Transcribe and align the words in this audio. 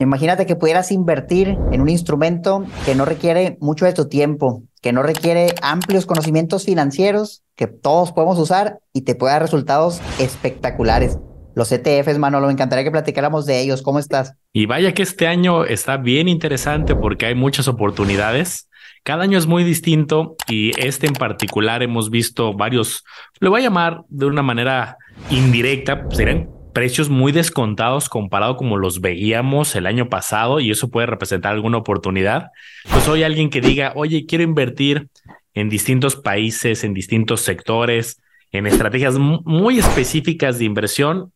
Imagínate 0.00 0.44
que 0.44 0.56
pudieras 0.56 0.90
invertir 0.90 1.56
en 1.70 1.80
un 1.80 1.88
instrumento 1.88 2.64
que 2.84 2.96
no 2.96 3.04
requiere 3.04 3.56
mucho 3.60 3.84
de 3.84 3.92
tu 3.92 4.08
tiempo, 4.08 4.64
que 4.82 4.92
no 4.92 5.04
requiere 5.04 5.54
amplios 5.62 6.04
conocimientos 6.04 6.64
financieros, 6.64 7.44
que 7.54 7.68
todos 7.68 8.10
podemos 8.10 8.38
usar 8.40 8.80
y 8.92 9.02
te 9.02 9.14
puede 9.14 9.34
dar 9.34 9.42
resultados 9.42 10.00
espectaculares. 10.18 11.18
Los 11.54 11.70
ETFs, 11.70 12.18
Manolo, 12.18 12.48
me 12.48 12.52
encantaría 12.52 12.82
que 12.82 12.90
platicáramos 12.90 13.46
de 13.46 13.60
ellos. 13.60 13.82
¿Cómo 13.82 14.00
estás? 14.00 14.34
Y 14.52 14.66
vaya 14.66 14.92
que 14.92 15.04
este 15.04 15.28
año 15.28 15.64
está 15.64 15.96
bien 15.96 16.26
interesante 16.26 16.96
porque 16.96 17.26
hay 17.26 17.36
muchas 17.36 17.68
oportunidades. 17.68 18.68
Cada 19.04 19.22
año 19.22 19.38
es 19.38 19.46
muy 19.46 19.62
distinto 19.62 20.34
y 20.48 20.72
este 20.76 21.06
en 21.06 21.12
particular 21.12 21.84
hemos 21.84 22.10
visto 22.10 22.52
varios, 22.54 23.04
le 23.38 23.48
voy 23.48 23.60
a 23.60 23.64
llamar 23.64 24.02
de 24.08 24.26
una 24.26 24.42
manera 24.42 24.96
indirecta, 25.30 26.04
serían 26.10 26.48
precios 26.74 27.08
muy 27.08 27.32
descontados 27.32 28.10
comparado 28.10 28.58
como 28.58 28.76
los 28.76 29.00
veíamos 29.00 29.74
el 29.76 29.86
año 29.86 30.10
pasado 30.10 30.60
y 30.60 30.70
eso 30.70 30.90
puede 30.90 31.06
representar 31.06 31.54
alguna 31.54 31.78
oportunidad. 31.78 32.50
Pues 32.90 33.08
hoy 33.08 33.22
alguien 33.22 33.48
que 33.48 33.62
diga, 33.62 33.92
oye, 33.94 34.26
quiero 34.26 34.44
invertir 34.44 35.08
en 35.54 35.70
distintos 35.70 36.16
países, 36.16 36.84
en 36.84 36.92
distintos 36.92 37.40
sectores, 37.40 38.20
en 38.50 38.66
estrategias 38.66 39.16
muy 39.18 39.78
específicas 39.78 40.58
de 40.58 40.66
inversión, 40.66 41.32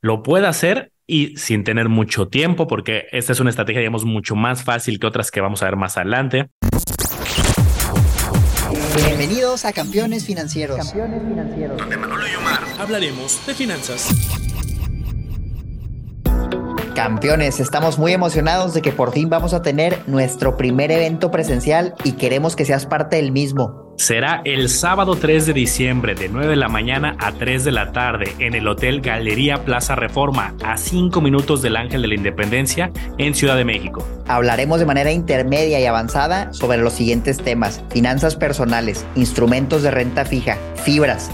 lo 0.00 0.22
puede 0.22 0.46
hacer 0.46 0.92
y 1.06 1.36
sin 1.36 1.64
tener 1.64 1.88
mucho 1.88 2.28
tiempo, 2.28 2.66
porque 2.66 3.06
esta 3.12 3.32
es 3.32 3.40
una 3.40 3.50
estrategia, 3.50 3.80
digamos, 3.80 4.04
mucho 4.04 4.36
más 4.36 4.62
fácil 4.62 5.00
que 5.00 5.06
otras 5.06 5.30
que 5.30 5.40
vamos 5.40 5.62
a 5.62 5.66
ver 5.66 5.76
más 5.76 5.96
adelante. 5.96 6.48
Bienvenidos 8.96 9.64
a 9.64 9.72
Campeones 9.72 10.26
Financieros. 10.26 10.76
Campeones 10.76 11.22
Financieros. 11.22 11.78
Donde 11.78 11.96
Manolo 11.96 12.28
y 12.28 12.34
Omar 12.34 12.60
hablaremos 12.78 13.44
de 13.46 13.54
finanzas. 13.54 14.51
Campeones, 17.02 17.58
estamos 17.58 17.98
muy 17.98 18.12
emocionados 18.12 18.74
de 18.74 18.80
que 18.80 18.92
por 18.92 19.10
fin 19.10 19.28
vamos 19.28 19.54
a 19.54 19.62
tener 19.62 19.98
nuestro 20.06 20.56
primer 20.56 20.92
evento 20.92 21.32
presencial 21.32 21.94
y 22.04 22.12
queremos 22.12 22.54
que 22.54 22.64
seas 22.64 22.86
parte 22.86 23.16
del 23.16 23.32
mismo. 23.32 23.92
Será 23.96 24.40
el 24.44 24.68
sábado 24.68 25.16
3 25.16 25.46
de 25.46 25.52
diciembre 25.52 26.14
de 26.14 26.28
9 26.28 26.46
de 26.46 26.54
la 26.54 26.68
mañana 26.68 27.16
a 27.18 27.32
3 27.32 27.64
de 27.64 27.72
la 27.72 27.90
tarde 27.90 28.32
en 28.38 28.54
el 28.54 28.68
Hotel 28.68 29.00
Galería 29.00 29.64
Plaza 29.64 29.96
Reforma, 29.96 30.54
a 30.64 30.76
5 30.76 31.20
minutos 31.20 31.60
del 31.60 31.74
Ángel 31.74 32.02
de 32.02 32.08
la 32.08 32.14
Independencia 32.14 32.92
en 33.18 33.34
Ciudad 33.34 33.56
de 33.56 33.64
México. 33.64 34.06
Hablaremos 34.28 34.78
de 34.78 34.86
manera 34.86 35.10
intermedia 35.10 35.80
y 35.80 35.86
avanzada 35.86 36.52
sobre 36.52 36.78
los 36.78 36.92
siguientes 36.92 37.38
temas, 37.38 37.82
finanzas 37.90 38.36
personales, 38.36 39.04
instrumentos 39.16 39.82
de 39.82 39.90
renta 39.90 40.24
fija, 40.24 40.56
fibras, 40.84 41.32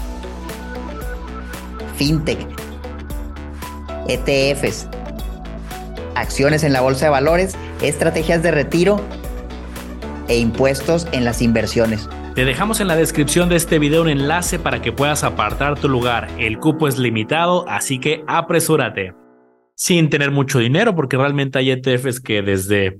fintech, 1.95 2.39
ETFs, 4.07 4.87
acciones 6.19 6.63
en 6.63 6.73
la 6.73 6.81
bolsa 6.81 7.05
de 7.05 7.11
valores, 7.11 7.55
estrategias 7.81 8.43
de 8.43 8.51
retiro 8.51 9.01
e 10.27 10.37
impuestos 10.37 11.07
en 11.11 11.25
las 11.25 11.41
inversiones. 11.41 12.07
Te 12.35 12.45
dejamos 12.45 12.79
en 12.79 12.87
la 12.87 12.95
descripción 12.95 13.49
de 13.49 13.55
este 13.55 13.79
video 13.79 14.03
un 14.03 14.09
enlace 14.09 14.59
para 14.59 14.81
que 14.81 14.91
puedas 14.91 15.23
apartar 15.23 15.77
tu 15.79 15.89
lugar. 15.89 16.29
El 16.37 16.59
cupo 16.59 16.87
es 16.87 16.97
limitado, 16.97 17.67
así 17.67 17.99
que 17.99 18.23
apresúrate. 18.27 19.13
Sin 19.75 20.09
tener 20.09 20.31
mucho 20.31 20.59
dinero, 20.59 20.95
porque 20.95 21.17
realmente 21.17 21.59
hay 21.59 21.71
ETFs 21.71 22.19
que 22.19 22.41
desde 22.41 22.99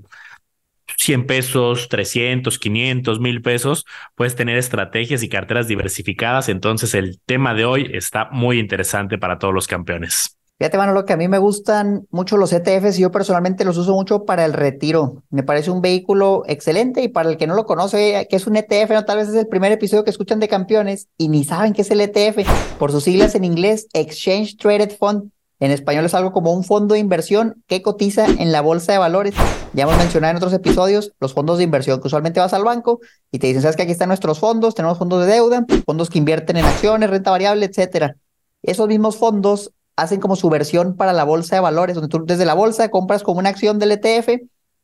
100 0.96 1.26
pesos, 1.26 1.88
300, 1.88 2.58
500, 2.58 3.20
1000 3.20 3.42
pesos, 3.42 3.86
puedes 4.14 4.34
tener 4.34 4.56
estrategias 4.56 5.22
y 5.22 5.28
carteras 5.28 5.68
diversificadas. 5.68 6.48
Entonces 6.48 6.94
el 6.94 7.20
tema 7.24 7.54
de 7.54 7.64
hoy 7.64 7.90
está 7.92 8.28
muy 8.32 8.58
interesante 8.58 9.18
para 9.18 9.38
todos 9.38 9.54
los 9.54 9.66
campeones. 9.66 10.39
Fíjate, 10.60 10.76
lo 10.92 11.06
que 11.06 11.14
a 11.14 11.16
mí 11.16 11.26
me 11.26 11.38
gustan 11.38 12.06
mucho 12.10 12.36
los 12.36 12.52
ETFs 12.52 12.98
y 12.98 13.00
yo 13.00 13.10
personalmente 13.10 13.64
los 13.64 13.78
uso 13.78 13.94
mucho 13.94 14.26
para 14.26 14.44
el 14.44 14.52
retiro. 14.52 15.22
Me 15.30 15.42
parece 15.42 15.70
un 15.70 15.80
vehículo 15.80 16.42
excelente 16.46 17.00
y 17.00 17.08
para 17.08 17.30
el 17.30 17.38
que 17.38 17.46
no 17.46 17.54
lo 17.54 17.64
conoce, 17.64 18.26
que 18.28 18.36
es 18.36 18.46
un 18.46 18.56
ETF, 18.56 18.90
no 18.90 19.06
tal 19.06 19.16
vez 19.16 19.30
es 19.30 19.36
el 19.36 19.46
primer 19.46 19.72
episodio 19.72 20.04
que 20.04 20.10
escuchan 20.10 20.38
de 20.38 20.48
campeones 20.48 21.08
y 21.16 21.30
ni 21.30 21.44
saben 21.44 21.72
qué 21.72 21.80
es 21.80 21.90
el 21.90 22.02
ETF. 22.02 22.46
Por 22.78 22.92
sus 22.92 23.04
siglas 23.04 23.34
en 23.34 23.44
inglés, 23.44 23.88
Exchange 23.94 24.58
Traded 24.58 24.94
Fund. 24.98 25.30
En 25.60 25.70
español 25.70 26.04
es 26.04 26.12
algo 26.12 26.30
como 26.30 26.52
un 26.52 26.62
fondo 26.62 26.92
de 26.92 27.00
inversión 27.00 27.64
que 27.66 27.80
cotiza 27.80 28.26
en 28.26 28.52
la 28.52 28.60
bolsa 28.60 28.92
de 28.92 28.98
valores. 28.98 29.34
Ya 29.72 29.84
hemos 29.84 29.96
mencionado 29.96 30.32
en 30.32 30.36
otros 30.36 30.52
episodios 30.52 31.14
los 31.20 31.32
fondos 31.32 31.56
de 31.56 31.64
inversión, 31.64 32.02
que 32.02 32.08
usualmente 32.08 32.38
vas 32.38 32.52
al 32.52 32.64
banco 32.64 33.00
y 33.32 33.38
te 33.38 33.46
dicen, 33.46 33.62
sabes 33.62 33.76
que 33.76 33.84
aquí 33.84 33.92
están 33.92 34.08
nuestros 34.08 34.38
fondos, 34.38 34.74
tenemos 34.74 34.98
fondos 34.98 35.24
de 35.24 35.32
deuda, 35.32 35.64
fondos 35.86 36.10
que 36.10 36.18
invierten 36.18 36.58
en 36.58 36.66
acciones, 36.66 37.08
renta 37.08 37.30
variable, 37.30 37.64
etcétera. 37.64 38.16
Esos 38.62 38.88
mismos 38.88 39.16
fondos 39.16 39.72
hacen 39.96 40.20
como 40.20 40.36
su 40.36 40.48
versión 40.48 40.96
para 40.96 41.12
la 41.12 41.24
bolsa 41.24 41.56
de 41.56 41.60
valores, 41.60 41.94
donde 41.94 42.08
tú 42.08 42.24
desde 42.24 42.44
la 42.44 42.54
bolsa 42.54 42.90
compras 42.90 43.22
como 43.22 43.38
una 43.38 43.50
acción 43.50 43.78
del 43.78 43.92
ETF 43.92 44.28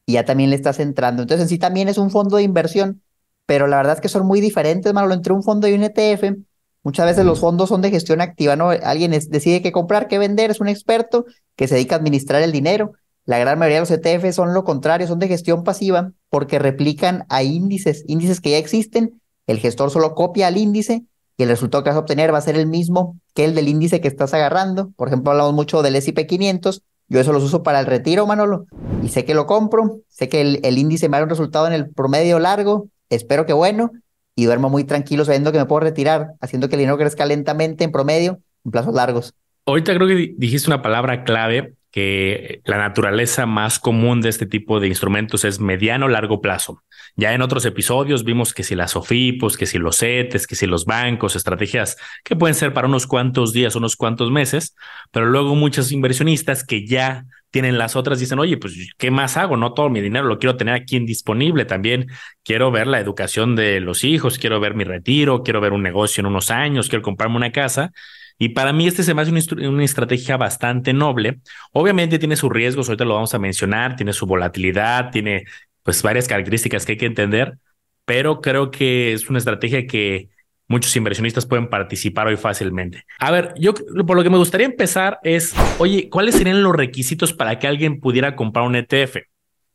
y 0.06 0.12
ya 0.12 0.24
también 0.24 0.50
le 0.50 0.56
estás 0.56 0.78
entrando. 0.78 1.22
Entonces 1.22 1.44
en 1.44 1.48
sí 1.48 1.58
también 1.58 1.88
es 1.88 1.98
un 1.98 2.10
fondo 2.10 2.36
de 2.36 2.42
inversión, 2.42 3.02
pero 3.46 3.66
la 3.66 3.78
verdad 3.78 3.94
es 3.94 4.00
que 4.00 4.08
son 4.08 4.26
muy 4.26 4.40
diferentes, 4.40 4.92
Manolo, 4.92 5.14
entre 5.14 5.32
un 5.32 5.42
fondo 5.42 5.68
y 5.68 5.72
un 5.72 5.82
ETF. 5.82 6.36
Muchas 6.82 7.06
veces 7.06 7.24
los 7.24 7.40
fondos 7.40 7.68
son 7.68 7.82
de 7.82 7.90
gestión 7.90 8.20
activa, 8.20 8.54
¿no? 8.54 8.70
Alguien 8.70 9.10
decide 9.10 9.62
qué 9.62 9.72
comprar, 9.72 10.06
qué 10.06 10.18
vender, 10.18 10.50
es 10.50 10.60
un 10.60 10.68
experto 10.68 11.24
que 11.56 11.66
se 11.66 11.74
dedica 11.74 11.96
a 11.96 11.98
administrar 11.98 12.42
el 12.42 12.52
dinero. 12.52 12.92
La 13.24 13.38
gran 13.38 13.58
mayoría 13.58 13.82
de 13.82 13.88
los 13.88 13.90
ETF 13.90 14.32
son 14.32 14.54
lo 14.54 14.62
contrario, 14.62 15.08
son 15.08 15.18
de 15.18 15.26
gestión 15.26 15.64
pasiva 15.64 16.12
porque 16.30 16.60
replican 16.60 17.26
a 17.28 17.42
índices, 17.42 18.04
índices 18.06 18.40
que 18.40 18.50
ya 18.50 18.58
existen. 18.58 19.20
El 19.48 19.58
gestor 19.58 19.90
solo 19.90 20.14
copia 20.14 20.46
al 20.46 20.56
índice 20.56 21.04
y 21.36 21.42
el 21.42 21.48
resultado 21.48 21.84
que 21.84 21.90
vas 21.90 21.96
a 21.96 22.00
obtener 22.00 22.32
va 22.32 22.38
a 22.38 22.42
ser 22.42 22.56
el 22.56 22.66
mismo 22.66 23.18
que 23.34 23.44
el 23.44 23.54
del 23.54 23.68
índice 23.68 24.00
que 24.00 24.08
estás 24.08 24.32
agarrando. 24.34 24.90
Por 24.96 25.08
ejemplo, 25.08 25.32
hablamos 25.32 25.52
mucho 25.54 25.82
del 25.82 25.96
S&P 25.96 26.26
500. 26.26 26.82
Yo 27.08 27.20
eso 27.20 27.32
los 27.32 27.44
uso 27.44 27.62
para 27.62 27.78
el 27.78 27.86
retiro, 27.86 28.26
Manolo, 28.26 28.66
y 29.02 29.08
sé 29.08 29.24
que 29.24 29.34
lo 29.34 29.46
compro, 29.46 30.00
sé 30.08 30.28
que 30.28 30.40
el, 30.40 30.78
índice 30.78 31.08
me 31.08 31.18
da 31.18 31.22
un 31.22 31.30
resultado 31.30 31.68
en 31.68 31.72
el 31.72 31.88
promedio 31.88 32.40
largo, 32.40 32.88
espero 33.10 33.46
que 33.46 33.52
bueno, 33.52 33.92
y 34.34 34.46
duermo 34.46 34.70
muy 34.70 34.82
tranquilo 34.82 35.24
sabiendo 35.24 35.52
que 35.52 35.58
me 35.58 35.66
puedo 35.66 35.80
retirar, 35.80 36.32
haciendo 36.40 36.68
que 36.68 36.74
el 36.74 36.80
dinero 36.80 36.98
crezca 36.98 37.24
lentamente 37.24 37.84
en 37.84 37.92
promedio 37.92 38.40
en 38.64 38.70
plazos 38.72 38.92
largos. 38.92 39.34
Ahorita 39.66 39.94
creo 39.94 40.08
que 40.08 40.34
dijiste 40.36 40.68
una 40.68 40.82
palabra 40.82 41.22
clave 41.22 41.74
que 41.92 42.60
la 42.64 42.76
naturaleza 42.78 43.46
más 43.46 43.78
común 43.78 44.20
de 44.20 44.28
este 44.28 44.44
tipo 44.44 44.80
de 44.80 44.88
instrumentos 44.88 45.44
es 45.44 45.60
mediano 45.60 46.08
largo 46.08 46.40
plazo. 46.40 46.82
Ya 47.16 47.32
en 47.32 47.42
otros 47.42 47.64
episodios 47.64 48.24
vimos 48.24 48.52
que 48.52 48.62
si 48.62 48.74
las 48.74 48.90
SOFIPOS, 48.92 49.56
que 49.56 49.66
si 49.66 49.78
los 49.78 49.98
CETES, 49.98 50.46
que 50.46 50.54
si 50.54 50.66
los 50.66 50.84
bancos, 50.84 51.34
estrategias 51.34 51.96
que 52.22 52.36
pueden 52.36 52.54
ser 52.54 52.74
para 52.74 52.86
unos 52.86 53.06
cuantos 53.06 53.52
días, 53.54 53.74
unos 53.74 53.96
cuantos 53.96 54.30
meses, 54.30 54.76
pero 55.10 55.26
luego 55.26 55.54
muchos 55.54 55.92
inversionistas 55.92 56.62
que 56.62 56.86
ya 56.86 57.24
tienen 57.50 57.78
las 57.78 57.96
otras 57.96 58.20
dicen, 58.20 58.38
oye, 58.38 58.58
pues, 58.58 58.74
¿qué 58.98 59.10
más 59.10 59.38
hago? 59.38 59.56
No 59.56 59.72
todo 59.72 59.88
mi 59.88 60.02
dinero 60.02 60.26
lo 60.26 60.38
quiero 60.38 60.58
tener 60.58 60.74
aquí 60.74 60.96
en 60.96 61.06
disponible. 61.06 61.64
También 61.64 62.08
quiero 62.44 62.70
ver 62.70 62.86
la 62.86 63.00
educación 63.00 63.56
de 63.56 63.80
los 63.80 64.04
hijos, 64.04 64.38
quiero 64.38 64.60
ver 64.60 64.74
mi 64.74 64.84
retiro, 64.84 65.42
quiero 65.42 65.62
ver 65.62 65.72
un 65.72 65.82
negocio 65.82 66.20
en 66.20 66.26
unos 66.26 66.50
años, 66.50 66.90
quiero 66.90 67.02
comprarme 67.02 67.36
una 67.36 67.52
casa. 67.52 67.92
Y 68.38 68.50
para 68.50 68.74
mí 68.74 68.86
este 68.86 69.02
se 69.02 69.14
me 69.14 69.22
hace 69.22 69.30
una, 69.30 69.84
estrategia 69.84 70.36
bastante 70.36 70.92
noble. 70.92 71.40
Obviamente 71.72 72.18
tiene 72.18 72.36
sus 72.36 72.52
riesgos, 72.52 72.88
ahorita 72.88 73.06
lo 73.06 73.14
vamos 73.14 73.34
a 73.34 73.38
mencionar, 73.38 73.96
tiene 73.96 74.12
su 74.12 74.26
volatilidad, 74.26 75.10
tiene 75.10 75.46
pues 75.86 76.02
varias 76.02 76.28
características 76.28 76.84
que 76.84 76.92
hay 76.92 76.98
que 76.98 77.06
entender, 77.06 77.56
pero 78.04 78.42
creo 78.42 78.70
que 78.70 79.14
es 79.14 79.30
una 79.30 79.38
estrategia 79.38 79.86
que 79.86 80.28
muchos 80.68 80.94
inversionistas 80.96 81.46
pueden 81.46 81.70
participar 81.70 82.26
hoy 82.26 82.36
fácilmente. 82.36 83.04
A 83.18 83.30
ver, 83.30 83.54
yo 83.56 83.72
por 83.72 84.16
lo 84.16 84.22
que 84.22 84.30
me 84.30 84.36
gustaría 84.36 84.66
empezar 84.66 85.18
es, 85.22 85.54
oye, 85.78 86.10
¿cuáles 86.10 86.34
serían 86.34 86.62
los 86.62 86.76
requisitos 86.76 87.32
para 87.32 87.58
que 87.58 87.66
alguien 87.68 88.00
pudiera 88.00 88.36
comprar 88.36 88.66
un 88.66 88.76
ETF? 88.76 89.16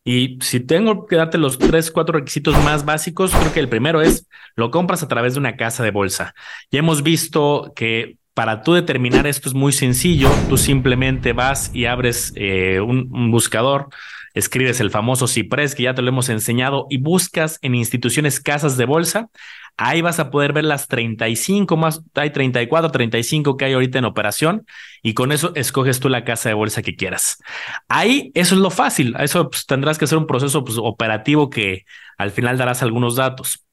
Y 0.04 0.38
si 0.42 0.60
tengo 0.60 1.06
que 1.06 1.16
darte 1.16 1.38
los 1.38 1.58
tres, 1.58 1.92
cuatro 1.92 2.20
requisitos 2.20 2.62
más 2.64 2.86
básicos, 2.86 3.32
creo 3.34 3.54
que 3.54 3.60
el 3.60 3.70
primero 3.70 4.02
es, 4.02 4.28
lo 4.56 4.70
compras 4.70 5.02
a 5.02 5.08
través 5.08 5.34
de 5.34 5.40
una 5.40 5.56
casa 5.56 5.84
de 5.84 5.92
bolsa. 5.92 6.34
Ya 6.72 6.80
hemos 6.80 7.04
visto 7.04 7.72
que 7.76 8.18
para 8.34 8.64
tú 8.64 8.74
determinar 8.74 9.28
esto 9.28 9.50
es 9.50 9.56
muy 9.56 9.72
sencillo. 9.72 10.30
Tú 10.50 10.58
simplemente 10.58 11.34
vas 11.34 11.70
y 11.74 11.86
abres 11.86 12.34
eh, 12.36 12.80
un, 12.80 13.32
buscador, 13.32 13.90
escribes 14.34 14.80
el 14.80 14.92
famoso 14.92 15.28
CIPRES 15.28 15.76
que 15.76 15.84
ya 15.84 15.94
te 15.94 16.02
lo 16.02 16.09
hemos 16.09 16.29
enseñado 16.29 16.88
y 16.90 16.97
buscas 16.97 17.59
en 17.61 17.76
instituciones 17.76 18.40
casas 18.40 18.78
de 18.78 18.85
bolsa. 18.85 19.29
Ahí 19.78 20.02
vas 20.02 20.20
a 20.20 20.29
poder 20.29 20.53
ver 20.53 20.66
las 20.66 20.88
35 20.88 21.78
más, 21.78 22.02
hay 22.14 22.32
34, 22.32 22.91
35 22.91 23.58
que 23.58 23.66
hay 23.66 23.73
ahorita 23.73 24.00
en 24.00 24.06
operación 24.06 24.66
y 25.02 25.14
con 25.14 25.32
eso 25.32 25.53
escoges 25.56 26.00
tú 26.00 26.09
la 26.09 26.23
casa 26.23 26.50
de 26.50 26.56
bolsa 26.56 26.82
que 26.82 26.96
quieras. 26.96 27.41
Ahí 27.88 28.32
eso 28.35 28.56
es 28.56 28.61
lo 28.61 28.70
fácil. 28.70 29.16
Eso 29.20 29.50
pues, 29.50 29.66
tendrás 29.66 29.97
que 29.97 30.06
hacer 30.06 30.17
un 30.17 30.28
proceso 30.28 30.64
pues, 30.64 30.78
operativo 30.78 31.50
que 31.50 31.85
al 32.17 32.32
final 32.32 32.58
darás 32.58 32.84
algunos 32.84 33.16
datos. 33.16 33.66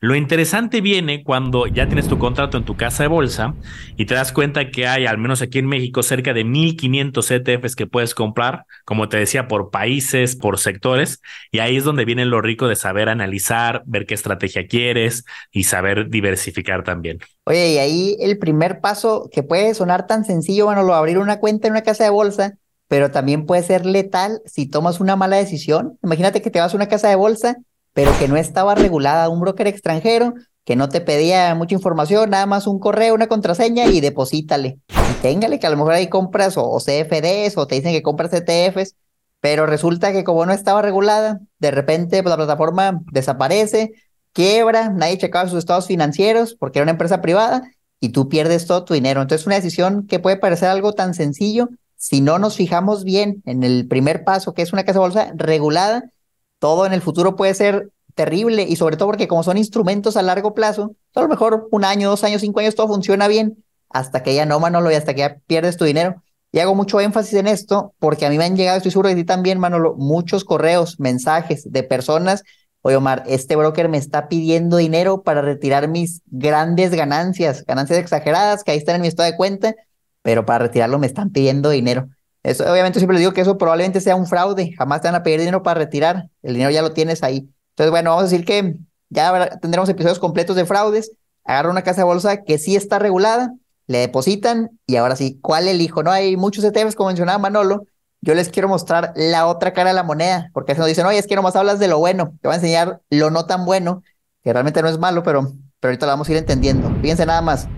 Lo 0.00 0.14
interesante 0.14 0.80
viene 0.80 1.22
cuando 1.22 1.66
ya 1.66 1.86
tienes 1.86 2.08
tu 2.08 2.18
contrato 2.18 2.56
en 2.56 2.64
tu 2.64 2.76
casa 2.76 3.04
de 3.04 3.08
bolsa 3.08 3.54
y 3.96 4.06
te 4.06 4.14
das 4.14 4.32
cuenta 4.32 4.70
que 4.70 4.86
hay, 4.86 5.06
al 5.06 5.18
menos 5.18 5.42
aquí 5.42 5.58
en 5.58 5.66
México, 5.66 6.02
cerca 6.02 6.34
de 6.34 6.44
1500 6.44 7.30
ETFs 7.30 7.76
que 7.76 7.86
puedes 7.86 8.14
comprar, 8.14 8.66
como 8.84 9.08
te 9.08 9.16
decía, 9.16 9.48
por 9.48 9.70
países, 9.70 10.36
por 10.36 10.58
sectores. 10.58 11.20
Y 11.50 11.60
ahí 11.60 11.76
es 11.76 11.84
donde 11.84 12.04
viene 12.04 12.24
lo 12.24 12.40
rico 12.40 12.68
de 12.68 12.76
saber 12.76 13.08
analizar, 13.08 13.82
ver 13.86 14.06
qué 14.06 14.14
estrategia 14.14 14.66
quieres 14.66 15.24
y 15.52 15.64
saber 15.64 16.10
diversificar 16.10 16.84
también. 16.84 17.20
Oye, 17.44 17.72
y 17.72 17.78
ahí 17.78 18.16
el 18.20 18.38
primer 18.38 18.80
paso 18.80 19.28
que 19.32 19.42
puede 19.42 19.74
sonar 19.74 20.06
tan 20.06 20.24
sencillo, 20.24 20.66
bueno, 20.66 20.82
lo 20.82 20.94
abrir 20.94 21.18
una 21.18 21.40
cuenta 21.40 21.68
en 21.68 21.72
una 21.72 21.82
casa 21.82 22.04
de 22.04 22.10
bolsa, 22.10 22.58
pero 22.88 23.10
también 23.10 23.46
puede 23.46 23.62
ser 23.62 23.86
letal 23.86 24.40
si 24.46 24.66
tomas 24.66 25.00
una 25.00 25.16
mala 25.16 25.36
decisión. 25.36 25.98
Imagínate 26.02 26.42
que 26.42 26.50
te 26.50 26.60
vas 26.60 26.72
a 26.72 26.76
una 26.76 26.88
casa 26.88 27.08
de 27.08 27.16
bolsa, 27.16 27.56
pero 27.94 28.12
que 28.18 28.28
no 28.28 28.36
estaba 28.36 28.74
regulada, 28.74 29.30
un 29.30 29.40
broker 29.40 29.66
extranjero 29.66 30.34
que 30.64 30.76
no 30.76 30.88
te 30.88 31.00
pedía 31.00 31.54
mucha 31.54 31.74
información, 31.74 32.30
nada 32.30 32.46
más 32.46 32.66
un 32.66 32.78
correo, 32.78 33.14
una 33.14 33.28
contraseña 33.28 33.86
y 33.86 34.00
deposítale. 34.00 34.80
Y 34.88 35.22
téngale 35.22 35.58
que 35.58 35.66
a 35.66 35.70
lo 35.70 35.76
mejor 35.76 35.92
ahí 35.92 36.08
compras 36.08 36.54
o, 36.56 36.78
CFDs 36.78 37.56
o 37.56 37.66
te 37.66 37.76
dicen 37.76 37.92
que 37.92 38.02
compras 38.02 38.32
ETFs, 38.32 38.96
pero 39.40 39.66
resulta 39.66 40.12
que 40.12 40.24
como 40.24 40.46
no 40.46 40.52
estaba 40.52 40.82
regulada, 40.82 41.40
de 41.58 41.70
repente 41.70 42.22
la 42.22 42.36
plataforma 42.36 43.00
desaparece, 43.12 43.92
quiebra, 44.32 44.90
nadie 44.90 45.18
checaba 45.18 45.48
sus 45.48 45.58
estados 45.58 45.86
financieros 45.86 46.54
porque 46.54 46.78
era 46.78 46.84
una 46.84 46.92
empresa 46.92 47.20
privada 47.20 47.62
y 48.00 48.08
tú 48.08 48.28
pierdes 48.28 48.66
todo 48.66 48.84
tu 48.84 48.94
dinero. 48.94 49.20
Entonces, 49.20 49.46
una 49.46 49.56
decisión 49.56 50.06
que 50.06 50.18
puede 50.18 50.38
parecer 50.38 50.68
algo 50.68 50.94
tan 50.94 51.14
sencillo, 51.14 51.68
si 51.96 52.20
no 52.20 52.38
nos 52.38 52.56
fijamos 52.56 53.04
bien 53.04 53.42
en 53.44 53.62
el 53.62 53.86
primer 53.86 54.24
paso, 54.24 54.54
que 54.54 54.62
es 54.62 54.72
una 54.72 54.84
casa 54.84 54.98
bolsa 54.98 55.32
regulada, 55.36 56.10
todo 56.64 56.86
en 56.86 56.94
el 56.94 57.02
futuro 57.02 57.36
puede 57.36 57.52
ser 57.52 57.90
terrible 58.14 58.62
y 58.62 58.76
sobre 58.76 58.96
todo 58.96 59.08
porque 59.08 59.28
como 59.28 59.42
son 59.42 59.58
instrumentos 59.58 60.16
a 60.16 60.22
largo 60.22 60.54
plazo, 60.54 60.96
a 61.14 61.20
lo 61.20 61.28
mejor 61.28 61.68
un 61.70 61.84
año, 61.84 62.08
dos 62.08 62.24
años, 62.24 62.40
cinco 62.40 62.60
años, 62.60 62.74
todo 62.74 62.88
funciona 62.88 63.28
bien 63.28 63.62
hasta 63.90 64.22
que 64.22 64.34
ya 64.34 64.46
no, 64.46 64.58
Manolo, 64.60 64.90
y 64.90 64.94
hasta 64.94 65.12
que 65.12 65.20
ya 65.20 65.36
pierdes 65.46 65.76
tu 65.76 65.84
dinero. 65.84 66.22
Y 66.52 66.60
hago 66.60 66.74
mucho 66.74 67.02
énfasis 67.02 67.34
en 67.34 67.48
esto 67.48 67.92
porque 67.98 68.24
a 68.24 68.30
mí 68.30 68.38
me 68.38 68.46
han 68.46 68.56
llegado, 68.56 68.78
estoy 68.78 68.92
seguro 68.92 69.10
de 69.10 69.14
ti 69.14 69.24
también, 69.24 69.58
Manolo, 69.60 69.94
muchos 69.98 70.42
correos, 70.42 70.98
mensajes 70.98 71.70
de 71.70 71.82
personas. 71.82 72.44
Oye, 72.80 72.96
Omar, 72.96 73.24
este 73.26 73.56
broker 73.56 73.90
me 73.90 73.98
está 73.98 74.30
pidiendo 74.30 74.78
dinero 74.78 75.22
para 75.22 75.42
retirar 75.42 75.88
mis 75.88 76.22
grandes 76.24 76.92
ganancias, 76.92 77.62
ganancias 77.66 77.98
exageradas 77.98 78.64
que 78.64 78.70
ahí 78.70 78.78
están 78.78 78.94
en 78.94 79.02
mi 79.02 79.08
estado 79.08 79.30
de 79.30 79.36
cuenta, 79.36 79.74
pero 80.22 80.46
para 80.46 80.60
retirarlo 80.60 80.98
me 80.98 81.08
están 81.08 81.28
pidiendo 81.28 81.68
dinero. 81.68 82.08
Eso, 82.44 82.70
obviamente, 82.70 83.00
siempre 83.00 83.14
les 83.14 83.22
digo 83.22 83.32
que 83.32 83.40
eso 83.40 83.56
probablemente 83.56 84.00
sea 84.00 84.14
un 84.14 84.26
fraude. 84.26 84.74
Jamás 84.76 85.00
te 85.00 85.08
van 85.08 85.14
a 85.14 85.22
pedir 85.22 85.40
dinero 85.40 85.62
para 85.62 85.80
retirar. 85.80 86.28
El 86.42 86.52
dinero 86.52 86.70
ya 86.70 86.82
lo 86.82 86.92
tienes 86.92 87.22
ahí. 87.22 87.48
Entonces, 87.70 87.90
bueno, 87.90 88.10
vamos 88.10 88.24
a 88.24 88.28
decir 88.28 88.44
que 88.44 88.76
ya 89.08 89.58
tendremos 89.60 89.88
episodios 89.88 90.18
completos 90.18 90.54
de 90.54 90.66
fraudes. 90.66 91.10
Agarra 91.44 91.70
una 91.70 91.82
casa 91.82 92.02
de 92.02 92.04
bolsa 92.04 92.42
que 92.42 92.58
sí 92.58 92.76
está 92.76 92.98
regulada, 92.98 93.54
le 93.86 93.98
depositan 93.98 94.78
y 94.86 94.96
ahora 94.96 95.16
sí, 95.16 95.38
¿cuál 95.42 95.68
elijo? 95.68 96.02
No 96.02 96.10
hay 96.10 96.36
muchos 96.36 96.64
ETFs, 96.64 96.94
como 96.94 97.08
mencionaba 97.08 97.38
Manolo. 97.38 97.86
Yo 98.20 98.34
les 98.34 98.48
quiero 98.50 98.68
mostrar 98.68 99.12
la 99.16 99.46
otra 99.46 99.72
cara 99.72 99.90
de 99.90 99.94
la 99.94 100.02
moneda, 100.02 100.50
porque 100.54 100.72
a 100.72 100.74
veces 100.74 100.80
nos 100.80 100.88
dicen, 100.88 101.06
oye, 101.06 101.18
es 101.18 101.26
que 101.26 101.36
nomás 101.36 101.56
hablas 101.56 101.78
de 101.78 101.88
lo 101.88 101.98
bueno. 101.98 102.34
Te 102.40 102.48
voy 102.48 102.54
a 102.54 102.56
enseñar 102.56 103.00
lo 103.10 103.30
no 103.30 103.46
tan 103.46 103.64
bueno, 103.66 104.02
que 104.42 104.52
realmente 104.52 104.80
no 104.80 104.88
es 104.88 104.98
malo, 104.98 105.22
pero, 105.22 105.52
pero 105.80 105.90
ahorita 105.90 106.06
lo 106.06 106.12
vamos 106.12 106.28
a 106.28 106.32
ir 106.32 106.38
entendiendo. 106.38 106.90
Fíjense 107.02 107.26
nada 107.26 107.42
más. 107.42 107.68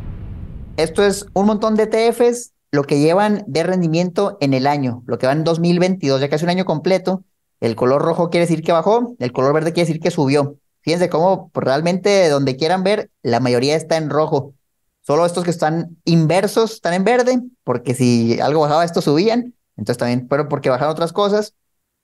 Esto 0.76 1.04
es 1.04 1.26
un 1.32 1.46
montón 1.46 1.74
de 1.74 1.84
ETFs, 1.84 2.52
lo 2.70 2.84
que 2.84 3.00
llevan 3.00 3.44
de 3.46 3.62
rendimiento 3.62 4.38
en 4.40 4.54
el 4.54 4.66
año, 4.66 5.02
lo 5.06 5.18
que 5.18 5.26
va 5.26 5.32
en 5.32 5.44
2022, 5.44 6.20
ya 6.20 6.28
casi 6.28 6.44
un 6.44 6.50
año 6.50 6.64
completo. 6.64 7.24
El 7.60 7.74
color 7.74 8.02
rojo 8.02 8.28
quiere 8.28 8.46
decir 8.46 8.62
que 8.62 8.72
bajó, 8.72 9.16
el 9.18 9.32
color 9.32 9.54
verde 9.54 9.72
quiere 9.72 9.86
decir 9.86 10.02
que 10.02 10.10
subió. 10.10 10.56
Fíjense 10.82 11.08
cómo 11.08 11.50
pues, 11.50 11.64
realmente 11.64 12.28
donde 12.28 12.56
quieran 12.56 12.84
ver, 12.84 13.10
la 13.22 13.40
mayoría 13.40 13.76
está 13.76 13.96
en 13.96 14.10
rojo. 14.10 14.54
Solo 15.00 15.24
estos 15.24 15.44
que 15.44 15.50
están 15.50 15.96
inversos 16.04 16.74
están 16.74 16.94
en 16.94 17.04
verde, 17.04 17.40
porque 17.64 17.94
si 17.94 18.40
algo 18.40 18.60
bajaba, 18.60 18.84
estos 18.84 19.04
subían. 19.04 19.54
Entonces 19.76 19.98
también, 19.98 20.26
pero 20.28 20.48
porque 20.48 20.68
bajaron 20.68 20.92
otras 20.92 21.12
cosas. 21.12 21.54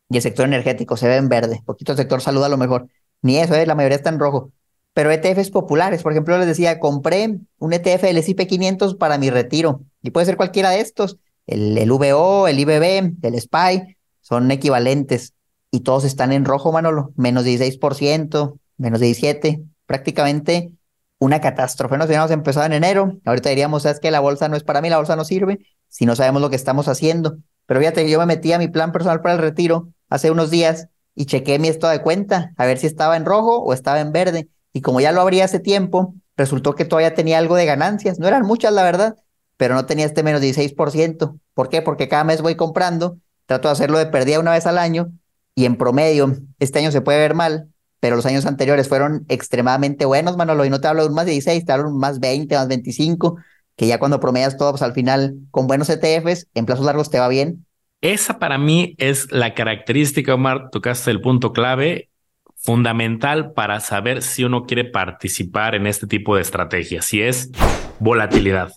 Y 0.08 0.16
el 0.16 0.22
sector 0.22 0.46
energético 0.46 0.96
se 0.96 1.08
ve 1.08 1.16
en 1.16 1.28
verde. 1.28 1.62
Poquito 1.64 1.92
el 1.92 1.98
sector 1.98 2.20
salud 2.20 2.44
a 2.44 2.48
lo 2.48 2.56
mejor. 2.56 2.88
Ni 3.22 3.38
eso, 3.38 3.54
¿eh? 3.54 3.66
la 3.66 3.74
mayoría 3.74 3.96
está 3.96 4.10
en 4.10 4.18
rojo. 4.18 4.52
Pero 4.94 5.10
ETFs 5.10 5.50
populares, 5.50 6.02
por 6.02 6.12
ejemplo, 6.12 6.36
les 6.38 6.46
decía, 6.46 6.78
compré 6.78 7.40
un 7.58 7.72
ETF 7.72 8.02
del 8.02 8.18
S&P 8.18 8.46
500 8.46 8.94
para 8.96 9.16
mi 9.16 9.30
retiro. 9.30 9.82
Y 10.02 10.10
puede 10.10 10.26
ser 10.26 10.36
cualquiera 10.36 10.70
de 10.70 10.80
estos. 10.80 11.18
El, 11.46 11.76
el 11.78 11.90
VO, 11.90 12.48
el 12.48 12.58
IBB, 12.58 13.16
el 13.22 13.40
SPY, 13.40 13.96
son 14.20 14.50
equivalentes 14.50 15.34
y 15.70 15.80
todos 15.80 16.04
están 16.04 16.32
en 16.32 16.44
rojo, 16.44 16.70
Manolo, 16.70 17.12
menos 17.16 17.44
16%, 17.44 18.58
menos 18.76 19.00
17%, 19.00 19.64
prácticamente 19.86 20.72
una 21.18 21.40
catástrofe. 21.40 21.96
Nos 21.96 22.06
habíamos 22.06 22.30
empezado 22.30 22.66
en 22.66 22.72
enero, 22.72 23.18
ahorita 23.24 23.48
diríamos, 23.48 23.84
es 23.86 24.00
que 24.00 24.10
la 24.10 24.20
bolsa 24.20 24.48
no 24.48 24.56
es 24.56 24.64
para 24.64 24.80
mí, 24.80 24.90
la 24.90 24.98
bolsa 24.98 25.16
no 25.16 25.24
sirve, 25.24 25.60
si 25.88 26.04
no 26.04 26.16
sabemos 26.16 26.42
lo 26.42 26.50
que 26.50 26.56
estamos 26.56 26.88
haciendo. 26.88 27.38
Pero 27.66 27.80
fíjate, 27.80 28.08
yo 28.10 28.18
me 28.18 28.26
metí 28.26 28.52
a 28.52 28.58
mi 28.58 28.68
plan 28.68 28.92
personal 28.92 29.20
para 29.20 29.34
el 29.34 29.40
retiro 29.40 29.88
hace 30.08 30.30
unos 30.30 30.50
días 30.50 30.88
y 31.14 31.26
chequé 31.26 31.58
mi 31.58 31.68
estado 31.68 31.92
de 31.92 32.02
cuenta, 32.02 32.52
a 32.56 32.66
ver 32.66 32.78
si 32.78 32.86
estaba 32.86 33.16
en 33.16 33.24
rojo 33.24 33.58
o 33.58 33.72
estaba 33.72 34.00
en 34.00 34.12
verde. 34.12 34.48
Y 34.72 34.80
como 34.80 35.00
ya 35.00 35.12
lo 35.12 35.20
abrí 35.20 35.40
hace 35.40 35.60
tiempo, 35.60 36.14
resultó 36.36 36.74
que 36.74 36.84
todavía 36.84 37.14
tenía 37.14 37.38
algo 37.38 37.56
de 37.56 37.66
ganancias. 37.66 38.18
No 38.18 38.26
eran 38.26 38.42
muchas, 38.42 38.72
la 38.72 38.82
verdad, 38.82 39.16
pero 39.62 39.76
no 39.76 39.86
tenía 39.86 40.06
este 40.06 40.24
menos 40.24 40.42
16%. 40.42 41.38
¿Por 41.54 41.68
qué? 41.68 41.82
Porque 41.82 42.08
cada 42.08 42.24
mes 42.24 42.42
voy 42.42 42.56
comprando, 42.56 43.18
trato 43.46 43.68
de 43.68 43.72
hacerlo 43.72 43.96
de 43.96 44.06
perdida 44.06 44.40
una 44.40 44.50
vez 44.50 44.66
al 44.66 44.76
año 44.76 45.12
y 45.54 45.66
en 45.66 45.76
promedio, 45.76 46.36
este 46.58 46.80
año 46.80 46.90
se 46.90 47.00
puede 47.00 47.20
ver 47.20 47.36
mal, 47.36 47.68
pero 48.00 48.16
los 48.16 48.26
años 48.26 48.44
anteriores 48.44 48.88
fueron 48.88 49.24
extremadamente 49.28 50.04
buenos, 50.04 50.36
Manolo, 50.36 50.64
y 50.64 50.70
no 50.70 50.80
te 50.80 50.88
hablo 50.88 51.02
de 51.02 51.10
un 51.10 51.14
más 51.14 51.26
16, 51.26 51.64
te 51.64 51.70
hablo 51.70 51.84
de 51.84 51.92
un 51.92 52.00
más 52.00 52.18
20, 52.18 52.56
más 52.56 52.66
25, 52.66 53.36
que 53.76 53.86
ya 53.86 54.00
cuando 54.00 54.18
promedias 54.18 54.56
todo, 54.56 54.72
pues 54.72 54.82
al 54.82 54.94
final, 54.94 55.36
con 55.52 55.68
buenos 55.68 55.88
ETFs, 55.88 56.48
en 56.54 56.66
plazos 56.66 56.84
largos 56.84 57.08
te 57.08 57.20
va 57.20 57.28
bien. 57.28 57.64
Esa 58.00 58.40
para 58.40 58.58
mí 58.58 58.96
es 58.98 59.30
la 59.30 59.54
característica, 59.54 60.34
Omar, 60.34 60.70
tocaste 60.72 61.12
el 61.12 61.20
punto 61.20 61.52
clave 61.52 62.10
fundamental 62.56 63.52
para 63.52 63.78
saber 63.78 64.22
si 64.22 64.42
uno 64.42 64.64
quiere 64.64 64.86
participar 64.86 65.76
en 65.76 65.86
este 65.86 66.08
tipo 66.08 66.34
de 66.34 66.42
estrategias, 66.42 67.04
si 67.04 67.22
es 67.22 67.52
volatilidad. 68.00 68.72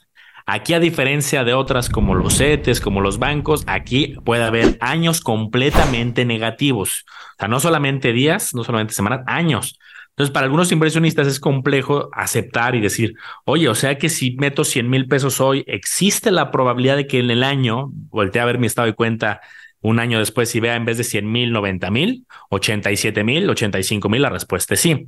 Aquí, 0.47 0.74
a 0.75 0.80
diferencia 0.80 1.44
de 1.44 1.56
otras 1.56 1.89
como 1.89 2.13
los 2.13 2.38
CETES, 2.38 2.80
como 2.80 3.01
los 3.01 3.18
bancos, 3.18 3.63
aquí 3.65 4.15
puede 4.24 4.44
haber 4.44 4.77
años 4.80 5.21
completamente 5.21 6.24
negativos. 6.24 7.06
O 7.33 7.39
sea, 7.39 7.47
no 7.47 7.59
solamente 7.59 8.13
días, 8.13 8.53
no 8.53 8.63
solamente 8.63 8.94
semanas, 8.94 9.21
años. 9.25 9.80
Entonces, 10.09 10.31
para 10.31 10.45
algunos 10.45 10.71
inversionistas 10.71 11.27
es 11.27 11.42
complejo 11.42 12.09
aceptar 12.13 12.75
y 12.75 12.80
decir, 12.80 13.15
oye, 13.44 13.68
o 13.68 13.75
sea 13.75 13.97
que 13.97 14.07
si 14.07 14.38
meto 14.38 14.63
100 14.63 14.89
mil 14.89 15.07
pesos 15.09 15.42
hoy, 15.42 15.65
existe 15.68 16.31
la 16.31 16.51
probabilidad 16.51 16.95
de 16.95 17.06
que 17.06 17.19
en 17.19 17.31
el 17.31 17.44
año 17.44 17.89
voltee 17.92 18.42
a 18.42 18.45
ver 18.45 18.57
mi 18.57 18.68
estado 18.68 18.86
de 18.86 18.94
cuenta 18.94 19.42
un 19.81 20.00
año 20.00 20.19
después 20.19 20.56
y 20.56 20.62
vea 20.62 20.77
en 20.77 20.86
vez 20.86 20.97
de 20.97 21.03
100 21.03 21.30
mil, 21.30 21.51
90 21.51 21.92
mil, 21.92 22.25
87 22.50 23.25
mil, 23.25 23.50
85 23.50 24.07
mil, 24.07 24.21
la 24.21 24.30
respuesta 24.30 24.75
es 24.75 24.80
sí. 24.80 25.06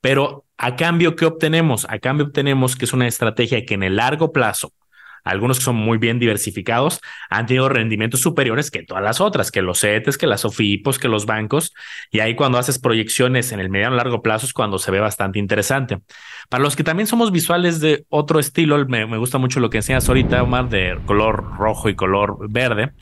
Pero 0.00 0.45
a 0.58 0.76
cambio, 0.76 1.16
¿qué 1.16 1.26
obtenemos? 1.26 1.86
A 1.88 1.98
cambio 1.98 2.26
obtenemos 2.26 2.76
que 2.76 2.86
es 2.86 2.92
una 2.92 3.06
estrategia 3.06 3.64
que 3.64 3.74
en 3.74 3.82
el 3.82 3.96
largo 3.96 4.32
plazo, 4.32 4.72
algunos 5.24 5.58
que 5.58 5.64
son 5.64 5.76
muy 5.76 5.98
bien 5.98 6.20
diversificados, 6.20 7.00
han 7.28 7.46
tenido 7.46 7.68
rendimientos 7.68 8.20
superiores 8.20 8.70
que 8.70 8.84
todas 8.84 9.02
las 9.02 9.20
otras, 9.20 9.50
que 9.50 9.60
los 9.60 9.80
CETES, 9.80 10.18
que 10.18 10.28
las 10.28 10.44
OFIPOS, 10.44 11.00
que 11.00 11.08
los 11.08 11.26
bancos. 11.26 11.74
Y 12.12 12.20
ahí 12.20 12.36
cuando 12.36 12.58
haces 12.58 12.78
proyecciones 12.78 13.50
en 13.50 13.58
el 13.58 13.68
mediano 13.68 13.96
largo 13.96 14.22
plazo 14.22 14.46
es 14.46 14.52
cuando 14.52 14.78
se 14.78 14.92
ve 14.92 15.00
bastante 15.00 15.40
interesante. 15.40 15.98
Para 16.48 16.62
los 16.62 16.76
que 16.76 16.84
también 16.84 17.08
somos 17.08 17.32
visuales 17.32 17.80
de 17.80 18.06
otro 18.08 18.38
estilo, 18.38 18.86
me, 18.86 19.04
me 19.06 19.18
gusta 19.18 19.38
mucho 19.38 19.58
lo 19.58 19.68
que 19.68 19.78
enseñas 19.78 20.08
ahorita, 20.08 20.44
Omar, 20.44 20.68
de 20.68 20.96
color 21.06 21.56
rojo 21.58 21.88
y 21.88 21.96
color 21.96 22.38
verde. 22.48 22.92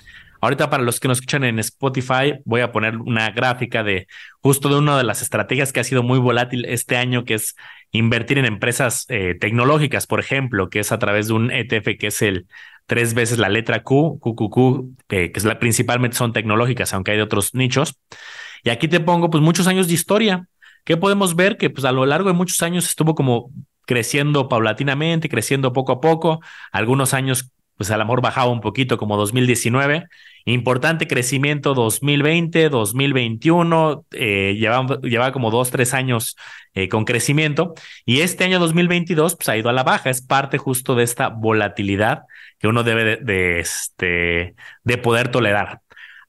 Ahorita 0.45 0.69
para 0.69 0.83
los 0.83 1.01
que 1.01 1.09
nos 1.09 1.21
escuchan 1.21 1.43
en 1.43 1.59
Spotify, 1.59 2.35
voy 2.45 2.61
a 2.61 2.71
poner 2.71 2.99
una 2.99 3.31
gráfica 3.31 3.83
de 3.83 4.09
justo 4.43 4.69
de 4.69 4.77
una 4.77 4.99
de 4.99 5.03
las 5.03 5.23
estrategias 5.23 5.73
que 5.73 5.81
ha 5.81 5.85
sido 5.85 6.03
muy 6.03 6.19
volátil 6.19 6.67
este 6.67 6.99
año, 6.99 7.25
que 7.25 7.33
es 7.33 7.57
invertir 7.93 8.37
en 8.37 8.45
empresas 8.45 9.07
eh, 9.09 9.37
tecnológicas, 9.41 10.07
por 10.07 10.21
ejemplo, 10.21 10.69
que 10.69 10.81
es 10.81 10.93
a 10.93 10.99
través 10.99 11.29
de 11.29 11.33
un 11.33 11.51
ETF 11.51 11.97
que 11.99 12.09
es 12.09 12.21
el 12.21 12.47
tres 12.85 13.15
veces 13.15 13.39
la 13.39 13.49
letra 13.49 13.83
Q, 13.83 14.21
QQQ, 14.21 15.07
que, 15.09 15.33
que 15.33 15.39
es 15.39 15.47
la, 15.47 15.59
principalmente 15.59 16.19
son 16.19 16.35
tecnológicas, 16.35 16.93
aunque 16.93 17.13
hay 17.13 17.17
de 17.17 17.23
otros 17.23 17.55
nichos. 17.55 17.99
Y 18.63 18.69
aquí 18.69 18.87
te 18.87 19.01
pongo 19.01 19.31
pues 19.31 19.43
muchos 19.43 19.67
años 19.67 19.89
de 19.89 19.95
historia. 19.95 20.47
que 20.85 20.99
podemos 20.99 21.37
ver? 21.37 21.57
Que 21.57 21.71
pues 21.71 21.87
a 21.87 21.93
lo 21.93 22.05
largo 22.05 22.29
de 22.29 22.35
muchos 22.35 22.61
años 22.61 22.85
estuvo 22.85 23.15
como 23.15 23.51
creciendo 23.87 24.51
paulatinamente, 24.51 25.31
creciendo 25.31 25.73
poco 25.73 25.93
a 25.93 26.01
poco, 26.03 26.41
algunos 26.71 27.15
años 27.15 27.51
pues 27.76 27.90
a 27.90 27.97
lo 27.97 28.04
mejor 28.04 28.21
bajaba 28.21 28.50
un 28.50 28.61
poquito 28.61 28.99
como 28.99 29.16
2019. 29.16 30.07
Importante 30.47 31.07
crecimiento 31.07 31.75
2020, 31.75 32.69
2021, 32.69 34.04
eh, 34.12 34.57
llevaba, 34.59 35.00
llevaba, 35.00 35.33
como 35.33 35.50
dos, 35.50 35.71
tres 35.71 35.95
años 35.95 36.37
eh, 36.75 36.88
con 36.88 37.04
crecimiento 37.04 37.75
y 38.04 38.21
este 38.21 38.45
año 38.45 38.59
2022 38.59 39.37
pues 39.37 39.49
ha 39.49 39.57
ido 39.57 39.71
a 39.71 39.73
la 39.73 39.85
baja, 39.85 40.11
es 40.11 40.21
parte 40.21 40.59
justo 40.59 40.95
de 40.95 41.04
esta 41.04 41.28
volatilidad 41.28 42.25
que 42.59 42.69
uno 42.69 42.83
debe 42.83 43.16
de, 43.16 43.61
este, 43.61 44.54
de 44.85 44.99
poder 44.99 45.28
tolerar. 45.28 45.81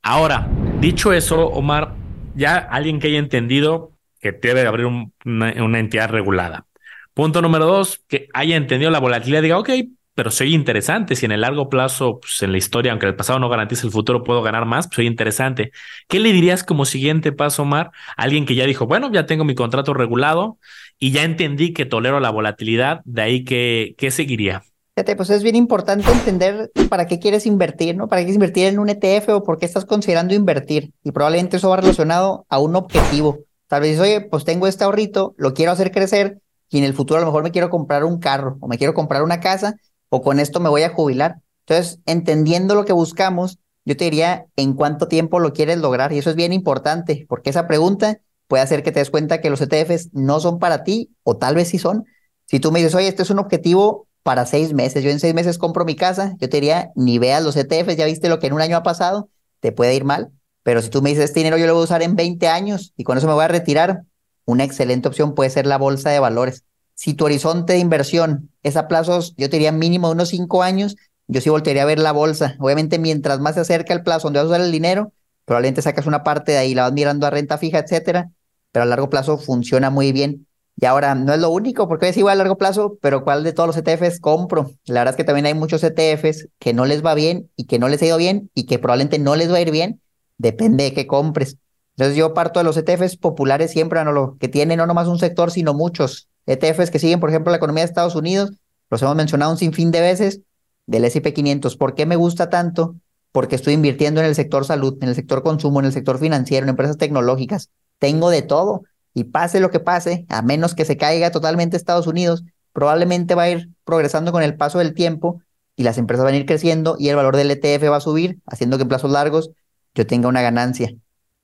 Ahora, 0.01 0.47
dicho 0.79 1.11
eso, 1.11 1.47
Omar, 1.47 1.93
ya 2.35 2.57
alguien 2.57 2.99
que 2.99 3.07
haya 3.07 3.19
entendido 3.19 3.91
que 4.21 4.31
debe 4.31 4.65
abrir 4.65 4.85
una, 4.85 5.53
una 5.61 5.79
entidad 5.79 6.09
regulada. 6.09 6.65
Punto 7.13 7.41
número 7.41 7.65
dos, 7.65 8.03
que 8.07 8.27
haya 8.33 8.55
entendido 8.55 8.91
la 8.91 8.99
volatilidad, 8.99 9.41
diga, 9.41 9.57
ok, 9.57 9.69
pero 10.15 10.31
soy 10.31 10.55
interesante. 10.55 11.15
Si 11.15 11.25
en 11.25 11.33
el 11.33 11.41
largo 11.41 11.69
plazo, 11.69 12.19
pues 12.21 12.41
en 12.41 12.51
la 12.51 12.57
historia, 12.57 12.91
aunque 12.91 13.05
el 13.05 13.15
pasado 13.15 13.37
no 13.37 13.49
garantice 13.49 13.85
el 13.85 13.91
futuro, 13.91 14.23
puedo 14.23 14.41
ganar 14.41 14.65
más, 14.65 14.87
pues 14.87 14.95
soy 14.95 15.07
interesante. 15.07 15.71
¿Qué 16.07 16.19
le 16.19 16.31
dirías 16.31 16.63
como 16.63 16.85
siguiente 16.85 17.33
paso, 17.33 17.63
Omar? 17.63 17.91
Alguien 18.17 18.45
que 18.45 18.55
ya 18.55 18.65
dijo, 18.65 18.87
bueno, 18.87 19.11
ya 19.11 19.25
tengo 19.25 19.43
mi 19.43 19.53
contrato 19.53 19.93
regulado 19.93 20.57
y 20.97 21.11
ya 21.11 21.23
entendí 21.23 21.73
que 21.73 21.85
tolero 21.85 22.19
la 22.19 22.31
volatilidad, 22.31 23.01
de 23.03 23.21
ahí 23.21 23.43
que, 23.43 23.93
¿qué 23.97 24.09
seguiría? 24.09 24.63
Fíjate, 24.95 25.17
pues 25.17 25.29
es 25.29 25.43
bien 25.43 25.57
importante 25.57 26.09
entender 26.09 26.71
para 26.87 27.05
qué 27.05 27.19
quieres 27.19 27.45
invertir, 27.45 27.97
¿no? 27.97 28.07
¿Para 28.07 28.21
qué 28.21 28.27
quieres 28.27 28.35
invertir 28.35 28.67
en 28.67 28.79
un 28.79 28.87
ETF 28.87 29.27
o 29.29 29.43
por 29.43 29.59
qué 29.59 29.65
estás 29.65 29.83
considerando 29.83 30.33
invertir? 30.33 30.93
Y 31.03 31.11
probablemente 31.11 31.57
eso 31.57 31.69
va 31.69 31.75
relacionado 31.75 32.45
a 32.47 32.59
un 32.59 32.77
objetivo. 32.77 33.39
Tal 33.67 33.81
vez, 33.81 33.99
oye, 33.99 34.21
pues 34.21 34.45
tengo 34.45 34.67
este 34.67 34.85
ahorrito, 34.85 35.35
lo 35.37 35.53
quiero 35.53 35.73
hacer 35.73 35.91
crecer 35.91 36.39
y 36.69 36.77
en 36.77 36.85
el 36.85 36.93
futuro 36.93 37.17
a 37.17 37.21
lo 37.21 37.27
mejor 37.27 37.43
me 37.43 37.51
quiero 37.51 37.69
comprar 37.69 38.05
un 38.05 38.19
carro 38.19 38.57
o 38.61 38.69
me 38.69 38.77
quiero 38.77 38.93
comprar 38.93 39.21
una 39.21 39.41
casa 39.41 39.75
o 40.09 40.21
con 40.21 40.39
esto 40.39 40.59
me 40.59 40.69
voy 40.69 40.83
a 40.83 40.89
jubilar. 40.89 41.41
Entonces, 41.67 41.99
entendiendo 42.05 42.75
lo 42.75 42.85
que 42.85 42.93
buscamos, 42.93 43.59
yo 43.85 43.95
te 43.97 44.05
diría 44.05 44.47
en 44.55 44.73
cuánto 44.73 45.07
tiempo 45.07 45.39
lo 45.39 45.53
quieres 45.53 45.77
lograr. 45.77 46.13
Y 46.13 46.17
eso 46.17 46.29
es 46.29 46.35
bien 46.35 46.53
importante, 46.53 47.25
porque 47.29 47.49
esa 47.49 47.67
pregunta 47.67 48.19
puede 48.47 48.63
hacer 48.63 48.83
que 48.83 48.91
te 48.91 48.99
des 48.99 49.09
cuenta 49.09 49.41
que 49.41 49.49
los 49.49 49.61
ETFs 49.61 50.09
no 50.13 50.39
son 50.39 50.59
para 50.59 50.83
ti 50.83 51.11
o 51.23 51.37
tal 51.37 51.55
vez 51.55 51.69
sí 51.69 51.79
son. 51.79 52.05
Si 52.45 52.59
tú 52.59 52.71
me 52.71 52.79
dices, 52.79 52.95
oye, 52.95 53.07
este 53.07 53.23
es 53.23 53.29
un 53.29 53.39
objetivo 53.39 54.07
para 54.23 54.45
seis 54.45 54.73
meses. 54.73 55.03
Yo 55.03 55.11
en 55.11 55.19
seis 55.19 55.33
meses 55.33 55.57
compro 55.57 55.85
mi 55.85 55.95
casa. 55.95 56.35
Yo 56.39 56.49
te 56.49 56.57
diría, 56.57 56.91
ni 56.95 57.19
veas 57.19 57.43
los 57.43 57.55
ETFs, 57.55 57.95
ya 57.95 58.05
viste 58.05 58.29
lo 58.29 58.39
que 58.39 58.47
en 58.47 58.53
un 58.53 58.61
año 58.61 58.77
ha 58.77 58.83
pasado, 58.83 59.29
te 59.59 59.71
puede 59.71 59.95
ir 59.95 60.03
mal. 60.03 60.31
Pero 60.63 60.81
si 60.81 60.89
tú 60.89 61.01
me 61.03 61.11
dices, 61.11 61.25
este 61.25 61.41
dinero 61.41 61.57
yo 61.57 61.67
lo 61.67 61.73
voy 61.73 61.81
a 61.81 61.85
usar 61.85 62.01
en 62.01 62.15
20 62.15 62.47
años 62.47 62.91
y 62.97 63.03
con 63.03 63.17
eso 63.19 63.27
me 63.27 63.33
voy 63.33 63.43
a 63.43 63.47
retirar, 63.47 64.01
una 64.45 64.63
excelente 64.63 65.07
opción 65.07 65.35
puede 65.35 65.51
ser 65.51 65.67
la 65.67 65.77
bolsa 65.77 66.09
de 66.09 66.19
valores. 66.19 66.63
Si 66.95 67.13
tu 67.13 67.25
horizonte 67.25 67.73
de 67.73 67.79
inversión 67.79 68.49
es 68.63 68.77
a 68.77 68.87
plazos, 68.87 69.35
yo 69.37 69.49
te 69.49 69.57
diría 69.57 69.71
mínimo 69.71 70.09
unos 70.09 70.29
cinco 70.29 70.63
años, 70.63 70.95
yo 71.27 71.41
sí 71.41 71.49
voltearía 71.49 71.83
a 71.83 71.85
ver 71.85 71.99
la 71.99 72.13
bolsa. 72.13 72.55
Obviamente, 72.59 72.99
mientras 72.99 73.39
más 73.39 73.55
se 73.55 73.61
acerca 73.61 73.93
el 73.93 74.01
plazo 74.01 74.27
donde 74.27 74.39
vas 74.39 74.45
a 74.45 74.49
usar 74.49 74.61
el 74.61 74.71
dinero, 74.71 75.11
probablemente 75.43 75.81
sacas 75.81 76.07
una 76.07 76.23
parte 76.23 76.53
de 76.53 76.57
ahí, 76.57 76.73
la 76.73 76.83
vas 76.83 76.93
mirando 76.93 77.27
a 77.27 77.29
renta 77.29 77.57
fija, 77.57 77.79
etcétera, 77.79 78.31
pero 78.71 78.83
a 78.83 78.85
largo 78.85 79.09
plazo 79.09 79.37
funciona 79.37 79.89
muy 79.89 80.11
bien. 80.13 80.47
Y 80.77 80.85
ahora, 80.85 81.15
no 81.15 81.33
es 81.33 81.39
lo 81.39 81.49
único, 81.49 81.87
porque 81.87 82.09
es 82.09 82.17
igual 82.17 82.33
a 82.33 82.43
largo 82.43 82.57
plazo, 82.57 82.97
pero 83.01 83.23
¿cuál 83.23 83.43
de 83.43 83.53
todos 83.53 83.67
los 83.67 83.77
ETFs 83.77 84.19
compro? 84.19 84.71
La 84.85 85.01
verdad 85.01 85.13
es 85.13 85.17
que 85.17 85.23
también 85.23 85.45
hay 85.45 85.53
muchos 85.53 85.83
ETFs 85.83 86.49
que 86.59 86.73
no 86.73 86.85
les 86.85 87.05
va 87.05 87.13
bien 87.13 87.49
y 87.55 87.65
que 87.65 87.79
no 87.79 87.87
les 87.87 88.01
ha 88.01 88.05
ido 88.07 88.17
bien 88.17 88.49
y 88.53 88.65
que 88.65 88.79
probablemente 88.79 89.19
no 89.19 89.35
les 89.35 89.51
va 89.51 89.57
a 89.57 89.61
ir 89.61 89.71
bien, 89.71 90.01
depende 90.37 90.85
de 90.85 90.93
qué 90.93 91.07
compres. 91.07 91.57
Entonces 91.91 92.17
yo 92.17 92.33
parto 92.33 92.59
de 92.59 92.65
los 92.65 92.75
ETFs 92.75 93.15
populares 93.15 93.71
siempre, 93.71 94.03
no 94.03 94.37
que 94.37 94.49
tienen 94.49 94.77
no 94.77 94.85
nomás 94.85 95.07
un 95.07 95.17
sector, 95.17 95.49
sino 95.49 95.73
muchos 95.73 96.27
ETFs 96.45 96.91
que 96.91 96.99
siguen, 96.99 97.19
por 97.19 97.29
ejemplo, 97.29 97.51
la 97.51 97.57
economía 97.57 97.83
de 97.83 97.89
Estados 97.89 98.15
Unidos, 98.15 98.51
los 98.89 99.01
hemos 99.01 99.15
mencionado 99.15 99.51
un 99.51 99.57
sinfín 99.57 99.91
de 99.91 100.01
veces, 100.01 100.41
del 100.85 101.05
S&P 101.05 101.33
500. 101.33 101.77
¿Por 101.77 101.95
qué 101.95 102.05
me 102.05 102.15
gusta 102.15 102.49
tanto? 102.49 102.95
Porque 103.31 103.55
estoy 103.55 103.73
invirtiendo 103.73 104.21
en 104.21 104.27
el 104.27 104.35
sector 104.35 104.65
salud, 104.65 104.97
en 105.01 105.09
el 105.09 105.15
sector 105.15 105.43
consumo, 105.43 105.79
en 105.79 105.87
el 105.87 105.93
sector 105.93 106.19
financiero, 106.19 106.65
en 106.65 106.69
empresas 106.69 106.97
tecnológicas. 106.97 107.69
Tengo 107.99 108.29
de 108.29 108.41
todo 108.41 108.83
y 109.13 109.25
pase 109.25 109.59
lo 109.59 109.71
que 109.71 109.79
pase, 109.79 110.25
a 110.29 110.41
menos 110.41 110.75
que 110.75 110.85
se 110.85 110.97
caiga 110.97 111.31
totalmente 111.31 111.77
Estados 111.77 112.05
Unidos, 112.05 112.43
probablemente 112.73 113.35
va 113.35 113.43
a 113.43 113.49
ir 113.49 113.69
progresando 113.85 114.31
con 114.33 114.43
el 114.43 114.57
paso 114.57 114.79
del 114.79 114.93
tiempo 114.93 115.41
y 115.77 115.83
las 115.83 115.97
empresas 115.97 116.25
van 116.25 116.33
a 116.33 116.37
ir 116.37 116.45
creciendo 116.45 116.97
y 116.99 117.09
el 117.09 117.15
valor 117.15 117.37
del 117.37 117.49
ETF 117.49 117.89
va 117.89 117.97
a 117.97 118.01
subir, 118.01 118.39
haciendo 118.45 118.77
que 118.77 118.83
en 118.83 118.89
plazos 118.89 119.11
largos 119.11 119.51
yo 119.93 120.05
tenga 120.05 120.27
una 120.27 120.41
ganancia. 120.41 120.93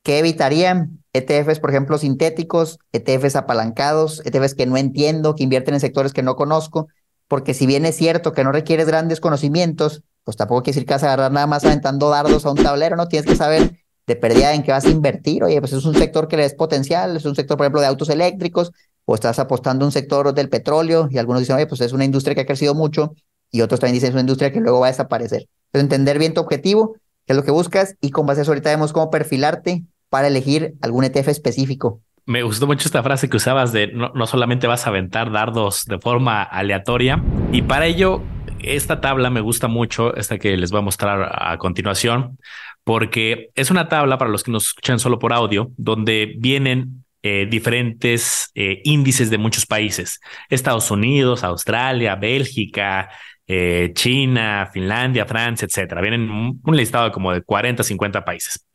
¿Qué 0.04 0.20
evitaría? 0.20 0.90
ETFs, 1.14 1.60
por 1.60 1.70
ejemplo, 1.72 1.98
sintéticos, 1.98 2.80
ETFs 2.94 3.36
apalancados, 3.36 4.22
ETFs 4.26 4.56
que 4.56 4.66
no 4.66 4.78
entiendo, 4.78 5.36
que 5.36 5.44
invierten 5.44 5.74
en 5.74 5.80
sectores 5.80 6.14
que 6.14 6.24
no 6.24 6.36
conozco, 6.36 6.88
porque 7.28 7.54
si 7.54 7.66
bien 7.66 7.86
es 7.86 7.96
cierto 7.96 8.34
que 8.34 8.44
no 8.44 8.52
requieres 8.52 8.88
grandes 8.88 9.20
conocimientos, 9.20 10.04
pues 10.24 10.38
tampoco 10.38 10.64
quiere 10.64 10.76
decir 10.76 10.88
que 10.88 10.94
vas 10.94 11.04
a 11.04 11.08
agarrar 11.08 11.32
nada 11.32 11.48
más 11.48 11.66
aventando 11.66 12.10
dardos 12.10 12.46
a 12.46 12.52
un 12.52 12.58
tablero, 12.58 12.96
¿no? 12.96 13.08
Tienes 13.08 13.28
que 13.28 13.36
saber 13.36 13.80
de 14.08 14.16
pérdida 14.16 14.54
en 14.54 14.64
qué 14.64 14.72
vas 14.72 14.86
a 14.86 14.90
invertir. 14.90 15.44
Oye, 15.44 15.60
pues 15.60 15.74
es 15.74 15.86
un 15.86 15.96
sector 15.96 16.28
que 16.28 16.38
le 16.38 16.46
es 16.46 16.54
potencial, 16.54 17.16
es 17.16 17.26
un 17.26 17.36
sector, 17.36 17.58
por 17.58 17.66
ejemplo, 17.66 17.82
de 17.82 17.88
autos 17.88 18.10
eléctricos, 18.10 18.72
o 19.06 19.16
estás 19.16 19.40
apostando 19.40 19.86
un 19.86 19.92
sector 19.92 20.34
del 20.34 20.50
petróleo, 20.50 21.08
y 21.10 21.18
algunos 21.18 21.42
dicen, 21.42 21.56
oye, 21.56 21.68
pues 21.68 21.82
es 21.82 21.94
una 21.94 22.06
industria 22.06 22.36
que 22.36 22.42
ha 22.42 22.46
crecido 22.46 22.76
mucho, 22.76 23.16
y 23.50 23.62
otros 23.62 23.80
también 23.80 23.96
dicen, 23.96 24.10
es 24.10 24.14
una 24.14 24.22
industria 24.22 24.52
que 24.52 24.60
luego 24.60 24.80
va 24.80 24.88
a 24.88 24.92
desaparecer. 24.92 25.48
Entonces, 25.68 25.84
entender 25.84 26.20
bien 26.20 26.34
tu 26.34 26.42
objetivo, 26.42 26.96
qué 27.26 27.34
es 27.34 27.36
lo 27.36 27.44
que 27.44 27.52
buscas, 27.52 27.96
y 28.02 28.12
con 28.12 28.26
base 28.26 28.42
a 28.42 28.44
eso 28.44 28.52
ahorita 28.52 28.70
vemos 28.70 28.94
cómo 28.94 29.10
perfilarte 29.10 29.84
para 30.12 30.28
elegir 30.28 30.74
algún 30.82 31.06
ETF 31.06 31.30
específico. 31.30 32.02
Me 32.26 32.44
gustó 32.44 32.68
mucho 32.68 32.88
esta 32.88 33.02
frase 33.02 33.30
que 33.30 33.38
usabas 33.38 33.72
de 33.72 33.88
no, 33.88 34.12
no 34.14 34.28
solamente 34.28 34.68
vas 34.68 34.86
a 34.86 34.90
aventar 34.90 35.32
dardos 35.32 35.86
de 35.86 35.98
forma 35.98 36.44
aleatoria, 36.44 37.24
y 37.52 37.64
para 37.64 37.88
ello 37.88 38.22
esta 38.60 39.02
tabla 39.02 39.30
me 39.32 39.42
gusta 39.42 39.68
mucho, 39.68 40.16
esta 40.16 40.38
que 40.38 40.56
les 40.58 40.70
voy 40.70 40.80
a 40.80 40.84
mostrar 40.84 41.32
a 41.34 41.58
continuación, 41.58 42.38
porque 42.84 43.50
es 43.56 43.72
una 43.72 43.88
tabla 43.88 44.18
para 44.18 44.30
los 44.30 44.44
que 44.44 44.52
nos 44.52 44.68
escuchan 44.68 45.00
solo 45.00 45.18
por 45.18 45.34
audio, 45.34 45.72
donde 45.78 46.36
vienen 46.38 47.06
eh, 47.24 47.48
diferentes 47.50 48.52
eh, 48.54 48.82
índices 48.84 49.30
de 49.30 49.38
muchos 49.38 49.66
países, 49.66 50.20
Estados 50.50 50.92
Unidos, 50.92 51.44
Australia, 51.44 52.16
Bélgica, 52.16 53.10
eh, 53.48 53.92
China, 53.94 54.70
Finlandia, 54.72 55.26
Francia, 55.26 55.66
etcétera. 55.66 56.02
Vienen 56.02 56.30
un, 56.30 56.62
un 56.64 56.78
listado 56.78 57.12
como 57.12 57.34
de 57.34 57.42
40, 57.42 57.84
50 57.84 58.26
países. 58.26 58.68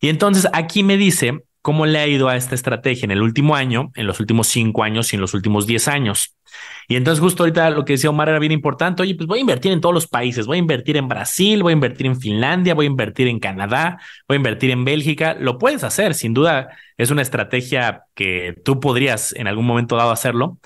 Y 0.00 0.08
entonces 0.08 0.48
aquí 0.52 0.82
me 0.82 0.96
dice 0.96 1.40
cómo 1.66 1.84
le 1.84 1.98
ha 1.98 2.06
ido 2.06 2.28
a 2.28 2.36
esta 2.36 2.54
estrategia 2.54 3.06
en 3.06 3.10
el 3.10 3.22
último 3.22 3.56
año, 3.56 3.90
en 3.96 4.06
los 4.06 4.20
últimos 4.20 4.46
cinco 4.46 4.84
años 4.84 5.12
y 5.12 5.16
en 5.16 5.20
los 5.20 5.34
últimos 5.34 5.66
diez 5.66 5.88
años. 5.88 6.36
Y 6.86 6.94
entonces 6.94 7.20
justo 7.20 7.42
ahorita 7.42 7.70
lo 7.70 7.84
que 7.84 7.94
decía 7.94 8.10
Omar 8.10 8.28
era 8.28 8.38
bien 8.38 8.52
importante, 8.52 9.02
oye, 9.02 9.16
pues 9.16 9.26
voy 9.26 9.38
a 9.38 9.40
invertir 9.40 9.72
en 9.72 9.80
todos 9.80 9.92
los 9.92 10.06
países, 10.06 10.46
voy 10.46 10.58
a 10.58 10.60
invertir 10.60 10.96
en 10.96 11.08
Brasil, 11.08 11.64
voy 11.64 11.72
a 11.72 11.74
invertir 11.74 12.06
en 12.06 12.20
Finlandia, 12.20 12.74
voy 12.74 12.86
a 12.86 12.90
invertir 12.90 13.26
en 13.26 13.40
Canadá, 13.40 13.98
voy 14.28 14.36
a 14.36 14.38
invertir 14.38 14.70
en 14.70 14.84
Bélgica, 14.84 15.36
lo 15.38 15.58
puedes 15.58 15.82
hacer, 15.82 16.14
sin 16.14 16.34
duda 16.34 16.68
es 16.96 17.10
una 17.10 17.22
estrategia 17.22 18.04
que 18.14 18.54
tú 18.64 18.78
podrías 18.78 19.34
en 19.34 19.48
algún 19.48 19.66
momento 19.66 19.96
dado 19.96 20.12
hacerlo, 20.12 20.58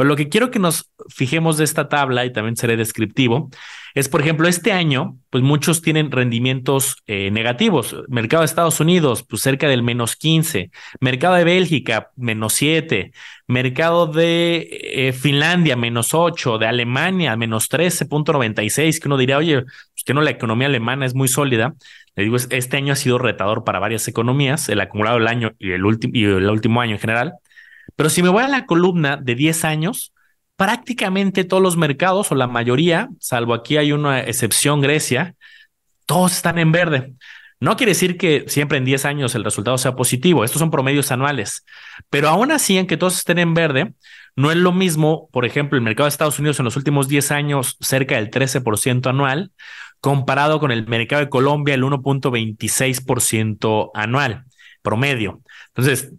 pero 0.00 0.08
lo 0.08 0.16
que 0.16 0.30
quiero 0.30 0.50
que 0.50 0.58
nos 0.58 0.90
fijemos 1.10 1.58
de 1.58 1.64
esta 1.64 1.90
tabla, 1.90 2.24
y 2.24 2.32
también 2.32 2.56
seré 2.56 2.78
descriptivo, 2.78 3.50
es, 3.94 4.08
por 4.08 4.22
ejemplo, 4.22 4.48
este 4.48 4.72
año, 4.72 5.18
pues 5.28 5.44
muchos 5.44 5.82
tienen 5.82 6.10
rendimientos 6.10 6.96
eh, 7.06 7.30
negativos. 7.30 7.94
Mercado 8.08 8.40
de 8.40 8.46
Estados 8.46 8.80
Unidos, 8.80 9.26
pues 9.28 9.42
cerca 9.42 9.68
del 9.68 9.82
menos 9.82 10.16
15. 10.16 10.70
Mercado 11.00 11.34
de 11.34 11.44
Bélgica, 11.44 12.12
menos 12.16 12.54
7. 12.54 13.12
Mercado 13.46 14.06
de 14.06 14.68
eh, 14.70 15.12
Finlandia, 15.12 15.76
menos 15.76 16.14
8. 16.14 16.56
De 16.56 16.66
Alemania, 16.66 17.36
menos 17.36 17.70
13.96. 17.70 19.00
Que 19.00 19.06
uno 19.08 19.18
diría, 19.18 19.36
oye, 19.36 19.64
pues 19.64 20.04
que 20.06 20.14
no, 20.14 20.22
la 20.22 20.30
economía 20.30 20.68
alemana 20.68 21.04
es 21.04 21.14
muy 21.14 21.28
sólida. 21.28 21.74
Le 22.16 22.22
digo, 22.22 22.36
este 22.36 22.76
año 22.78 22.94
ha 22.94 22.96
sido 22.96 23.18
retador 23.18 23.64
para 23.64 23.80
varias 23.80 24.08
economías, 24.08 24.66
el 24.70 24.80
acumulado 24.80 25.18
del 25.18 25.28
año 25.28 25.52
y 25.58 25.72
el, 25.72 25.82
y 26.14 26.24
el 26.24 26.48
último 26.48 26.80
año 26.80 26.92
en 26.92 27.00
general. 27.00 27.34
Pero 27.96 28.10
si 28.10 28.22
me 28.22 28.28
voy 28.28 28.44
a 28.44 28.48
la 28.48 28.66
columna 28.66 29.16
de 29.16 29.34
10 29.34 29.64
años, 29.64 30.12
prácticamente 30.56 31.44
todos 31.44 31.62
los 31.62 31.76
mercados 31.76 32.30
o 32.30 32.34
la 32.34 32.46
mayoría, 32.46 33.08
salvo 33.18 33.54
aquí 33.54 33.76
hay 33.76 33.92
una 33.92 34.20
excepción, 34.20 34.80
Grecia, 34.80 35.34
todos 36.06 36.32
están 36.32 36.58
en 36.58 36.72
verde. 36.72 37.14
No 37.60 37.76
quiere 37.76 37.92
decir 37.92 38.16
que 38.16 38.44
siempre 38.48 38.78
en 38.78 38.84
10 38.84 39.04
años 39.04 39.34
el 39.34 39.44
resultado 39.44 39.76
sea 39.78 39.94
positivo, 39.94 40.44
estos 40.44 40.60
son 40.60 40.70
promedios 40.70 41.12
anuales, 41.12 41.64
pero 42.08 42.28
aún 42.28 42.52
así, 42.52 42.78
en 42.78 42.86
que 42.86 42.96
todos 42.96 43.18
estén 43.18 43.38
en 43.38 43.54
verde, 43.54 43.92
no 44.36 44.50
es 44.50 44.56
lo 44.56 44.72
mismo, 44.72 45.28
por 45.32 45.44
ejemplo, 45.44 45.76
el 45.76 45.84
mercado 45.84 46.06
de 46.06 46.10
Estados 46.10 46.38
Unidos 46.38 46.58
en 46.58 46.64
los 46.64 46.76
últimos 46.76 47.08
10 47.08 47.30
años 47.32 47.76
cerca 47.80 48.16
del 48.16 48.30
13% 48.30 49.10
anual, 49.10 49.52
comparado 50.00 50.60
con 50.60 50.72
el 50.72 50.86
mercado 50.86 51.22
de 51.22 51.28
Colombia 51.28 51.74
el 51.74 51.82
1.26% 51.82 53.90
anual 53.94 54.44
promedio. 54.82 55.42
Entonces, 55.68 56.12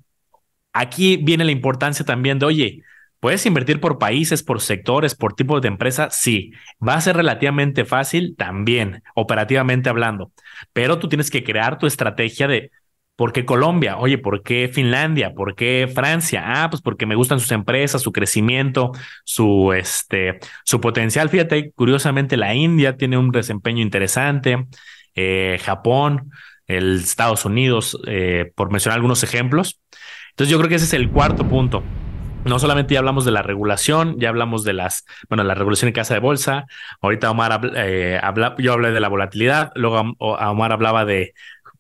aquí 0.74 1.18
viene 1.18 1.46
la 1.46 1.52
importancia 1.52 2.06
también 2.06 2.40
de, 2.40 2.46
oye, 2.46 2.84
¿Puedes 3.22 3.46
invertir 3.46 3.80
por 3.80 4.00
países, 4.00 4.42
por 4.42 4.62
sectores, 4.62 5.14
por 5.14 5.34
tipos 5.34 5.62
de 5.62 5.68
empresa? 5.68 6.10
Sí. 6.10 6.54
¿Va 6.86 6.96
a 6.96 7.02
ser 7.02 7.16
relativamente 7.16 7.86
fácil? 7.86 8.36
También, 8.36 9.04
operativamente 9.14 9.90
hablando. 9.90 10.32
Pero 10.74 10.98
tú 10.98 11.08
tienes 11.08 11.30
que 11.30 11.44
crear 11.44 11.78
tu 11.78 11.86
estrategia 11.86 12.48
de 12.48 12.72
¿por 13.16 13.32
qué 13.32 13.46
Colombia? 13.46 13.98
Oye, 13.98 14.18
¿por 14.18 14.42
qué 14.42 14.72
Finlandia? 14.74 15.36
¿Por 15.36 15.56
qué 15.56 15.88
Francia? 15.94 16.64
Ah, 16.64 16.72
pues 16.72 16.82
porque 16.82 17.06
me 17.06 17.14
gustan 17.14 17.40
sus 17.40 17.52
empresas, 17.52 18.02
su 18.02 18.12
crecimiento, 18.12 18.92
su, 19.24 19.72
este, 19.72 20.40
su 20.66 20.82
potencial. 20.82 21.30
Fíjate, 21.30 21.72
curiosamente 21.74 22.38
la 22.38 22.56
India 22.56 22.98
tiene 22.98 23.20
un 23.20 23.30
desempeño 23.30 23.84
interesante, 23.84 24.66
eh, 25.14 25.60
Japón, 25.64 26.32
el 26.66 26.96
Estados 26.96 27.46
Unidos, 27.46 28.00
eh, 28.08 28.52
por 28.56 28.72
mencionar 28.72 28.96
algunos 28.96 29.22
ejemplos. 29.22 29.80
Entonces 30.32 30.50
yo 30.50 30.58
creo 30.58 30.70
que 30.70 30.76
ese 30.76 30.86
es 30.86 30.94
el 30.94 31.10
cuarto 31.10 31.48
punto 31.48 31.84
no 32.46 32.60
solamente 32.60 32.94
ya 32.94 33.00
hablamos 33.00 33.26
de 33.26 33.32
la 33.32 33.42
regulación, 33.42 34.20
ya 34.20 34.30
hablamos 34.30 34.64
de 34.64 34.74
las, 34.74 35.06
bueno, 35.30 35.44
la 35.44 35.54
regulación 35.54 35.90
en 35.90 35.94
casa 35.94 36.14
de 36.14 36.20
bolsa. 36.20 36.66
Ahorita 37.02 37.30
Omar 37.30 37.72
eh, 37.76 38.20
habla, 38.22 38.56
yo 38.58 38.74
hablé 38.74 38.92
de 38.92 39.00
la 39.00 39.10
volatilidad, 39.10 39.72
luego 39.76 40.16
Omar 40.20 40.72
hablaba 40.72 41.06
de 41.06 41.34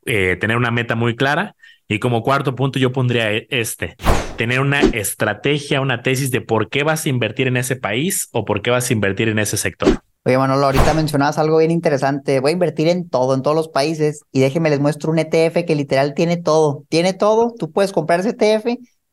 eh, 0.05 0.37
tener 0.39 0.57
una 0.57 0.71
meta 0.71 0.95
muy 0.95 1.15
clara. 1.15 1.55
Y 1.87 1.99
como 1.99 2.23
cuarto 2.23 2.55
punto 2.55 2.79
yo 2.79 2.93
pondría 2.93 3.33
e, 3.33 3.47
este, 3.49 3.97
tener 4.37 4.61
una 4.61 4.79
estrategia, 4.79 5.81
una 5.81 6.03
tesis 6.03 6.31
de 6.31 6.41
por 6.41 6.69
qué 6.69 6.83
vas 6.83 7.05
a 7.05 7.09
invertir 7.09 7.47
en 7.47 7.57
ese 7.57 7.75
país 7.75 8.29
o 8.31 8.45
por 8.45 8.61
qué 8.61 8.71
vas 8.71 8.89
a 8.89 8.93
invertir 8.93 9.27
en 9.27 9.39
ese 9.39 9.57
sector. 9.57 10.01
Oye, 10.23 10.37
Manolo, 10.37 10.67
ahorita 10.67 10.93
mencionabas 10.93 11.39
algo 11.39 11.57
bien 11.57 11.71
interesante. 11.71 12.39
Voy 12.39 12.51
a 12.51 12.53
invertir 12.53 12.87
en 12.87 13.09
todo, 13.09 13.33
en 13.33 13.41
todos 13.41 13.55
los 13.55 13.69
países. 13.69 14.21
Y 14.31 14.39
déjenme 14.39 14.69
les 14.69 14.79
muestro 14.79 15.11
un 15.11 15.17
ETF 15.17 15.65
que 15.65 15.75
literal 15.75 16.13
tiene 16.13 16.37
todo. 16.37 16.85
Tiene 16.89 17.13
todo. 17.13 17.55
Tú 17.57 17.71
puedes 17.71 17.91
comprar 17.91 18.19
ese 18.19 18.29
ETF 18.29 18.67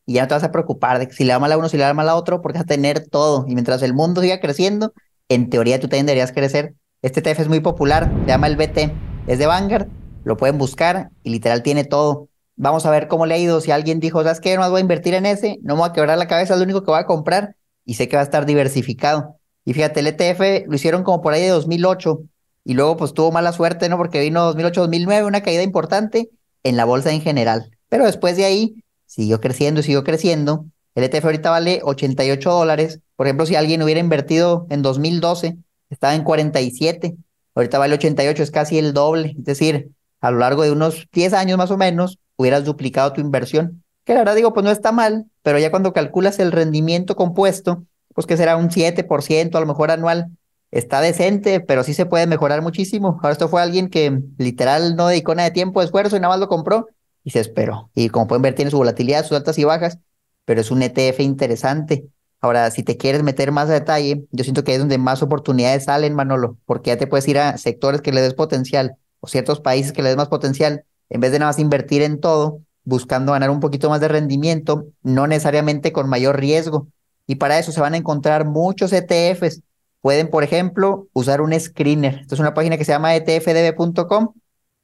y 0.05 0.13
ya 0.13 0.21
no 0.21 0.27
te 0.27 0.35
vas 0.35 0.43
a 0.43 0.51
preocupar 0.51 0.99
de 0.99 1.11
si 1.11 1.23
le 1.23 1.33
da 1.33 1.39
mal 1.39 1.51
a 1.51 1.57
uno, 1.57 1.67
si 1.67 1.77
le 1.77 1.83
da 1.83 1.95
mal 1.95 2.09
a 2.09 2.15
otro, 2.15 2.41
porque 2.41 2.59
vas 2.59 2.65
a 2.65 2.67
tener 2.67 3.07
todo. 3.07 3.45
Y 3.47 3.55
mientras 3.55 3.81
el 3.81 3.95
mundo 3.95 4.21
siga 4.21 4.39
creciendo, 4.39 4.93
en 5.29 5.49
teoría 5.49 5.79
tú 5.79 5.87
también 5.87 6.05
deberías 6.05 6.31
crecer. 6.31 6.75
Este 7.01 7.21
ETF 7.21 7.41
es 7.41 7.47
muy 7.47 7.59
popular, 7.59 8.11
se 8.21 8.27
llama 8.27 8.47
el 8.47 8.55
BT, 8.55 8.91
es 9.27 9.39
de 9.39 9.45
Vanguard, 9.47 9.87
lo 10.23 10.37
pueden 10.37 10.57
buscar 10.59 11.09
y 11.23 11.31
literal 11.31 11.63
tiene 11.63 11.85
todo. 11.85 12.27
Vamos 12.55 12.85
a 12.85 12.91
ver 12.91 13.07
cómo 13.07 13.25
le 13.25 13.33
ha 13.35 13.37
ido. 13.37 13.61
Si 13.61 13.71
alguien 13.71 13.99
dijo, 13.99 14.21
¿sabes 14.21 14.41
qué? 14.41 14.55
No 14.57 14.69
voy 14.69 14.79
a 14.79 14.81
invertir 14.81 15.15
en 15.15 15.25
ese, 15.25 15.57
no 15.63 15.75
me 15.75 15.81
voy 15.81 15.89
a 15.89 15.93
quebrar 15.93 16.17
la 16.19 16.27
cabeza, 16.27 16.53
es 16.53 16.59
lo 16.59 16.65
único 16.65 16.83
que 16.83 16.91
voy 16.91 16.99
a 16.99 17.05
comprar 17.05 17.55
y 17.85 17.95
sé 17.95 18.07
que 18.07 18.15
va 18.15 18.21
a 18.21 18.25
estar 18.25 18.45
diversificado. 18.45 19.38
Y 19.65 19.73
fíjate, 19.73 19.99
el 19.99 20.07
ETF 20.07 20.67
lo 20.67 20.75
hicieron 20.75 21.03
como 21.03 21.21
por 21.21 21.33
ahí 21.33 21.41
de 21.41 21.49
2008 21.49 22.21
y 22.63 22.73
luego 22.73 22.97
pues 22.97 23.13
tuvo 23.13 23.31
mala 23.31 23.51
suerte, 23.51 23.89
¿no? 23.89 23.97
Porque 23.97 24.19
vino 24.19 24.53
2008-2009, 24.53 25.25
una 25.25 25.41
caída 25.41 25.63
importante 25.63 26.29
en 26.63 26.77
la 26.77 26.85
bolsa 26.85 27.11
en 27.11 27.21
general. 27.21 27.71
Pero 27.89 28.05
después 28.05 28.37
de 28.37 28.45
ahí 28.45 28.83
siguió 29.05 29.41
creciendo 29.41 29.79
y 29.79 29.83
siguió 29.83 30.03
creciendo. 30.03 30.65
El 30.95 31.03
ETF 31.03 31.25
ahorita 31.25 31.49
vale 31.49 31.81
88 31.83 32.51
dólares. 32.51 32.99
Por 33.15 33.27
ejemplo, 33.27 33.45
si 33.45 33.55
alguien 33.55 33.81
hubiera 33.81 33.99
invertido 33.99 34.67
en 34.69 34.81
2012, 34.81 35.57
estaba 35.89 36.15
en 36.15 36.23
47. 36.23 37.15
Ahorita 37.55 37.79
vale 37.79 37.95
88, 37.95 38.43
es 38.43 38.51
casi 38.51 38.77
el 38.77 38.93
doble. 38.93 39.35
Es 39.37 39.45
decir, 39.45 39.91
a 40.21 40.31
lo 40.31 40.39
largo 40.39 40.63
de 40.63 40.71
unos 40.71 41.07
10 41.11 41.33
años 41.33 41.57
más 41.57 41.71
o 41.71 41.77
menos, 41.77 42.19
hubieras 42.35 42.65
duplicado 42.65 43.13
tu 43.13 43.21
inversión. 43.21 43.83
Que 44.05 44.13
la 44.13 44.19
verdad 44.19 44.35
digo, 44.35 44.53
pues 44.53 44.63
no 44.63 44.71
está 44.71 44.91
mal, 44.91 45.25
pero 45.41 45.59
ya 45.59 45.71
cuando 45.71 45.93
calculas 45.93 46.39
el 46.39 46.51
rendimiento 46.51 47.15
compuesto, 47.15 47.83
pues 48.19 48.27
que 48.27 48.35
será 48.35 48.57
un 48.57 48.69
7% 48.69 49.55
a 49.57 49.61
lo 49.61 49.65
mejor 49.65 49.91
anual. 49.91 50.27
Está 50.71 50.99
decente, 50.99 51.61
pero 51.61 51.85
sí 51.85 51.93
se 51.93 52.05
puede 52.05 52.27
mejorar 52.27 52.61
muchísimo. 52.61 53.17
Ahora 53.23 53.31
esto 53.31 53.47
fue 53.47 53.61
alguien 53.61 53.87
que 53.87 54.19
literal 54.37 54.97
no 54.97 55.07
dedicó 55.07 55.33
nada 55.35 55.47
de 55.47 55.53
tiempo, 55.53 55.81
esfuerzo 55.81 56.17
y 56.17 56.19
nada 56.19 56.33
más 56.33 56.41
lo 56.41 56.49
compró 56.49 56.87
y 57.23 57.29
se 57.29 57.39
esperó. 57.39 57.89
Y 57.95 58.09
como 58.09 58.27
pueden 58.27 58.41
ver, 58.41 58.55
tiene 58.55 58.71
su 58.71 58.77
volatilidad, 58.77 59.23
sus 59.23 59.37
altas 59.37 59.57
y 59.57 59.63
bajas, 59.63 59.99
pero 60.43 60.59
es 60.59 60.69
un 60.69 60.81
ETF 60.81 61.21
interesante. 61.21 62.09
Ahora, 62.41 62.69
si 62.71 62.83
te 62.83 62.97
quieres 62.97 63.23
meter 63.23 63.53
más 63.53 63.69
a 63.69 63.73
detalle, 63.75 64.25
yo 64.31 64.43
siento 64.43 64.65
que 64.65 64.73
es 64.73 64.79
donde 64.79 64.97
más 64.97 65.23
oportunidades 65.23 65.85
salen, 65.85 66.13
Manolo, 66.13 66.57
porque 66.65 66.89
ya 66.89 66.97
te 66.97 67.07
puedes 67.07 67.25
ir 67.29 67.39
a 67.39 67.57
sectores 67.57 68.01
que 68.01 68.11
le 68.11 68.19
des 68.19 68.33
potencial 68.33 68.97
o 69.21 69.27
ciertos 69.27 69.61
países 69.61 69.93
que 69.93 70.03
le 70.03 70.09
des 70.09 70.17
más 70.17 70.27
potencial, 70.27 70.83
en 71.07 71.21
vez 71.21 71.31
de 71.31 71.39
nada 71.39 71.51
más 71.51 71.59
invertir 71.59 72.01
en 72.01 72.19
todo, 72.19 72.59
buscando 72.83 73.31
ganar 73.31 73.49
un 73.49 73.61
poquito 73.61 73.89
más 73.89 74.01
de 74.01 74.09
rendimiento, 74.09 74.87
no 75.03 75.25
necesariamente 75.25 75.93
con 75.93 76.09
mayor 76.09 76.37
riesgo. 76.37 76.89
Y 77.29 77.35
para 77.35 77.59
eso 77.59 77.71
se 77.71 77.79
van 77.79 77.93
a 77.93 77.97
encontrar 77.97 78.43
muchos 78.43 78.91
ETFs. 78.91 79.61
Pueden, 80.01 80.31
por 80.31 80.43
ejemplo, 80.43 81.09
usar 81.13 81.41
un 81.41 81.57
screener. 81.59 82.21
Esto 82.21 82.33
es 82.33 82.41
una 82.41 82.55
página 82.55 82.75
que 82.75 82.85
se 82.85 82.91
llama 82.91 83.15
etfdb.com 83.15 84.33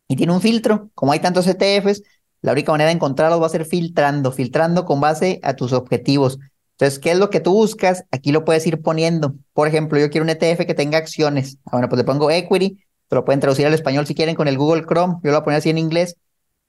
y 0.07 0.15
tiene 0.15 0.31
un 0.31 0.41
filtro. 0.41 0.91
Como 0.93 1.11
hay 1.11 1.19
tantos 1.19 1.47
ETFs, 1.47 2.03
la 2.43 2.51
única 2.51 2.71
manera 2.71 2.89
de 2.89 2.93
encontrarlos 2.97 3.41
va 3.41 3.47
a 3.47 3.49
ser 3.49 3.65
filtrando, 3.65 4.31
filtrando 4.31 4.85
con 4.85 5.01
base 5.01 5.39
a 5.41 5.55
tus 5.55 5.73
objetivos. 5.73 6.37
Entonces, 6.73 6.99
¿qué 6.99 7.13
es 7.13 7.17
lo 7.17 7.31
que 7.31 7.39
tú 7.39 7.51
buscas? 7.51 8.03
Aquí 8.11 8.31
lo 8.31 8.45
puedes 8.45 8.67
ir 8.67 8.79
poniendo. 8.83 9.33
Por 9.53 9.67
ejemplo, 9.67 9.97
yo 9.97 10.11
quiero 10.11 10.23
un 10.23 10.29
ETF 10.29 10.67
que 10.67 10.75
tenga 10.75 10.99
acciones. 10.99 11.57
Ah, 11.65 11.71
bueno, 11.71 11.89
pues 11.89 11.97
le 11.97 12.03
pongo 12.03 12.29
equity, 12.29 12.77
te 13.07 13.15
lo 13.15 13.25
pueden 13.25 13.39
traducir 13.39 13.65
al 13.65 13.73
español 13.73 14.05
si 14.05 14.13
quieren 14.13 14.35
con 14.35 14.47
el 14.47 14.59
Google 14.59 14.85
Chrome. 14.85 15.15
Yo 15.23 15.31
lo 15.31 15.37
voy 15.37 15.41
a 15.41 15.43
poner 15.45 15.57
así 15.57 15.71
en 15.71 15.79
inglés. 15.79 16.15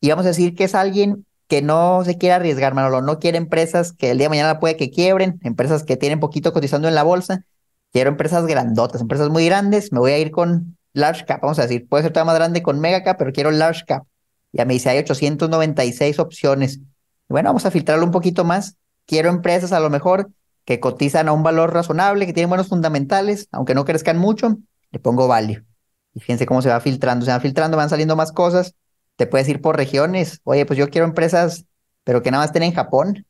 Y 0.00 0.08
vamos 0.08 0.24
a 0.24 0.28
decir 0.28 0.54
que 0.54 0.64
es 0.64 0.74
alguien 0.74 1.26
que 1.48 1.62
no 1.62 2.04
se 2.04 2.18
quiere 2.18 2.34
arriesgar, 2.34 2.74
Manolo, 2.74 3.02
no 3.02 3.18
quiere 3.18 3.38
empresas 3.38 3.92
que 3.92 4.10
el 4.10 4.18
día 4.18 4.26
de 4.26 4.30
mañana 4.30 4.58
puede 4.58 4.76
que 4.76 4.90
quiebren, 4.90 5.38
empresas 5.42 5.84
que 5.84 5.96
tienen 5.96 6.20
poquito 6.20 6.52
cotizando 6.52 6.88
en 6.88 6.94
la 6.94 7.02
bolsa, 7.02 7.44
quiero 7.92 8.10
empresas 8.10 8.46
grandotas, 8.46 9.00
empresas 9.00 9.28
muy 9.28 9.46
grandes, 9.46 9.92
me 9.92 10.00
voy 10.00 10.12
a 10.12 10.18
ir 10.18 10.30
con 10.30 10.76
large 10.92 11.24
cap, 11.24 11.40
vamos 11.42 11.58
a 11.58 11.62
decir, 11.62 11.88
puede 11.88 12.02
ser 12.02 12.12
todavía 12.12 12.32
más 12.32 12.38
grande 12.38 12.62
con 12.62 12.80
mega 12.80 13.02
cap, 13.02 13.16
pero 13.18 13.32
quiero 13.32 13.50
large 13.50 13.84
cap. 13.86 14.04
Ya 14.52 14.64
me 14.64 14.74
dice, 14.74 14.88
hay 14.88 14.98
896 14.98 16.18
opciones. 16.18 16.80
Bueno, 17.28 17.50
vamos 17.50 17.66
a 17.66 17.70
filtrarlo 17.70 18.04
un 18.04 18.10
poquito 18.10 18.44
más. 18.44 18.76
Quiero 19.04 19.28
empresas 19.28 19.72
a 19.72 19.80
lo 19.80 19.90
mejor 19.90 20.30
que 20.64 20.80
cotizan 20.80 21.28
a 21.28 21.32
un 21.32 21.42
valor 21.42 21.74
razonable, 21.74 22.26
que 22.26 22.32
tienen 22.32 22.48
buenos 22.48 22.68
fundamentales, 22.68 23.48
aunque 23.52 23.74
no 23.74 23.84
crezcan 23.84 24.16
mucho, 24.16 24.56
le 24.90 24.98
pongo 24.98 25.28
value. 25.28 25.62
Y 26.14 26.20
fíjense 26.20 26.46
cómo 26.46 26.62
se 26.62 26.70
va 26.70 26.80
filtrando, 26.80 27.26
se 27.26 27.32
va 27.32 27.40
filtrando, 27.40 27.76
van 27.76 27.90
saliendo 27.90 28.16
más 28.16 28.32
cosas 28.32 28.74
te 29.16 29.26
puedes 29.26 29.48
ir 29.48 29.60
por 29.60 29.76
regiones. 29.76 30.40
Oye, 30.44 30.66
pues 30.66 30.78
yo 30.78 30.88
quiero 30.90 31.06
empresas, 31.06 31.64
pero 32.04 32.22
que 32.22 32.30
nada 32.30 32.42
más 32.42 32.50
estén 32.50 32.62
en 32.62 32.72
Japón. 32.72 33.26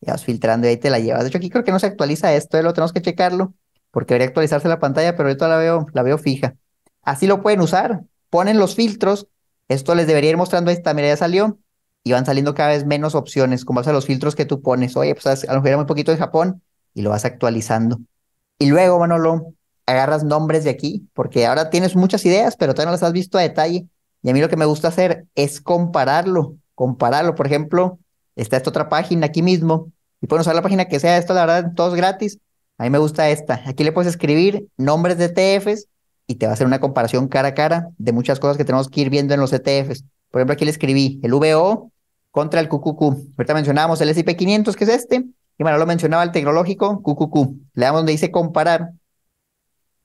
Ya 0.00 0.12
vas 0.12 0.24
filtrando 0.24 0.66
y 0.66 0.70
ahí 0.70 0.76
te 0.76 0.90
la 0.90 0.98
llevas. 0.98 1.22
De 1.22 1.28
hecho, 1.28 1.38
aquí 1.38 1.50
creo 1.50 1.64
que 1.64 1.72
no 1.72 1.78
se 1.78 1.86
actualiza 1.86 2.32
esto, 2.34 2.56
¿eh? 2.58 2.62
lo 2.62 2.72
tenemos 2.72 2.92
que 2.92 3.02
checarlo, 3.02 3.54
porque 3.90 4.14
debería 4.14 4.28
actualizarse 4.28 4.68
la 4.68 4.78
pantalla, 4.78 5.16
pero 5.16 5.28
ahorita 5.28 5.48
la 5.48 5.56
veo, 5.56 5.86
la 5.92 6.02
veo 6.02 6.16
fija. 6.16 6.56
Así 7.02 7.26
lo 7.26 7.42
pueden 7.42 7.60
usar. 7.60 8.02
Ponen 8.30 8.58
los 8.58 8.74
filtros. 8.74 9.26
Esto 9.68 9.94
les 9.94 10.06
debería 10.06 10.30
ir 10.30 10.36
mostrando 10.36 10.70
ahí 10.70 10.76
está, 10.76 10.94
mira, 10.94 11.08
ya 11.08 11.16
salió. 11.16 11.58
Y 12.02 12.12
van 12.12 12.24
saliendo 12.24 12.54
cada 12.54 12.70
vez 12.70 12.86
menos 12.86 13.14
opciones, 13.14 13.64
como 13.64 13.80
a 13.80 13.92
los 13.92 14.06
filtros 14.06 14.34
que 14.34 14.46
tú 14.46 14.62
pones. 14.62 14.96
Oye, 14.96 15.14
pues 15.14 15.44
a 15.44 15.52
lo 15.52 15.54
mejor 15.56 15.68
era 15.68 15.76
muy 15.76 15.86
poquito 15.86 16.12
de 16.12 16.18
Japón 16.18 16.62
y 16.94 17.02
lo 17.02 17.10
vas 17.10 17.24
actualizando. 17.26 17.98
Y 18.58 18.66
luego, 18.66 18.98
Manolo, 18.98 19.54
agarras 19.86 20.24
nombres 20.24 20.64
de 20.64 20.70
aquí, 20.70 21.08
porque 21.14 21.46
ahora 21.46 21.70
tienes 21.70 21.96
muchas 21.96 22.24
ideas, 22.24 22.56
pero 22.56 22.74
todavía 22.74 22.86
no 22.86 22.92
las 22.92 23.02
has 23.02 23.12
visto 23.12 23.38
a 23.38 23.42
detalle. 23.42 23.86
Y 24.22 24.30
a 24.30 24.32
mí 24.32 24.40
lo 24.40 24.48
que 24.48 24.56
me 24.56 24.64
gusta 24.64 24.88
hacer 24.88 25.26
es 25.34 25.60
compararlo, 25.60 26.56
compararlo. 26.74 27.34
Por 27.34 27.46
ejemplo, 27.46 27.98
está 28.36 28.56
esta 28.56 28.70
otra 28.70 28.88
página 28.88 29.26
aquí 29.26 29.42
mismo, 29.42 29.90
y 30.20 30.26
pueden 30.26 30.42
usar 30.42 30.54
la 30.54 30.62
página 30.62 30.86
que 30.86 31.00
sea, 31.00 31.16
esto 31.16 31.34
la 31.34 31.46
verdad, 31.46 31.72
todo 31.74 31.88
es 31.88 31.94
gratis. 31.94 32.38
A 32.78 32.84
mí 32.84 32.90
me 32.90 32.98
gusta 32.98 33.28
esta. 33.30 33.62
Aquí 33.66 33.84
le 33.84 33.92
puedes 33.92 34.10
escribir 34.10 34.66
nombres 34.76 35.18
de 35.18 35.26
ETFs 35.26 35.86
y 36.26 36.36
te 36.36 36.46
va 36.46 36.52
a 36.52 36.54
hacer 36.54 36.66
una 36.66 36.80
comparación 36.80 37.28
cara 37.28 37.48
a 37.48 37.54
cara 37.54 37.88
de 37.98 38.12
muchas 38.12 38.38
cosas 38.38 38.56
que 38.56 38.64
tenemos 38.64 38.88
que 38.88 39.00
ir 39.02 39.10
viendo 39.10 39.34
en 39.34 39.40
los 39.40 39.52
ETFs. 39.52 40.04
Por 40.30 40.40
ejemplo, 40.40 40.54
aquí 40.54 40.64
le 40.64 40.70
escribí 40.70 41.20
el 41.22 41.32
VO 41.32 41.90
contra 42.30 42.60
el 42.60 42.68
QQQ. 42.68 43.02
Ahorita 43.36 43.54
mencionábamos 43.54 44.00
el 44.00 44.10
S&P 44.10 44.36
500, 44.36 44.76
que 44.76 44.84
es 44.84 44.90
este, 44.90 45.24
y 45.58 45.62
bueno, 45.62 45.78
lo 45.78 45.86
mencionaba 45.86 46.22
el 46.22 46.30
tecnológico 46.30 47.02
QQQ. 47.02 47.36
Le 47.74 47.84
damos 47.84 48.00
donde 48.00 48.12
dice 48.12 48.30
comparar 48.30 48.92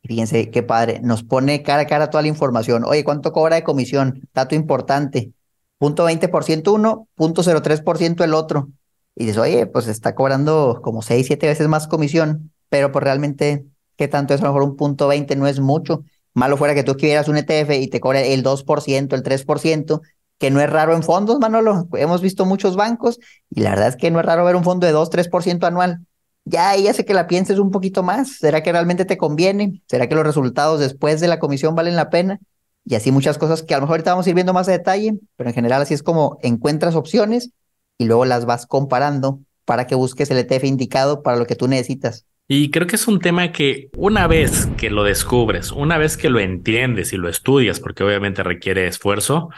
fíjense 0.07 0.49
qué 0.51 0.63
padre, 0.63 0.99
nos 1.01 1.23
pone 1.23 1.63
cara 1.63 1.83
a 1.83 1.87
cara 1.87 2.09
toda 2.09 2.21
la 2.21 2.27
información. 2.27 2.83
Oye, 2.85 3.03
¿cuánto 3.03 3.31
cobra 3.31 3.55
de 3.55 3.63
comisión? 3.63 4.27
Dato 4.33 4.55
importante. 4.55 5.31
Punto 5.77 6.05
20% 6.05 6.73
uno, 6.73 7.07
punto 7.15 7.43
03% 7.43 8.23
el 8.23 8.33
otro. 8.33 8.69
Y 9.15 9.25
dices, 9.25 9.37
oye, 9.37 9.65
pues 9.65 9.87
está 9.87 10.15
cobrando 10.15 10.79
como 10.83 11.01
6, 11.01 11.27
7 11.27 11.47
veces 11.47 11.67
más 11.67 11.87
comisión, 11.87 12.51
pero 12.69 12.91
pues 12.91 13.03
realmente, 13.03 13.65
¿qué 13.97 14.07
tanto 14.07 14.33
es? 14.33 14.41
A 14.41 14.45
lo 14.45 14.51
mejor 14.51 14.63
un 14.63 14.75
punto 14.75 15.07
20 15.07 15.35
no 15.35 15.47
es 15.47 15.59
mucho. 15.59 16.03
Malo 16.33 16.57
fuera 16.57 16.75
que 16.75 16.83
tú 16.83 16.95
quieras 16.95 17.27
un 17.27 17.37
ETF 17.37 17.71
y 17.79 17.87
te 17.87 17.99
cobre 17.99 18.33
el 18.33 18.43
2%, 18.43 19.13
el 19.15 19.23
3%, 19.23 20.01
que 20.37 20.51
no 20.51 20.59
es 20.59 20.69
raro 20.69 20.93
en 20.93 21.03
fondos, 21.03 21.39
Manolo. 21.39 21.87
Hemos 21.93 22.21
visto 22.21 22.45
muchos 22.45 22.75
bancos 22.75 23.19
y 23.49 23.61
la 23.61 23.71
verdad 23.71 23.87
es 23.87 23.95
que 23.95 24.11
no 24.11 24.19
es 24.19 24.25
raro 24.25 24.43
ver 24.43 24.55
un 24.55 24.63
fondo 24.63 24.85
de 24.85 24.91
2, 24.91 25.09
3% 25.09 25.65
anual 25.65 26.05
ya 26.45 26.69
ahí 26.69 26.87
hace 26.87 27.05
que 27.05 27.13
la 27.13 27.27
pienses 27.27 27.59
un 27.59 27.71
poquito 27.71 28.03
más. 28.03 28.37
¿Será 28.37 28.63
que 28.63 28.71
realmente 28.71 29.03
te 29.03 29.17
conviene? 29.17 29.81
¿Será 29.87 30.07
que 30.07 30.15
los 30.15 30.23
resultados 30.23 30.79
después 30.79 31.19
de 31.19 31.27
la 31.27 31.39
comisión 31.39 31.75
valen 31.75 31.95
la 31.95 32.09
pena? 32.09 32.39
Y 32.85 32.93
así 32.93 33.11
muchas 33.11 33.39
cosas 33.39 33.63
que 33.63 33.73
a 33.73 33.77
lo 33.77 33.81
mejor 33.81 33.95
ahorita 33.95 34.11
vamos 34.11 34.27
a 34.27 34.29
ir 34.29 34.35
viendo 34.35 34.53
más 34.53 34.69
a 34.69 34.71
detalle, 34.71 35.17
pero 35.35 35.49
en 35.49 35.55
general 35.55 35.81
así 35.81 35.95
es 35.95 36.03
como 36.03 36.37
encuentras 36.43 36.95
opciones 36.95 37.49
y 37.97 38.05
luego 38.05 38.25
las 38.25 38.45
vas 38.45 38.67
comparando 38.67 39.39
para 39.65 39.87
que 39.87 39.95
busques 39.95 40.29
el 40.29 40.37
ETF 40.37 40.65
indicado 40.65 41.23
para 41.23 41.37
lo 41.37 41.47
que 41.47 41.55
tú 41.55 41.67
necesitas. 41.67 42.25
Y 42.47 42.69
creo 42.69 42.85
que 42.85 42.95
es 42.95 43.07
un 43.07 43.19
tema 43.19 43.51
que 43.51 43.89
una 43.97 44.27
vez 44.27 44.67
que 44.77 44.91
lo 44.91 45.03
descubres, 45.03 45.71
una 45.71 45.97
vez 45.97 46.15
que 46.15 46.29
lo 46.29 46.39
entiendes 46.39 47.11
y 47.11 47.17
lo 47.17 47.27
estudias, 47.27 47.79
porque 47.79 48.03
obviamente 48.03 48.43
requiere 48.43 48.85
esfuerzo, 48.85 49.49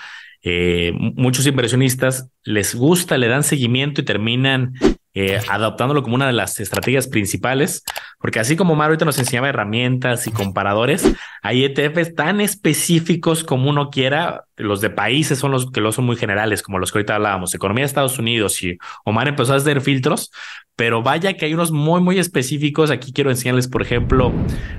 eh, 0.42 0.94
muchos 0.96 1.46
inversionistas 1.46 2.30
les 2.44 2.76
gusta, 2.76 3.18
le 3.18 3.28
dan 3.28 3.44
seguimiento 3.44 4.00
y 4.00 4.06
terminan 4.06 4.74
eh, 5.20 5.40
adoptándolo 5.50 6.04
como 6.04 6.14
una 6.14 6.28
de 6.28 6.34
las 6.34 6.60
estrategias 6.60 7.08
principales, 7.08 7.84
porque 8.20 8.40
así 8.40 8.56
como 8.56 8.76
Mario 8.76 8.92
ahorita 8.92 9.06
nos 9.06 9.18
enseñaba 9.18 9.50
herramientas 9.50 10.28
y 10.28 10.32
comparadores, 10.32 11.12
hay 11.42 11.66
ETFs 11.66 12.14
tan 12.14 12.40
específicos 12.40 13.44
como 13.44 13.68
uno 13.68 13.90
quiera. 13.90 14.44
Los 14.58 14.80
de 14.80 14.92
países 14.92 15.40
son 15.40 15.50
los 15.50 15.72
que 15.72 15.82
lo 15.82 15.92
son 15.92 16.06
muy 16.06 16.18
generales, 16.18 16.62
como 16.62 16.78
los 16.78 16.92
que 16.92 17.00
ahorita 17.00 17.16
hablábamos, 17.16 17.56
economía 17.56 17.82
de 17.82 17.88
Estados 17.88 18.20
Unidos 18.20 18.62
y 18.62 18.78
Omar 19.06 19.28
empezó 19.28 19.54
a 19.54 19.56
hacer 19.56 19.82
filtros, 19.82 20.32
pero 20.76 21.02
vaya 21.02 21.34
que 21.34 21.46
hay 21.46 21.56
unos 21.56 21.72
muy, 21.72 22.00
muy 22.00 22.20
específicos. 22.20 22.92
Aquí 22.92 23.12
quiero 23.12 23.32
enseñarles, 23.32 23.68
por 23.68 23.82
ejemplo, 23.82 24.32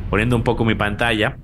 poniendo 0.09 0.37
un 0.37 0.45
poco 0.45 0.65
mi 0.65 0.77
pantalla. 0.77 1.37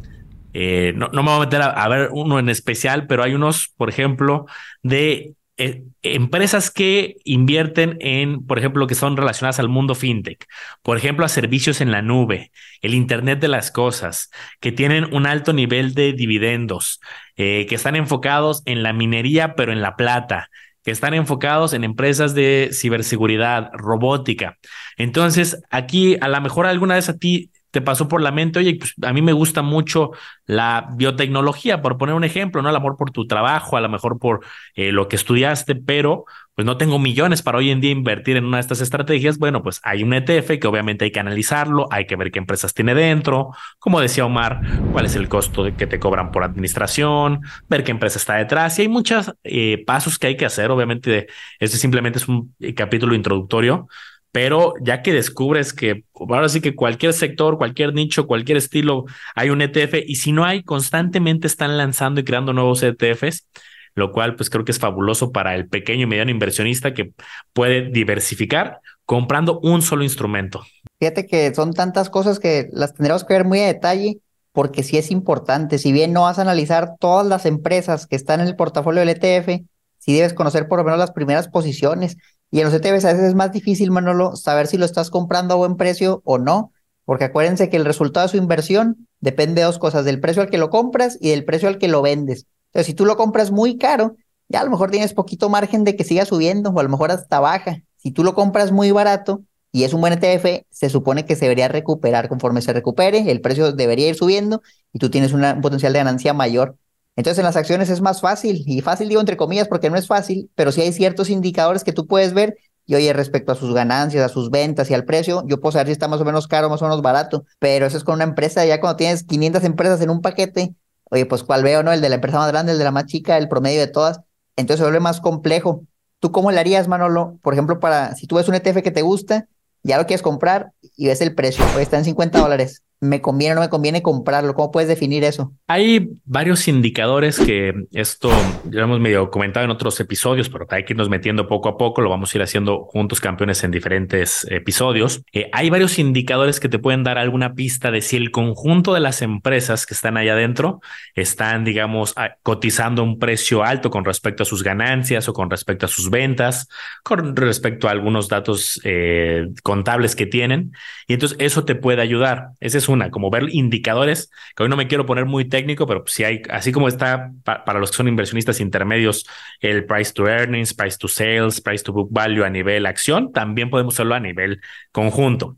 Eh, 0.52 0.92
no, 0.94 1.08
no, 1.08 1.24
me 1.24 1.30
voy 1.30 1.38
a 1.38 1.44
meter 1.46 1.62
a, 1.62 1.88
ver 1.88 2.10
uno 2.12 2.38
en 2.38 2.48
especial, 2.48 3.08
pero 3.08 3.24
hay 3.24 3.34
unos, 3.34 3.72
por 3.76 3.88
ejemplo, 3.88 4.46
de 4.84 5.34
eh, 5.56 5.84
empresas 6.02 6.70
que 6.70 7.16
invierten 7.24 7.96
en, 8.00 8.44
por 8.44 8.58
ejemplo, 8.58 8.88
que 8.88 8.96
son 8.96 9.16
relacionadas 9.16 9.60
al 9.60 9.68
mundo 9.68 9.94
fintech, 9.94 10.46
por 10.82 10.96
ejemplo, 10.96 11.24
a 11.24 11.28
servicios 11.28 11.80
en 11.80 11.92
la 11.92 12.02
nube, 12.02 12.50
el 12.82 12.94
Internet 12.94 13.38
de 13.38 13.48
las 13.48 13.70
Cosas, 13.70 14.30
que 14.60 14.72
tienen 14.72 15.14
un 15.14 15.26
alto 15.26 15.52
nivel 15.52 15.94
de 15.94 16.12
dividendos, 16.12 17.00
eh, 17.36 17.66
que 17.68 17.76
están 17.76 17.94
enfocados 17.94 18.62
en 18.66 18.82
la 18.82 18.92
minería, 18.92 19.54
pero 19.54 19.72
en 19.72 19.80
la 19.80 19.94
plata, 19.94 20.50
que 20.82 20.90
están 20.90 21.14
enfocados 21.14 21.72
en 21.72 21.84
empresas 21.84 22.34
de 22.34 22.70
ciberseguridad, 22.72 23.70
robótica. 23.72 24.58
Entonces, 24.96 25.62
aquí 25.70 26.16
a 26.20 26.28
lo 26.28 26.40
mejor 26.40 26.66
alguna 26.66 26.96
vez 26.96 27.08
a 27.08 27.16
ti 27.16 27.50
te 27.74 27.82
pasó 27.82 28.06
por 28.06 28.22
la 28.22 28.30
mente, 28.30 28.60
oye, 28.60 28.76
pues 28.76 28.94
a 29.02 29.12
mí 29.12 29.20
me 29.20 29.32
gusta 29.32 29.60
mucho 29.60 30.12
la 30.46 30.90
biotecnología, 30.94 31.82
por 31.82 31.98
poner 31.98 32.14
un 32.14 32.22
ejemplo, 32.22 32.62
¿no? 32.62 32.68
A 32.68 32.72
lo 32.72 32.78
mejor 32.78 32.96
por 32.96 33.10
tu 33.10 33.26
trabajo, 33.26 33.76
a 33.76 33.80
lo 33.80 33.88
mejor 33.88 34.20
por 34.20 34.44
eh, 34.76 34.92
lo 34.92 35.08
que 35.08 35.16
estudiaste, 35.16 35.74
pero 35.74 36.24
pues 36.54 36.66
no 36.66 36.76
tengo 36.76 37.00
millones 37.00 37.42
para 37.42 37.58
hoy 37.58 37.70
en 37.70 37.80
día 37.80 37.90
invertir 37.90 38.36
en 38.36 38.44
una 38.44 38.58
de 38.58 38.60
estas 38.60 38.80
estrategias, 38.80 39.38
bueno, 39.38 39.64
pues 39.64 39.80
hay 39.82 40.04
un 40.04 40.14
ETF 40.14 40.60
que 40.60 40.68
obviamente 40.68 41.04
hay 41.04 41.10
que 41.10 41.18
analizarlo, 41.18 41.88
hay 41.90 42.06
que 42.06 42.14
ver 42.14 42.30
qué 42.30 42.38
empresas 42.38 42.72
tiene 42.74 42.94
dentro, 42.94 43.50
como 43.80 44.00
decía 44.00 44.24
Omar, 44.24 44.60
cuál 44.92 45.06
es 45.06 45.16
el 45.16 45.28
costo 45.28 45.64
de 45.64 45.74
que 45.74 45.88
te 45.88 45.98
cobran 45.98 46.30
por 46.30 46.44
administración, 46.44 47.40
ver 47.68 47.82
qué 47.82 47.90
empresa 47.90 48.18
está 48.18 48.36
detrás 48.36 48.78
y 48.78 48.82
hay 48.82 48.88
muchos 48.88 49.34
eh, 49.42 49.82
pasos 49.84 50.16
que 50.16 50.28
hay 50.28 50.36
que 50.36 50.46
hacer, 50.46 50.70
obviamente 50.70 51.26
este 51.58 51.76
simplemente 51.76 52.20
es 52.20 52.28
un 52.28 52.54
eh, 52.60 52.72
capítulo 52.72 53.16
introductorio, 53.16 53.88
pero 54.34 54.74
ya 54.80 55.00
que 55.00 55.12
descubres 55.12 55.72
que 55.72 56.02
ahora 56.12 56.48
sí 56.48 56.60
que 56.60 56.74
cualquier 56.74 57.12
sector, 57.12 57.56
cualquier 57.56 57.94
nicho, 57.94 58.26
cualquier 58.26 58.58
estilo, 58.58 59.04
hay 59.36 59.50
un 59.50 59.62
ETF 59.62 59.94
y 60.04 60.16
si 60.16 60.32
no 60.32 60.44
hay, 60.44 60.64
constantemente 60.64 61.46
están 61.46 61.76
lanzando 61.76 62.20
y 62.20 62.24
creando 62.24 62.52
nuevos 62.52 62.82
ETFs 62.82 63.46
lo 63.94 64.10
cual 64.10 64.34
pues 64.34 64.50
creo 64.50 64.64
que 64.64 64.72
es 64.72 64.80
fabuloso 64.80 65.30
para 65.30 65.54
el 65.54 65.68
pequeño 65.68 66.02
y 66.02 66.06
mediano 66.06 66.32
inversionista 66.32 66.94
que 66.94 67.12
puede 67.52 67.90
diversificar 67.90 68.80
comprando 69.04 69.60
un 69.60 69.82
solo 69.82 70.02
instrumento. 70.02 70.64
Fíjate 70.98 71.28
que 71.28 71.54
son 71.54 71.72
tantas 71.72 72.10
cosas 72.10 72.40
que 72.40 72.68
las 72.72 72.92
tendremos 72.94 73.22
que 73.22 73.34
ver 73.34 73.44
muy 73.44 73.60
a 73.60 73.66
detalle 73.66 74.18
porque 74.50 74.82
sí 74.82 74.98
es 74.98 75.12
importante, 75.12 75.78
si 75.78 75.92
bien 75.92 76.12
no 76.12 76.22
vas 76.22 76.40
a 76.40 76.42
analizar 76.42 76.96
todas 76.98 77.24
las 77.24 77.46
empresas 77.46 78.08
que 78.08 78.16
están 78.16 78.40
en 78.40 78.48
el 78.48 78.56
portafolio 78.56 78.98
del 78.98 79.10
ETF, 79.10 79.64
sí 79.98 80.12
debes 80.12 80.34
conocer 80.34 80.66
por 80.66 80.80
lo 80.80 80.84
menos 80.84 80.98
las 80.98 81.12
primeras 81.12 81.46
posiciones. 81.46 82.16
Y 82.54 82.60
en 82.60 82.66
los 82.66 82.74
ETFs 82.74 83.04
a 83.04 83.12
veces 83.12 83.24
es 83.24 83.34
más 83.34 83.50
difícil, 83.50 83.90
Manolo, 83.90 84.36
saber 84.36 84.68
si 84.68 84.78
lo 84.78 84.84
estás 84.84 85.10
comprando 85.10 85.54
a 85.54 85.56
buen 85.56 85.76
precio 85.76 86.22
o 86.24 86.38
no, 86.38 86.70
porque 87.04 87.24
acuérdense 87.24 87.68
que 87.68 87.76
el 87.76 87.84
resultado 87.84 88.28
de 88.28 88.30
su 88.30 88.36
inversión 88.36 89.08
depende 89.18 89.60
de 89.60 89.66
dos 89.66 89.80
cosas, 89.80 90.04
del 90.04 90.20
precio 90.20 90.40
al 90.40 90.50
que 90.50 90.58
lo 90.58 90.70
compras 90.70 91.18
y 91.20 91.30
del 91.30 91.44
precio 91.44 91.66
al 91.66 91.78
que 91.78 91.88
lo 91.88 92.00
vendes. 92.00 92.46
Entonces, 92.66 92.86
si 92.86 92.94
tú 92.94 93.06
lo 93.06 93.16
compras 93.16 93.50
muy 93.50 93.76
caro, 93.76 94.14
ya 94.48 94.60
a 94.60 94.64
lo 94.64 94.70
mejor 94.70 94.92
tienes 94.92 95.14
poquito 95.14 95.48
margen 95.48 95.82
de 95.82 95.96
que 95.96 96.04
siga 96.04 96.26
subiendo 96.26 96.70
o 96.70 96.78
a 96.78 96.84
lo 96.84 96.88
mejor 96.88 97.10
hasta 97.10 97.40
baja. 97.40 97.82
Si 97.96 98.12
tú 98.12 98.22
lo 98.22 98.36
compras 98.36 98.70
muy 98.70 98.92
barato 98.92 99.42
y 99.72 99.82
es 99.82 99.92
un 99.92 100.00
buen 100.00 100.12
ETF, 100.12 100.64
se 100.70 100.90
supone 100.90 101.26
que 101.26 101.34
se 101.34 101.46
debería 101.46 101.66
recuperar. 101.66 102.28
Conforme 102.28 102.62
se 102.62 102.72
recupere, 102.72 103.32
el 103.32 103.40
precio 103.40 103.72
debería 103.72 104.08
ir 104.08 104.14
subiendo 104.14 104.62
y 104.92 105.00
tú 105.00 105.10
tienes 105.10 105.32
un 105.32 105.42
potencial 105.60 105.92
de 105.92 105.98
ganancia 105.98 106.32
mayor. 106.32 106.76
Entonces 107.16 107.38
en 107.38 107.44
las 107.44 107.56
acciones 107.56 107.90
es 107.90 108.00
más 108.00 108.20
fácil, 108.20 108.64
y 108.66 108.80
fácil 108.80 109.08
digo 109.08 109.20
entre 109.20 109.36
comillas 109.36 109.68
porque 109.68 109.90
no 109.90 109.96
es 109.96 110.06
fácil, 110.06 110.50
pero 110.54 110.72
sí 110.72 110.80
hay 110.80 110.92
ciertos 110.92 111.30
indicadores 111.30 111.84
que 111.84 111.92
tú 111.92 112.06
puedes 112.06 112.34
ver 112.34 112.56
y 112.86 112.94
oye, 112.96 113.12
respecto 113.12 113.52
a 113.52 113.54
sus 113.54 113.72
ganancias, 113.72 114.24
a 114.24 114.28
sus 114.28 114.50
ventas 114.50 114.90
y 114.90 114.94
al 114.94 115.04
precio, 115.04 115.42
yo 115.46 115.60
puedo 115.60 115.72
saber 115.72 115.86
si 115.86 115.92
está 115.92 116.08
más 116.08 116.20
o 116.20 116.24
menos 116.24 116.46
caro, 116.46 116.68
más 116.68 116.82
o 116.82 116.84
menos 116.84 117.00
barato, 117.00 117.44
pero 117.58 117.86
eso 117.86 117.96
es 117.96 118.04
con 118.04 118.16
una 118.16 118.24
empresa, 118.24 118.64
ya 118.66 118.80
cuando 118.80 118.96
tienes 118.96 119.24
500 119.24 119.64
empresas 119.64 120.00
en 120.02 120.10
un 120.10 120.20
paquete, 120.20 120.74
oye, 121.04 121.24
pues 121.26 121.42
cuál 121.44 121.62
veo, 121.62 121.82
¿no? 121.82 121.92
El 121.92 122.00
de 122.00 122.08
la 122.08 122.16
empresa 122.16 122.38
más 122.38 122.50
grande, 122.50 122.72
el 122.72 122.78
de 122.78 122.84
la 122.84 122.90
más 122.90 123.06
chica, 123.06 123.38
el 123.38 123.48
promedio 123.48 123.80
de 123.80 123.86
todas. 123.86 124.20
Entonces 124.56 124.78
se 124.78 124.84
vuelve 124.84 125.00
más 125.00 125.20
complejo. 125.20 125.82
¿Tú 126.20 126.32
cómo 126.32 126.50
le 126.50 126.60
harías, 126.60 126.88
Manolo? 126.88 127.38
Por 127.42 127.54
ejemplo, 127.54 127.80
para 127.80 128.14
si 128.16 128.26
tú 128.26 128.36
ves 128.36 128.48
un 128.48 128.54
ETF 128.54 128.82
que 128.82 128.90
te 128.90 129.02
gusta, 129.02 129.48
ya 129.82 129.98
lo 129.98 130.06
quieres 130.06 130.22
comprar 130.22 130.72
y 130.96 131.06
ves 131.08 131.20
el 131.20 131.34
precio, 131.34 131.64
pues 131.72 131.84
está 131.84 131.98
en 131.98 132.04
50 132.04 132.38
dólares. 132.38 132.82
¿Me 133.04 133.20
conviene 133.20 133.52
o 133.52 133.54
no 133.56 133.60
me 133.60 133.68
conviene 133.68 134.02
comprarlo? 134.02 134.54
¿Cómo 134.54 134.70
puedes 134.70 134.88
definir 134.88 135.24
eso? 135.24 135.52
Hay 135.66 136.08
varios 136.24 136.66
indicadores 136.68 137.38
que 137.38 137.74
esto 137.92 138.30
ya 138.70 138.82
hemos 138.82 138.98
medio 138.98 139.30
comentado 139.30 139.64
en 139.64 139.70
otros 139.70 140.00
episodios, 140.00 140.48
pero 140.48 140.66
hay 140.70 140.84
que 140.84 140.94
irnos 140.94 141.10
metiendo 141.10 141.46
poco 141.46 141.68
a 141.68 141.76
poco. 141.76 142.00
Lo 142.00 142.08
vamos 142.08 142.34
a 142.34 142.38
ir 142.38 142.42
haciendo 142.42 142.84
juntos 142.86 143.20
campeones 143.20 143.62
en 143.62 143.70
diferentes 143.70 144.46
episodios. 144.50 145.22
Eh, 145.32 145.50
hay 145.52 145.68
varios 145.68 145.98
indicadores 145.98 146.60
que 146.60 146.70
te 146.70 146.78
pueden 146.78 147.04
dar 147.04 147.18
alguna 147.18 147.54
pista 147.54 147.90
de 147.90 148.00
si 148.00 148.16
el 148.16 148.30
conjunto 148.30 148.94
de 148.94 149.00
las 149.00 149.20
empresas 149.20 149.84
que 149.84 149.92
están 149.92 150.16
allá 150.16 150.32
adentro 150.32 150.80
están, 151.14 151.64
digamos, 151.64 152.14
cotizando 152.42 153.02
un 153.02 153.18
precio 153.18 153.64
alto 153.64 153.90
con 153.90 154.06
respecto 154.06 154.44
a 154.44 154.46
sus 154.46 154.62
ganancias 154.62 155.28
o 155.28 155.34
con 155.34 155.50
respecto 155.50 155.84
a 155.84 155.88
sus 155.90 156.08
ventas, 156.08 156.68
con 157.02 157.36
respecto 157.36 157.86
a 157.86 157.90
algunos 157.90 158.30
datos 158.30 158.80
eh, 158.84 159.48
contables 159.62 160.16
que 160.16 160.24
tienen. 160.24 160.72
Y 161.06 161.14
entonces 161.14 161.36
eso 161.40 161.64
te 161.64 161.74
puede 161.74 162.00
ayudar. 162.00 162.48
Ese 162.60 162.78
es 162.78 162.88
una, 162.94 163.10
como 163.10 163.30
ver 163.30 163.44
indicadores, 163.50 164.30
que 164.56 164.62
hoy 164.62 164.68
no 164.68 164.76
me 164.76 164.88
quiero 164.88 165.04
poner 165.04 165.26
muy 165.26 165.44
técnico, 165.44 165.86
pero 165.86 166.04
si 166.06 166.24
hay, 166.24 166.42
así 166.50 166.72
como 166.72 166.88
está 166.88 167.32
para 167.44 167.78
los 167.78 167.90
que 167.90 167.98
son 167.98 168.08
inversionistas 168.08 168.60
intermedios, 168.60 169.26
el 169.60 169.84
price 169.84 170.12
to 170.12 170.26
earnings, 170.26 170.72
price 170.72 170.96
to 170.96 171.08
sales, 171.08 171.60
price 171.60 171.84
to 171.84 171.92
book 171.92 172.08
value 172.10 172.44
a 172.44 172.50
nivel 172.50 172.86
acción, 172.86 173.32
también 173.32 173.68
podemos 173.70 173.94
hacerlo 173.94 174.14
a 174.14 174.20
nivel 174.20 174.60
conjunto. 174.92 175.56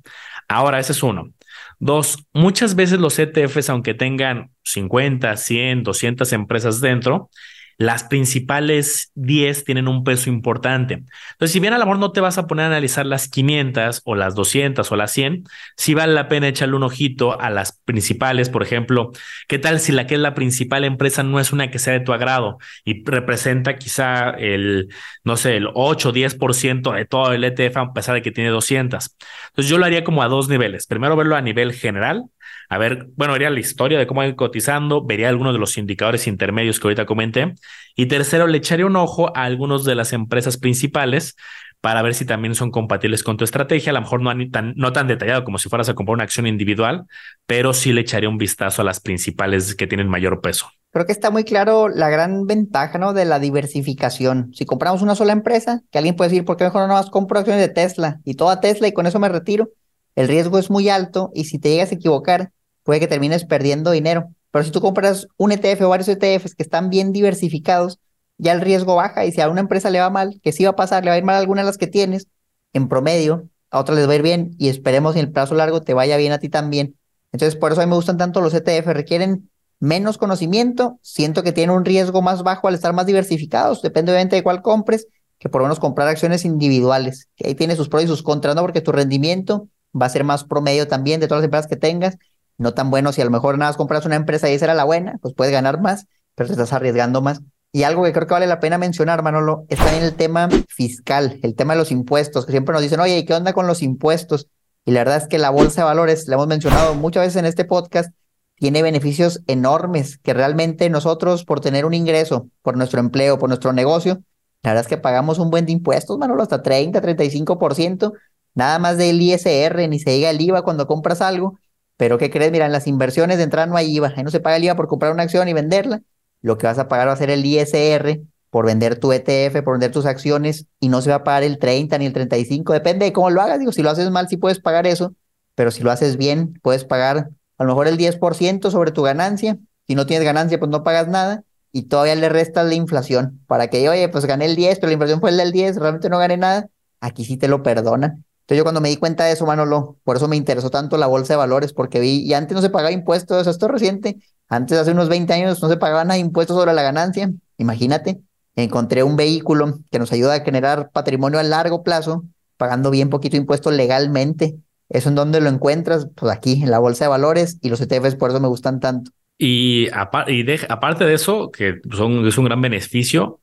Ahora, 0.49 0.79
ese 0.79 0.92
es 0.92 1.03
uno. 1.03 1.33
Dos, 1.79 2.27
muchas 2.33 2.75
veces 2.75 2.99
los 2.99 3.18
ETFs, 3.18 3.68
aunque 3.70 3.94
tengan 3.94 4.51
50, 4.64 5.37
100, 5.37 5.83
200 5.83 6.33
empresas 6.33 6.81
dentro, 6.81 7.31
las 7.79 8.05
principales 8.05 9.11
10 9.15 9.65
tienen 9.65 9.89
un 9.89 10.03
peso 10.03 10.31
importante. 10.31 11.05
Entonces, 11.33 11.53
si 11.53 11.61
bien 11.61 11.75
a 11.75 11.79
lo 11.79 11.97
no 11.97 12.12
te 12.12 12.21
vas 12.21 12.39
a 12.39 12.47
poner 12.47 12.65
a 12.65 12.69
analizar 12.69 13.07
las 13.07 13.29
500 13.29 14.03
o 14.05 14.15
las 14.15 14.35
200 14.35 14.91
o 14.91 14.97
las 14.97 15.12
100, 15.12 15.45
sí 15.77 15.95
vale 15.95 16.12
la 16.12 16.29
pena 16.29 16.49
echarle 16.49 16.77
un 16.77 16.83
ojito 16.83 17.41
a 17.41 17.51
las 17.51 17.81
principales. 17.85 18.49
Por 18.49 18.62
ejemplo, 18.62 19.12
¿qué 19.49 19.59
tal 19.59 19.81
si 19.81 19.93
la 19.93 20.07
que 20.07 20.15
es 20.15 20.21
la 20.21 20.35
principal 20.35 20.85
empresa 20.85 21.23
no 21.23 21.39
es 21.41 21.53
una 21.53 21.71
que 21.71 21.79
sea 21.79 21.93
de 21.93 22.01
tu 22.01 22.12
agrado 22.12 22.59
y 22.85 23.05
representa 23.05 23.77
quizá 23.77 24.31
el, 24.31 24.89
no 25.25 25.37
sé, 25.37 25.57
el 25.57 25.69
8 25.75 26.09
o 26.09 26.12
10% 26.12 26.93
de 26.93 27.05
todo 27.05 27.33
el 27.33 27.45
ETF 27.45 27.77
a 27.77 27.93
pesar 27.93 28.15
de 28.15 28.23
que 28.23 28.31
tiene 28.31 28.51
200? 28.51 29.17
Entonces, 29.49 29.71
yo 29.71 29.79
lo 29.79 29.85
haría 29.85 30.05
como 30.05 30.23
a 30.23 30.29
dos 30.29 30.49
niveles. 30.49 30.87
Primero, 30.87 31.17
verlo 31.17 31.37
a 31.37 31.43
nivel 31.43 31.73
general 31.73 32.25
a 32.68 32.79
ver, 32.79 33.09
bueno, 33.16 33.33
vería 33.33 33.50
la 33.50 33.61
historia 33.61 33.98
de 33.98 34.07
cómo 34.07 34.24
ir 34.24 34.37
cotizando, 34.37 35.05
vería 35.05 35.29
algunos 35.29 35.52
de 35.52 35.59
los 35.59 35.79
indicadores 35.79 36.26
intermedios 36.26 36.81
que 36.81 36.87
ahorita 36.88 37.07
comenté. 37.07 37.55
Y 37.94 38.07
tercero, 38.07 38.46
le 38.46 38.59
echaría 38.59 38.87
un 38.87 38.96
ojo 38.96 39.37
a 39.37 39.44
algunos 39.44 39.85
de 39.85 39.94
las 39.94 40.12
empresas 40.12 40.57
principales 40.57 41.37
para 41.81 42.02
ver 42.02 42.14
si 42.14 42.24
también 42.24 42.55
son 42.55 42.70
compatibles 42.70 43.22
con 43.22 43.37
tu 43.37 43.44
estrategia. 43.44 43.90
A 43.90 43.94
lo 43.94 44.00
mejor 44.00 44.20
no 44.20 44.33
tan, 44.50 44.74
no 44.76 44.92
tan 44.92 45.07
detallado 45.07 45.44
como 45.44 45.59
si 45.59 45.68
fueras 45.68 45.88
a 45.88 45.94
comprar 45.94 46.14
una 46.14 46.24
acción 46.24 46.46
individual, 46.46 47.07
pero 47.46 47.72
sí 47.72 47.92
le 47.92 48.00
echaría 48.00 48.29
un 48.29 48.38
vistazo 48.38 48.83
a 48.83 48.85
las 48.85 49.00
principales 49.00 49.74
que 49.74 49.87
tienen 49.87 50.09
mayor 50.09 50.40
peso. 50.40 50.68
Creo 50.90 51.07
que 51.07 51.12
está 51.12 51.31
muy 51.31 51.44
claro 51.44 51.88
la 51.88 52.09
gran 52.09 52.46
ventaja 52.46 52.98
¿no? 52.98 53.12
de 53.12 53.24
la 53.24 53.38
diversificación. 53.38 54.50
Si 54.55 54.64
compramos 54.64 55.02
una 55.02 55.14
sola 55.14 55.33
empresa, 55.33 55.83
que 55.90 55.98
alguien 55.98 56.16
puede 56.16 56.31
decir, 56.31 56.44
¿por 56.44 56.57
qué 56.57 56.64
mejor 56.64 56.88
no 56.88 56.94
más 56.94 57.11
compro 57.11 57.38
acciones 57.38 57.62
de 57.62 57.72
Tesla 57.72 58.18
y 58.24 58.35
toda 58.35 58.61
Tesla 58.61 58.88
y 58.88 58.92
con 58.92 59.07
eso 59.07 59.20
me 59.20 59.29
retiro? 59.29 59.68
El 60.16 60.29
riesgo 60.29 60.59
es 60.59 60.70
muy 60.70 60.88
alto 60.88 61.31
y 61.35 61.44
si 61.44 61.59
te 61.59 61.70
llegas 61.70 61.92
a 61.92 61.94
equivocar, 61.94 62.50
puede 62.83 63.00
que 63.00 63.07
termines 63.07 63.44
perdiendo 63.44 63.90
dinero. 63.90 64.31
Pero 64.50 64.64
si 64.64 64.70
tú 64.70 64.81
compras 64.81 65.29
un 65.37 65.52
ETF 65.52 65.83
o 65.83 65.88
varios 65.90 66.09
ETFs 66.09 66.55
que 66.55 66.62
están 66.62 66.88
bien 66.88 67.12
diversificados, 67.12 67.98
ya 68.38 68.52
el 68.52 68.62
riesgo 68.62 68.96
baja 68.96 69.26
y 69.26 69.33
si 69.33 69.40
a 69.40 69.48
una 69.48 69.61
empresa 69.61 69.90
le 69.90 70.00
va 70.00 70.11
mal, 70.11 70.40
que 70.42 70.52
sí 70.52 70.64
va 70.64 70.70
a 70.70 70.76
pasar, 70.76 71.05
le 71.05 71.11
va 71.11 71.14
a 71.14 71.18
ir 71.18 71.24
mal 71.24 71.37
a 71.37 71.38
alguna 71.38 71.61
de 71.62 71.66
las 71.66 71.79
que 71.79 71.87
tienes, 71.87 72.26
en 72.72 72.88
promedio, 72.88 73.48
a 73.70 73.79
otra 73.81 73.94
les 73.94 74.09
va 74.09 74.12
a 74.12 74.16
ir 74.16 74.22
bien 74.22 74.55
y 74.59 74.68
esperemos 74.68 75.14
en 75.16 75.20
el 75.20 75.33
plazo 75.33 75.55
largo 75.55 75.83
te 75.83 75.94
vaya 75.94 76.16
bien 76.16 76.33
a 76.33 76.38
ti 76.38 76.48
también. 76.48 76.96
Entonces, 77.33 77.57
por 77.57 77.72
eso 77.72 77.83
a 77.83 77.87
mí 77.87 77.90
me 77.90 77.96
gustan 77.96 78.16
tanto 78.16 78.40
los 78.40 78.55
ETF, 78.55 78.87
requieren 78.88 79.50
menos 79.79 80.16
conocimiento, 80.16 80.98
siento 81.02 81.42
que 81.42 81.52
tienen 81.52 81.76
un 81.76 81.85
riesgo 81.85 82.22
más 82.22 82.42
bajo 82.42 82.68
al 82.68 82.74
estar 82.74 82.94
más 82.94 83.05
diversificados, 83.05 83.83
depende 83.83 84.12
obviamente 84.12 84.37
de 84.37 84.42
cuál 84.42 84.62
compres, 84.62 85.07
que 85.38 85.50
por 85.50 85.61
lo 85.61 85.66
menos 85.66 85.81
comprar 85.81 86.09
acciones 86.09 86.46
individuales, 86.46 87.29
que 87.37 87.48
ahí 87.48 87.55
tiene 87.55 87.76
sus 87.76 87.90
pros 87.90 88.05
y 88.05 88.07
sus 88.07 88.22
contras, 88.22 88.55
¿no? 88.55 88.62
Porque 88.62 88.81
tu 88.81 88.92
rendimiento 88.92 89.68
va 89.94 90.07
a 90.07 90.11
ser 90.11 90.25
más 90.25 90.44
promedio 90.44 90.88
también 90.88 91.20
de 91.20 91.29
todas 91.29 91.40
las 91.40 91.46
empresas 91.46 91.68
que 91.68 91.77
tengas 91.77 92.16
no 92.59 92.75
tan 92.75 92.90
bueno. 92.90 93.12
Si 93.12 93.20
a 93.20 93.25
lo 93.25 93.31
mejor 93.31 93.59
nada 93.59 93.70
más 93.70 93.77
compras 93.77 94.07
una 94.07 94.16
empresa 94.16 94.49
y 94.51 94.55
esa 94.55 94.66
era 94.66 94.75
la 94.75 94.85
buena, 94.85 95.18
pues 95.20 95.35
puedes 95.35 95.53
ganar 95.53 95.81
más, 95.81 96.07
pero 96.35 96.46
te 96.46 96.53
estás 96.53 96.72
arriesgando 96.72 97.22
más. 97.22 97.40
Y 97.72 97.83
algo 97.83 98.05
que 98.05 98.12
creo 98.12 98.27
que 98.27 98.35
vale 98.35 98.46
la 98.46 98.61
pena 98.61 98.79
mencionar, 98.79 99.22
Manolo, 99.22 99.66
es 99.68 99.79
también 99.79 100.03
el 100.03 100.14
tema 100.14 100.49
fiscal, 100.68 101.38
el 101.42 101.55
tema 101.55 101.75
de 101.75 101.81
los 101.81 101.90
impuestos, 101.90 102.46
que 102.46 102.53
siempre 102.53 102.72
nos 102.72 102.83
dicen, 102.83 103.01
oye, 103.01 103.25
¿qué 103.27 103.35
onda 103.35 103.53
con 103.53 103.66
los 103.66 103.83
impuestos? 103.83 104.49
Y 104.87 104.92
la 104.92 105.01
verdad 105.01 105.18
es 105.18 105.29
que 105.29 105.38
la 105.38 105.51
bolsa 105.51 105.83
de 105.83 105.87
valores, 105.87 106.27
la 106.29 106.37
hemos 106.37 106.46
mencionado 106.46 106.94
muchas 106.94 107.25
veces 107.25 107.37
en 107.37 107.44
este 107.44 107.64
podcast, 107.64 108.14
tiene 108.55 108.83
beneficios 108.83 109.42
enormes 109.46 110.16
que 110.16 110.33
realmente 110.33 110.88
nosotros, 110.88 111.44
por 111.44 111.61
tener 111.61 111.85
un 111.85 111.92
ingreso, 111.92 112.49
por 112.62 112.79
nuestro 112.79 113.01
empleo, 113.01 113.38
por 113.38 113.51
nuestro 113.51 113.75
negocio, 113.75 114.22
la 114.62 114.70
verdad 114.70 114.85
es 114.85 114.88
que 114.88 114.96
pagamos 114.96 115.38
un 115.38 115.51
buen 115.51 115.66
de 115.66 115.72
impuestos, 115.72 116.16
Manolo, 116.16 116.42
hasta 116.42 116.62
30, 116.62 117.03
35%, 117.03 118.12
nada 118.57 118.81
más 118.81 118.99
del 118.99 119.23
ISR, 119.23 119.88
ni 119.88 120.01
se 120.01 120.11
diga 120.11 120.31
el 120.31 120.40
IVA 120.40 120.62
cuando 120.62 120.88
compras 120.88 121.21
algo. 121.21 121.59
Pero 121.97 122.19
¿qué 122.19 122.31
crees? 122.31 122.51
Mira, 122.51 122.66
en 122.66 122.73
las 122.73 122.88
inversiones 122.88 123.38
de 123.38 123.45
entrada 123.45 123.66
no 123.66 123.77
hay 123.77 123.95
IVA. 123.97 124.12
No 124.25 124.31
se 124.31 124.40
paga 124.40 124.57
el 124.57 124.64
IVA 124.64 124.75
por 124.75 124.88
comprar 124.88 125.12
una 125.12 125.23
acción 125.23 125.47
y 125.49 125.53
venderla. 125.53 126.03
Lo 126.42 126.59
que 126.59 126.66
vas 126.66 126.79
a 126.79 126.88
pagar 126.88 127.09
va 127.09 127.12
a 127.12 127.16
ser 127.16 127.31
el 127.31 127.45
ISR 127.45 128.21
por 128.51 128.66
vender 128.66 128.99
tu 128.99 129.12
ETF, 129.12 129.62
por 129.62 129.75
vender 129.75 129.92
tus 129.92 130.07
acciones 130.07 130.66
y 130.81 130.88
no 130.88 131.03
se 131.03 131.11
va 131.11 131.16
a 131.16 131.25
pagar 131.25 131.42
el 131.45 131.59
30 131.59 131.99
ni 131.99 132.07
el 132.07 132.12
35. 132.12 132.73
Depende 132.73 133.05
de 133.07 133.12
cómo 133.12 133.31
lo 133.31 133.40
hagas. 133.40 133.59
Digo, 133.59 133.73
si 133.73 133.83
lo 133.83 133.90
haces 133.90 134.11
mal, 134.11 134.29
sí 134.29 134.37
puedes 134.37 134.61
pagar 134.61 134.87
eso. 134.87 135.14
Pero 135.55 135.71
si 135.71 135.83
lo 135.83 135.90
haces 135.90 136.16
bien, 136.16 136.59
puedes 136.62 136.85
pagar 136.85 137.31
a 137.59 137.64
lo 137.64 137.69
mejor 137.71 137.88
el 137.88 137.97
10% 137.97 138.71
sobre 138.71 138.92
tu 138.92 139.03
ganancia. 139.03 139.59
Si 139.87 139.95
no 139.95 140.07
tienes 140.07 140.25
ganancia, 140.25 140.59
pues 140.59 140.71
no 140.71 140.85
pagas 140.85 141.09
nada 141.09 141.45
y 141.73 141.85
todavía 141.85 142.14
le 142.14 142.29
restas 142.29 142.66
la 142.66 142.75
inflación. 142.75 143.40
Para 143.47 143.69
que, 143.69 143.88
oye, 143.88 144.09
pues 144.09 144.25
gané 144.27 144.47
el 144.47 144.57
10, 144.57 144.79
pero 144.79 144.88
la 144.88 144.95
inflación 144.95 145.21
fue 145.21 145.31
el 145.31 145.37
del 145.37 145.53
10, 145.53 145.77
realmente 145.77 146.09
no 146.09 146.19
gané 146.19 146.37
nada. 146.37 146.69
Aquí 147.01 147.25
sí 147.25 147.37
te 147.37 147.49
lo 147.49 147.62
perdonan. 147.62 148.25
Entonces 148.46 148.59
yo 148.59 148.62
cuando 148.62 148.80
me 148.80 148.90
di 148.90 148.96
cuenta 148.96 149.24
de 149.24 149.32
eso, 149.32 149.44
Manolo, 149.44 149.96
por 150.04 150.16
eso 150.16 150.28
me 150.28 150.37
interesó 150.37 150.70
tanto 150.70 150.96
la 150.96 151.09
bolsa 151.09 151.32
de 151.32 151.38
valores, 151.38 151.72
porque 151.72 151.98
vi, 151.98 152.22
y 152.22 152.32
antes 152.32 152.54
no 152.54 152.62
se 152.62 152.70
pagaba 152.70 152.92
impuestos, 152.92 153.44
esto 153.48 153.66
es 153.66 153.72
reciente, 153.72 154.18
antes 154.48 154.78
hace 154.78 154.92
unos 154.92 155.09
20 155.09 155.32
años 155.32 155.61
no 155.61 155.68
se 155.68 155.76
pagaban 155.76 156.06
nada 156.06 156.18
impuestos 156.18 156.56
sobre 156.56 156.72
la 156.72 156.82
ganancia, 156.82 157.32
imagínate, 157.59 158.20
encontré 158.54 159.02
un 159.02 159.16
vehículo 159.16 159.80
que 159.90 159.98
nos 159.98 160.12
ayuda 160.12 160.35
a 160.35 160.40
generar 160.44 160.90
patrimonio 160.92 161.40
a 161.40 161.42
largo 161.42 161.82
plazo, 161.82 162.22
pagando 162.56 162.92
bien 162.92 163.11
poquito 163.11 163.37
impuesto 163.37 163.72
legalmente. 163.72 164.54
¿Eso 164.88 165.09
en 165.09 165.16
dónde 165.16 165.40
lo 165.40 165.48
encuentras? 165.48 166.06
Pues 166.14 166.32
aquí, 166.32 166.62
en 166.62 166.70
la 166.70 166.78
bolsa 166.78 167.06
de 167.06 167.09
valores, 167.09 167.59
y 167.62 167.68
los 167.68 167.80
ETFs 167.80 168.14
por 168.14 168.30
eso 168.30 168.38
me 168.38 168.46
gustan 168.46 168.78
tanto. 168.78 169.11
Y, 169.37 169.88
aparte 169.90 171.04
de 171.04 171.14
eso, 171.14 171.50
que 171.50 171.80
es 171.90 172.38
un 172.38 172.44
gran 172.44 172.61
beneficio, 172.62 173.40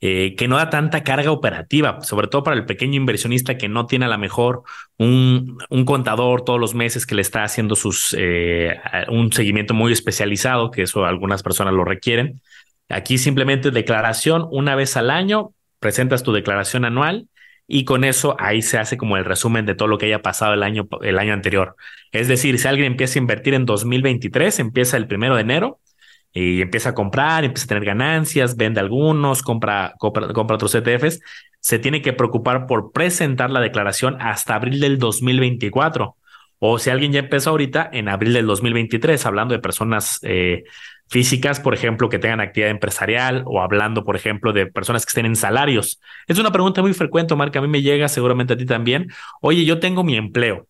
eh, 0.00 0.34
que 0.36 0.48
no 0.48 0.56
da 0.56 0.70
tanta 0.70 1.02
carga 1.02 1.30
operativa, 1.30 2.00
sobre 2.02 2.26
todo 2.28 2.42
para 2.42 2.56
el 2.56 2.66
pequeño 2.66 2.96
inversionista 2.96 3.56
que 3.56 3.68
no 3.68 3.86
tiene 3.86 4.04
a 4.04 4.08
lo 4.08 4.18
mejor 4.18 4.62
un, 4.98 5.56
contador 5.86 6.42
todos 6.44 6.60
los 6.60 6.74
meses 6.74 7.06
que 7.06 7.14
le 7.14 7.22
está 7.22 7.44
haciendo 7.44 7.74
sus, 7.76 8.14
eh, 8.18 8.76
un 9.08 9.32
seguimiento 9.32 9.72
muy 9.72 9.92
especializado, 9.92 10.70
que 10.70 10.82
eso 10.82 11.04
algunas 11.04 11.42
personas 11.42 11.74
lo 11.74 11.84
requieren. 11.84 12.42
Aquí 12.88 13.18
simplemente 13.18 13.70
declaración 13.70 14.46
una 14.50 14.74
vez 14.74 14.96
al 14.96 15.10
año, 15.10 15.52
presentas 15.78 16.22
tu 16.22 16.32
declaración 16.32 16.84
anual 16.84 17.28
y 17.66 17.84
con 17.84 18.04
eso 18.04 18.36
ahí 18.38 18.62
se 18.62 18.78
hace 18.78 18.96
como 18.96 19.16
el 19.16 19.24
resumen 19.24 19.64
de 19.64 19.74
todo 19.74 19.88
lo 19.88 19.98
que 19.98 20.06
haya 20.06 20.22
pasado 20.22 20.54
el 20.54 20.62
año, 20.62 20.86
el 21.02 21.18
año 21.18 21.32
anterior. 21.32 21.76
Es 22.12 22.28
decir, 22.28 22.58
si 22.58 22.68
alguien 22.68 22.88
empieza 22.88 23.18
a 23.18 23.22
invertir 23.22 23.54
en 23.54 23.64
2023, 23.64 24.58
empieza 24.58 24.96
el 24.96 25.06
primero 25.06 25.34
de 25.34 25.42
enero 25.42 25.80
y 26.34 26.60
empieza 26.60 26.90
a 26.90 26.94
comprar, 26.94 27.44
empieza 27.44 27.66
a 27.66 27.68
tener 27.68 27.84
ganancias, 27.84 28.56
vende 28.56 28.80
algunos, 28.80 29.40
compra, 29.42 29.94
compra, 29.98 30.26
otros 30.26 30.74
ETFs, 30.74 31.20
se 31.60 31.78
tiene 31.78 32.02
que 32.02 32.12
preocupar 32.12 32.66
por 32.66 32.92
presentar 32.92 33.50
la 33.50 33.60
declaración 33.60 34.20
hasta 34.20 34.56
abril 34.56 34.80
del 34.80 34.98
2024. 34.98 36.16
O 36.58 36.78
si 36.78 36.90
alguien 36.90 37.12
ya 37.12 37.20
empezó 37.20 37.50
ahorita, 37.50 37.88
en 37.92 38.08
abril 38.08 38.32
del 38.32 38.46
2023, 38.46 39.24
hablando 39.26 39.54
de 39.54 39.60
personas 39.60 40.18
eh, 40.22 40.64
físicas, 41.08 41.60
por 41.60 41.74
ejemplo, 41.74 42.08
que 42.08 42.18
tengan 42.18 42.40
actividad 42.40 42.70
empresarial 42.70 43.44
o 43.46 43.60
hablando, 43.60 44.02
por 44.04 44.16
ejemplo, 44.16 44.52
de 44.52 44.66
personas 44.66 45.04
que 45.06 45.10
estén 45.10 45.26
en 45.26 45.36
salarios. 45.36 46.00
Es 46.26 46.38
una 46.38 46.50
pregunta 46.50 46.82
muy 46.82 46.94
frecuente, 46.94 47.34
Omar, 47.34 47.56
a 47.56 47.60
mí 47.60 47.68
me 47.68 47.82
llega, 47.82 48.08
seguramente 48.08 48.54
a 48.54 48.56
ti 48.56 48.66
también. 48.66 49.08
Oye, 49.40 49.64
yo 49.64 49.78
tengo 49.78 50.02
mi 50.02 50.16
empleo, 50.16 50.66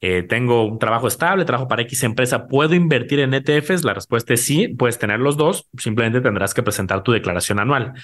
eh, 0.00 0.22
tengo 0.22 0.64
un 0.64 0.78
trabajo 0.78 1.08
estable, 1.08 1.44
trabajo 1.44 1.68
para 1.68 1.82
X 1.82 2.02
empresa, 2.02 2.48
¿puedo 2.48 2.74
invertir 2.74 3.20
en 3.20 3.32
ETFs? 3.32 3.82
La 3.84 3.94
respuesta 3.94 4.34
es 4.34 4.44
sí, 4.44 4.68
puedes 4.68 4.98
tener 4.98 5.20
los 5.20 5.36
dos, 5.36 5.68
simplemente 5.78 6.20
tendrás 6.20 6.52
que 6.52 6.62
presentar 6.62 7.02
tu 7.02 7.12
declaración 7.12 7.58
anual. 7.58 7.94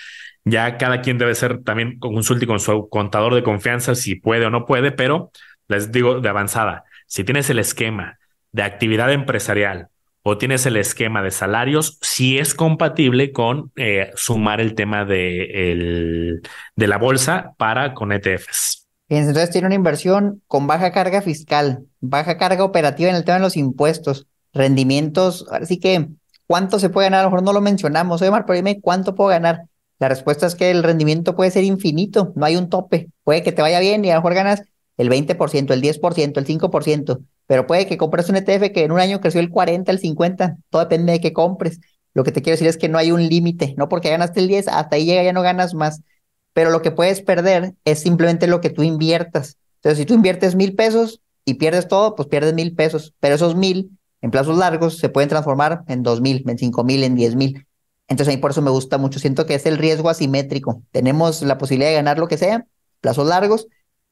Ya 0.44 0.78
cada 0.78 1.02
quien 1.02 1.18
debe 1.18 1.34
ser 1.34 1.62
también 1.62 1.98
consulte 1.98 2.46
con 2.46 2.60
su 2.60 2.88
contador 2.88 3.34
de 3.34 3.42
confianza 3.42 3.94
si 3.94 4.14
puede 4.14 4.46
o 4.46 4.50
no 4.50 4.64
puede, 4.64 4.90
pero 4.90 5.30
les 5.68 5.92
digo 5.92 6.20
de 6.20 6.28
avanzada, 6.28 6.84
si 7.06 7.24
tienes 7.24 7.50
el 7.50 7.58
esquema 7.58 8.18
de 8.52 8.62
actividad 8.62 9.12
empresarial 9.12 9.88
o 10.22 10.38
tienes 10.38 10.66
el 10.66 10.76
esquema 10.76 11.22
de 11.22 11.30
salarios, 11.30 11.98
si 12.00 12.38
es 12.38 12.54
compatible 12.54 13.32
con 13.32 13.72
eh, 13.76 14.12
sumar 14.14 14.60
el 14.60 14.74
tema 14.74 15.04
de, 15.04 16.40
la 16.76 16.98
bolsa 16.98 17.54
para 17.58 17.92
con 17.92 18.12
ETFs 18.12 18.81
entonces 19.16 19.50
tiene 19.50 19.66
una 19.66 19.74
inversión 19.74 20.42
con 20.46 20.66
baja 20.66 20.92
carga 20.92 21.22
fiscal, 21.22 21.86
baja 22.00 22.38
carga 22.38 22.64
operativa 22.64 23.10
en 23.10 23.16
el 23.16 23.24
tema 23.24 23.38
de 23.38 23.42
los 23.42 23.56
impuestos, 23.56 24.26
rendimientos, 24.52 25.46
así 25.50 25.78
que 25.78 26.08
¿cuánto 26.46 26.78
se 26.78 26.90
puede 26.90 27.06
ganar? 27.06 27.20
A 27.20 27.22
lo 27.24 27.30
mejor 27.30 27.42
no 27.42 27.52
lo 27.52 27.60
mencionamos, 27.60 28.22
oye 28.22 28.30
Mar, 28.30 28.44
pero 28.46 28.56
dime 28.56 28.80
cuánto 28.80 29.14
puedo 29.14 29.30
ganar. 29.30 29.64
La 29.98 30.08
respuesta 30.08 30.46
es 30.46 30.54
que 30.54 30.70
el 30.70 30.82
rendimiento 30.82 31.36
puede 31.36 31.50
ser 31.50 31.64
infinito, 31.64 32.32
no 32.36 32.44
hay 32.44 32.56
un 32.56 32.68
tope. 32.68 33.08
Puede 33.22 33.42
que 33.42 33.52
te 33.52 33.62
vaya 33.62 33.78
bien 33.80 34.04
y 34.04 34.10
a 34.10 34.14
lo 34.14 34.20
mejor 34.20 34.34
ganas 34.34 34.62
el 34.96 35.08
20%, 35.08 35.72
el 35.72 35.82
10%, 35.82 36.38
el 36.38 36.46
5%, 36.46 37.20
pero 37.46 37.66
puede 37.66 37.86
que 37.86 37.96
compres 37.96 38.28
un 38.28 38.36
ETF 38.36 38.72
que 38.72 38.84
en 38.84 38.92
un 38.92 39.00
año 39.00 39.20
creció 39.20 39.40
el 39.40 39.50
40, 39.50 39.92
el 39.92 39.98
50, 39.98 40.56
todo 40.70 40.82
depende 40.82 41.12
de 41.12 41.20
qué 41.20 41.32
compres. 41.32 41.80
Lo 42.14 42.24
que 42.24 42.32
te 42.32 42.42
quiero 42.42 42.54
decir 42.54 42.68
es 42.68 42.76
que 42.76 42.88
no 42.88 42.98
hay 42.98 43.12
un 43.12 43.28
límite, 43.28 43.74
no 43.76 43.88
porque 43.88 44.10
ganaste 44.10 44.40
el 44.40 44.48
10, 44.48 44.68
hasta 44.68 44.96
ahí 44.96 45.04
llega, 45.04 45.22
ya 45.22 45.32
no 45.32 45.42
ganas 45.42 45.74
más 45.74 46.02
pero 46.52 46.70
lo 46.70 46.82
que 46.82 46.90
puedes 46.90 47.22
perder 47.22 47.74
es 47.84 48.00
simplemente 48.00 48.46
lo 48.46 48.60
que 48.60 48.70
tú 48.70 48.82
inviertas. 48.82 49.56
Entonces, 49.76 49.98
si 49.98 50.06
tú 50.06 50.14
inviertes 50.14 50.54
mil 50.54 50.74
pesos 50.74 51.20
y 51.44 51.54
pierdes 51.54 51.88
todo, 51.88 52.14
pues 52.14 52.28
pierdes 52.28 52.54
mil 52.54 52.74
pesos, 52.74 53.14
pero 53.20 53.34
esos 53.34 53.56
mil 53.56 53.98
en 54.20 54.30
plazos 54.30 54.56
largos 54.56 54.98
se 54.98 55.08
pueden 55.08 55.28
transformar 55.28 55.82
en 55.88 56.02
dos 56.02 56.20
mil, 56.20 56.44
en 56.48 56.58
cinco 56.58 56.84
mil, 56.84 57.02
en 57.02 57.14
diez 57.14 57.34
mil. 57.34 57.66
Entonces, 58.08 58.32
a 58.32 58.36
mí 58.36 58.40
por 58.40 58.50
eso 58.50 58.62
me 58.62 58.70
gusta 58.70 58.98
mucho. 58.98 59.18
Siento 59.18 59.46
que 59.46 59.54
es 59.54 59.66
el 59.66 59.78
riesgo 59.78 60.10
asimétrico. 60.10 60.82
Tenemos 60.92 61.42
la 61.42 61.58
posibilidad 61.58 61.90
de 61.90 61.96
ganar 61.96 62.18
lo 62.18 62.28
que 62.28 62.36
sea, 62.36 62.66
plazos 63.00 63.26
largos, 63.26 63.66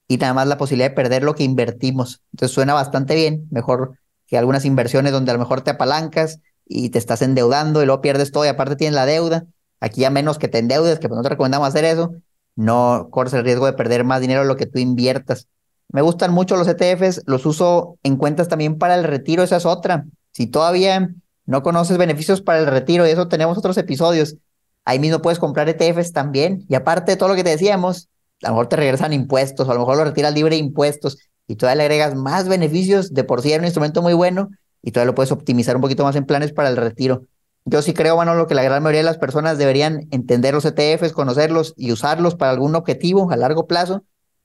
y 0.09 0.17
nada 0.17 0.35
más 0.35 0.49
la 0.49 0.59
posibilidad 0.59 0.91
de 0.91 0.97
perder 0.97 1.23
lo 1.23 1.35
que 1.35 1.45
invertimos. 1.45 2.23
Entonces, 2.33 2.55
suena 2.55 2.75
bastante 2.75 3.15
bien, 3.15 3.47
mejor 3.51 3.99
que 4.27 4.39
algunas 4.39 4.65
inversiones 4.65 5.13
donde 5.13 5.31
a 5.31 5.35
lo 5.35 5.41
mejor 5.41 5.61
te 5.61 5.71
apalancas 5.71 6.41
y 6.67 6.91
te 6.91 6.99
estás 6.99 7.21
endeudando 7.23 7.83
y 7.83 7.87
luego 7.87 8.01
pierdes 8.01 8.33
todo 8.33 8.45
y 8.45 8.49
aparte 8.49 8.77
tienes 8.77 8.95
la 8.95 9.07
deuda. 9.07 9.45
Aquí 9.81 10.05
a 10.05 10.11
menos 10.11 10.39
que 10.39 10.49
te 10.49 10.59
endeudes, 10.59 10.99
que 10.99 11.09
pues 11.09 11.17
no 11.17 11.23
te 11.23 11.29
recomendamos 11.29 11.69
hacer 11.69 11.85
eso, 11.85 12.15
no 12.61 13.09
corres 13.11 13.33
el 13.33 13.43
riesgo 13.43 13.65
de 13.65 13.73
perder 13.73 14.05
más 14.05 14.21
dinero 14.21 14.43
de 14.43 14.47
lo 14.47 14.57
que 14.57 14.67
tú 14.67 14.79
inviertas. 14.79 15.49
Me 15.89 16.03
gustan 16.03 16.31
mucho 16.31 16.57
los 16.57 16.69
ETFs, 16.69 17.23
los 17.27 17.47
uso 17.47 17.99
en 18.03 18.17
cuentas 18.17 18.49
también 18.49 18.77
para 18.77 18.95
el 18.97 19.05
retiro, 19.05 19.43
esa 19.43 19.57
es 19.57 19.65
otra. 19.65 20.05
Si 20.33 20.47
todavía 20.47 21.09
no 21.47 21.63
conoces 21.63 21.97
beneficios 21.97 22.43
para 22.43 22.59
el 22.59 22.67
retiro, 22.67 23.07
y 23.07 23.11
eso 23.11 23.29
tenemos 23.29 23.57
otros 23.57 23.79
episodios, 23.79 24.37
ahí 24.85 24.99
mismo 24.99 25.23
puedes 25.23 25.39
comprar 25.39 25.71
ETFs 25.71 26.13
también. 26.13 26.67
Y 26.69 26.75
aparte 26.75 27.13
de 27.13 27.17
todo 27.17 27.31
lo 27.31 27.35
que 27.35 27.45
te 27.45 27.51
decíamos, 27.51 28.11
a 28.43 28.49
lo 28.49 28.55
mejor 28.55 28.69
te 28.69 28.77
regresan 28.77 29.15
impuestos, 29.15 29.67
a 29.67 29.73
lo 29.73 29.81
mejor 29.81 29.97
lo 29.97 30.05
retiras 30.05 30.35
libre 30.35 30.57
de 30.57 30.63
impuestos 30.63 31.17
y 31.47 31.57
todavía 31.57 31.77
le 31.77 31.83
agregas 31.85 32.15
más 32.15 32.47
beneficios. 32.47 33.15
De 33.15 33.25
por 33.25 33.41
sí 33.41 33.53
es 33.53 33.59
un 33.59 33.65
instrumento 33.65 34.03
muy 34.03 34.13
bueno 34.13 34.51
y 34.83 34.93
todavía 34.93 35.13
lo 35.13 35.15
puedes 35.15 35.33
optimizar 35.33 35.77
un 35.77 35.83
poquito 35.83 36.05
más 36.05 36.15
en 36.15 36.27
planes 36.27 36.53
para 36.53 36.69
el 36.69 36.77
retiro. 36.77 37.25
Yo 37.65 37.83
sí 37.83 37.93
creo, 37.93 38.23
lo 38.25 38.47
que 38.47 38.55
la 38.55 38.63
gran 38.63 38.83
mayoría 38.83 39.01
de 39.01 39.05
las 39.05 39.19
personas 39.19 39.59
deberían 39.59 40.09
entender 40.11 40.55
los 40.55 40.65
ETFs, 40.65 41.13
conocerlos 41.13 41.75
y 41.77 41.93
usarlos 41.93 42.35
para 42.35 42.53
algún 42.53 42.75
objetivo 42.75 43.31
a 43.31 43.37
largo 43.37 43.67
plazo, 43.67 44.05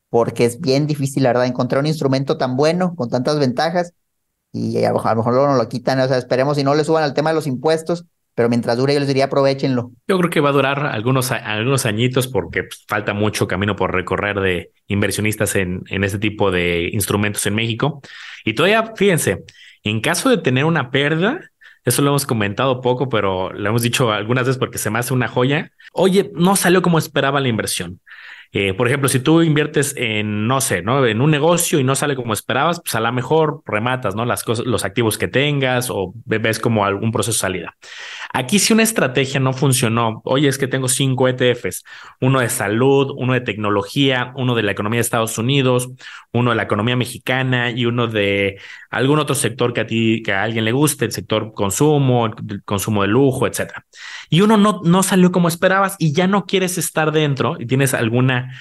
porque 0.10 0.46
es 0.46 0.60
bien 0.60 0.86
difícil, 0.88 1.24
la 1.24 1.30
verdad, 1.30 1.46
encontrar 1.46 1.80
un 1.80 1.88
instrumento 1.88 2.38
tan 2.38 2.56
bueno, 2.58 2.96
con 2.96 3.10
tantas 3.10 3.40
ventajas, 3.40 3.94
y 4.52 4.84
a 4.84 4.90
lo 4.90 4.96
mejor 4.96 5.34
luego 5.34 5.48
nos 5.48 5.58
lo 5.58 5.68
quitan, 5.70 6.00
o 6.00 6.08
sea, 6.08 6.18
esperemos 6.18 6.58
y 6.58 6.64
no 6.64 6.76
le 6.76 6.84
suban 6.84 7.04
al 7.04 7.14
tema 7.14 7.32
de 7.32 7.36
los 7.36 7.48
impuestos, 7.48 8.06
pero 8.36 8.50
mientras 8.50 8.78
dure 8.78 8.94
yo 8.94 9.00
les 9.00 9.08
diría 9.08 9.26
aprovechenlo. 9.26 9.92
Yo 10.08 10.18
creo 10.18 10.30
que 10.30 10.42
va 10.42 10.50
a 10.50 10.54
durar 10.54 10.86
algunos, 10.86 11.32
algunos 11.32 11.86
añitos 11.86 12.28
porque 12.28 12.64
pues, 12.64 12.84
falta 12.88 13.14
mucho 13.14 13.48
camino 13.48 13.76
por 13.76 13.94
recorrer 13.94 14.40
de 14.42 14.72
inversionistas 14.88 15.56
en, 15.56 15.84
en 15.90 16.04
este 16.04 16.20
tipo 16.20 16.52
de 16.52 16.90
instrumentos 16.92 17.46
en 17.46 17.56
México. 17.56 18.02
Y 18.44 18.54
todavía, 18.54 18.94
fíjense, 18.96 19.44
en 19.84 20.02
caso 20.02 20.30
de 20.30 20.38
tener 20.38 20.66
una 20.66 20.92
pérdida, 20.92 21.40
eso 21.86 22.02
lo 22.02 22.10
hemos 22.10 22.26
comentado 22.26 22.82
poco, 22.82 23.10
pero 23.10 23.54
lo 23.54 23.70
hemos 23.70 23.84
dicho 23.84 24.12
algunas 24.12 24.46
veces 24.46 24.58
porque 24.58 24.80
se 24.80 24.90
me 24.90 25.00
hace 25.00 25.14
una 25.14 25.28
joya. 25.28 25.72
Oye, 25.94 26.32
no 26.34 26.56
salió 26.56 26.82
como 26.82 26.98
esperaba 26.98 27.40
la 27.40 27.48
inversión. 27.48 28.02
Eh, 28.52 28.74
por 28.74 28.88
ejemplo, 28.88 29.10
si 29.10 29.20
tú 29.20 29.42
inviertes 29.42 29.94
en, 29.98 30.48
no 30.48 30.62
sé, 30.62 30.82
¿no? 30.82 31.06
En 31.06 31.20
un 31.20 31.30
negocio 31.30 31.80
y 31.80 31.84
no 31.84 31.94
sale 31.94 32.16
como 32.16 32.32
esperabas, 32.34 32.80
pues 32.82 32.96
a 32.96 33.02
lo 33.02 33.12
mejor 33.12 33.62
rematas, 33.66 34.16
¿no? 34.16 34.26
Las 34.26 34.44
cosas, 34.44 34.66
los 34.66 34.86
activos 34.86 35.18
que 35.18 35.28
tengas 35.28 35.90
o 35.90 36.14
ves 36.26 36.60
como 36.60 36.86
algún 36.86 37.12
proceso 37.12 37.36
de 37.36 37.40
salida. 37.40 37.76
Aquí 38.38 38.60
si 38.60 38.74
una 38.74 38.84
estrategia 38.84 39.40
no 39.40 39.54
funcionó, 39.54 40.22
oye, 40.26 40.50
es 40.50 40.58
que 40.58 40.68
tengo 40.68 40.90
cinco 40.90 41.30
ETFs, 41.30 41.86
uno 42.20 42.42
de 42.42 42.50
salud, 42.50 43.14
uno 43.16 43.32
de 43.32 43.40
tecnología, 43.40 44.34
uno 44.36 44.56
de 44.56 44.64
la 44.64 44.74
economía 44.74 44.98
de 44.98 45.04
Estados 45.04 45.38
Unidos, 45.38 45.90
uno 46.34 46.50
de 46.50 46.58
la 46.58 46.64
economía 46.64 46.98
mexicana 46.98 47.72
y 47.72 47.86
uno 47.86 48.08
de 48.08 48.60
algún 48.90 49.20
otro 49.20 49.36
sector 49.36 49.72
que 49.72 49.80
a 49.80 49.88
ti, 49.88 50.22
que 50.22 50.34
a 50.34 50.44
alguien 50.44 50.66
le 50.66 50.74
guste, 50.74 51.06
el 51.06 51.14
sector 51.14 51.54
consumo, 51.54 52.26
el 52.26 52.62
consumo 52.66 53.04
de 53.04 53.08
lujo, 53.08 53.48
etcétera. 53.48 53.86
Y 54.30 54.42
uno 54.42 54.58
no, 54.58 54.82
no 54.84 55.02
salió 55.02 55.32
como 55.32 55.48
esperabas 55.48 55.96
y 55.98 56.12
ya 56.12 56.28
no 56.28 56.46
quieres 56.46 56.78
estar 56.78 57.14
dentro 57.14 57.56
y 57.58 57.68
tienes 57.68 57.94
alguna 57.94 58.52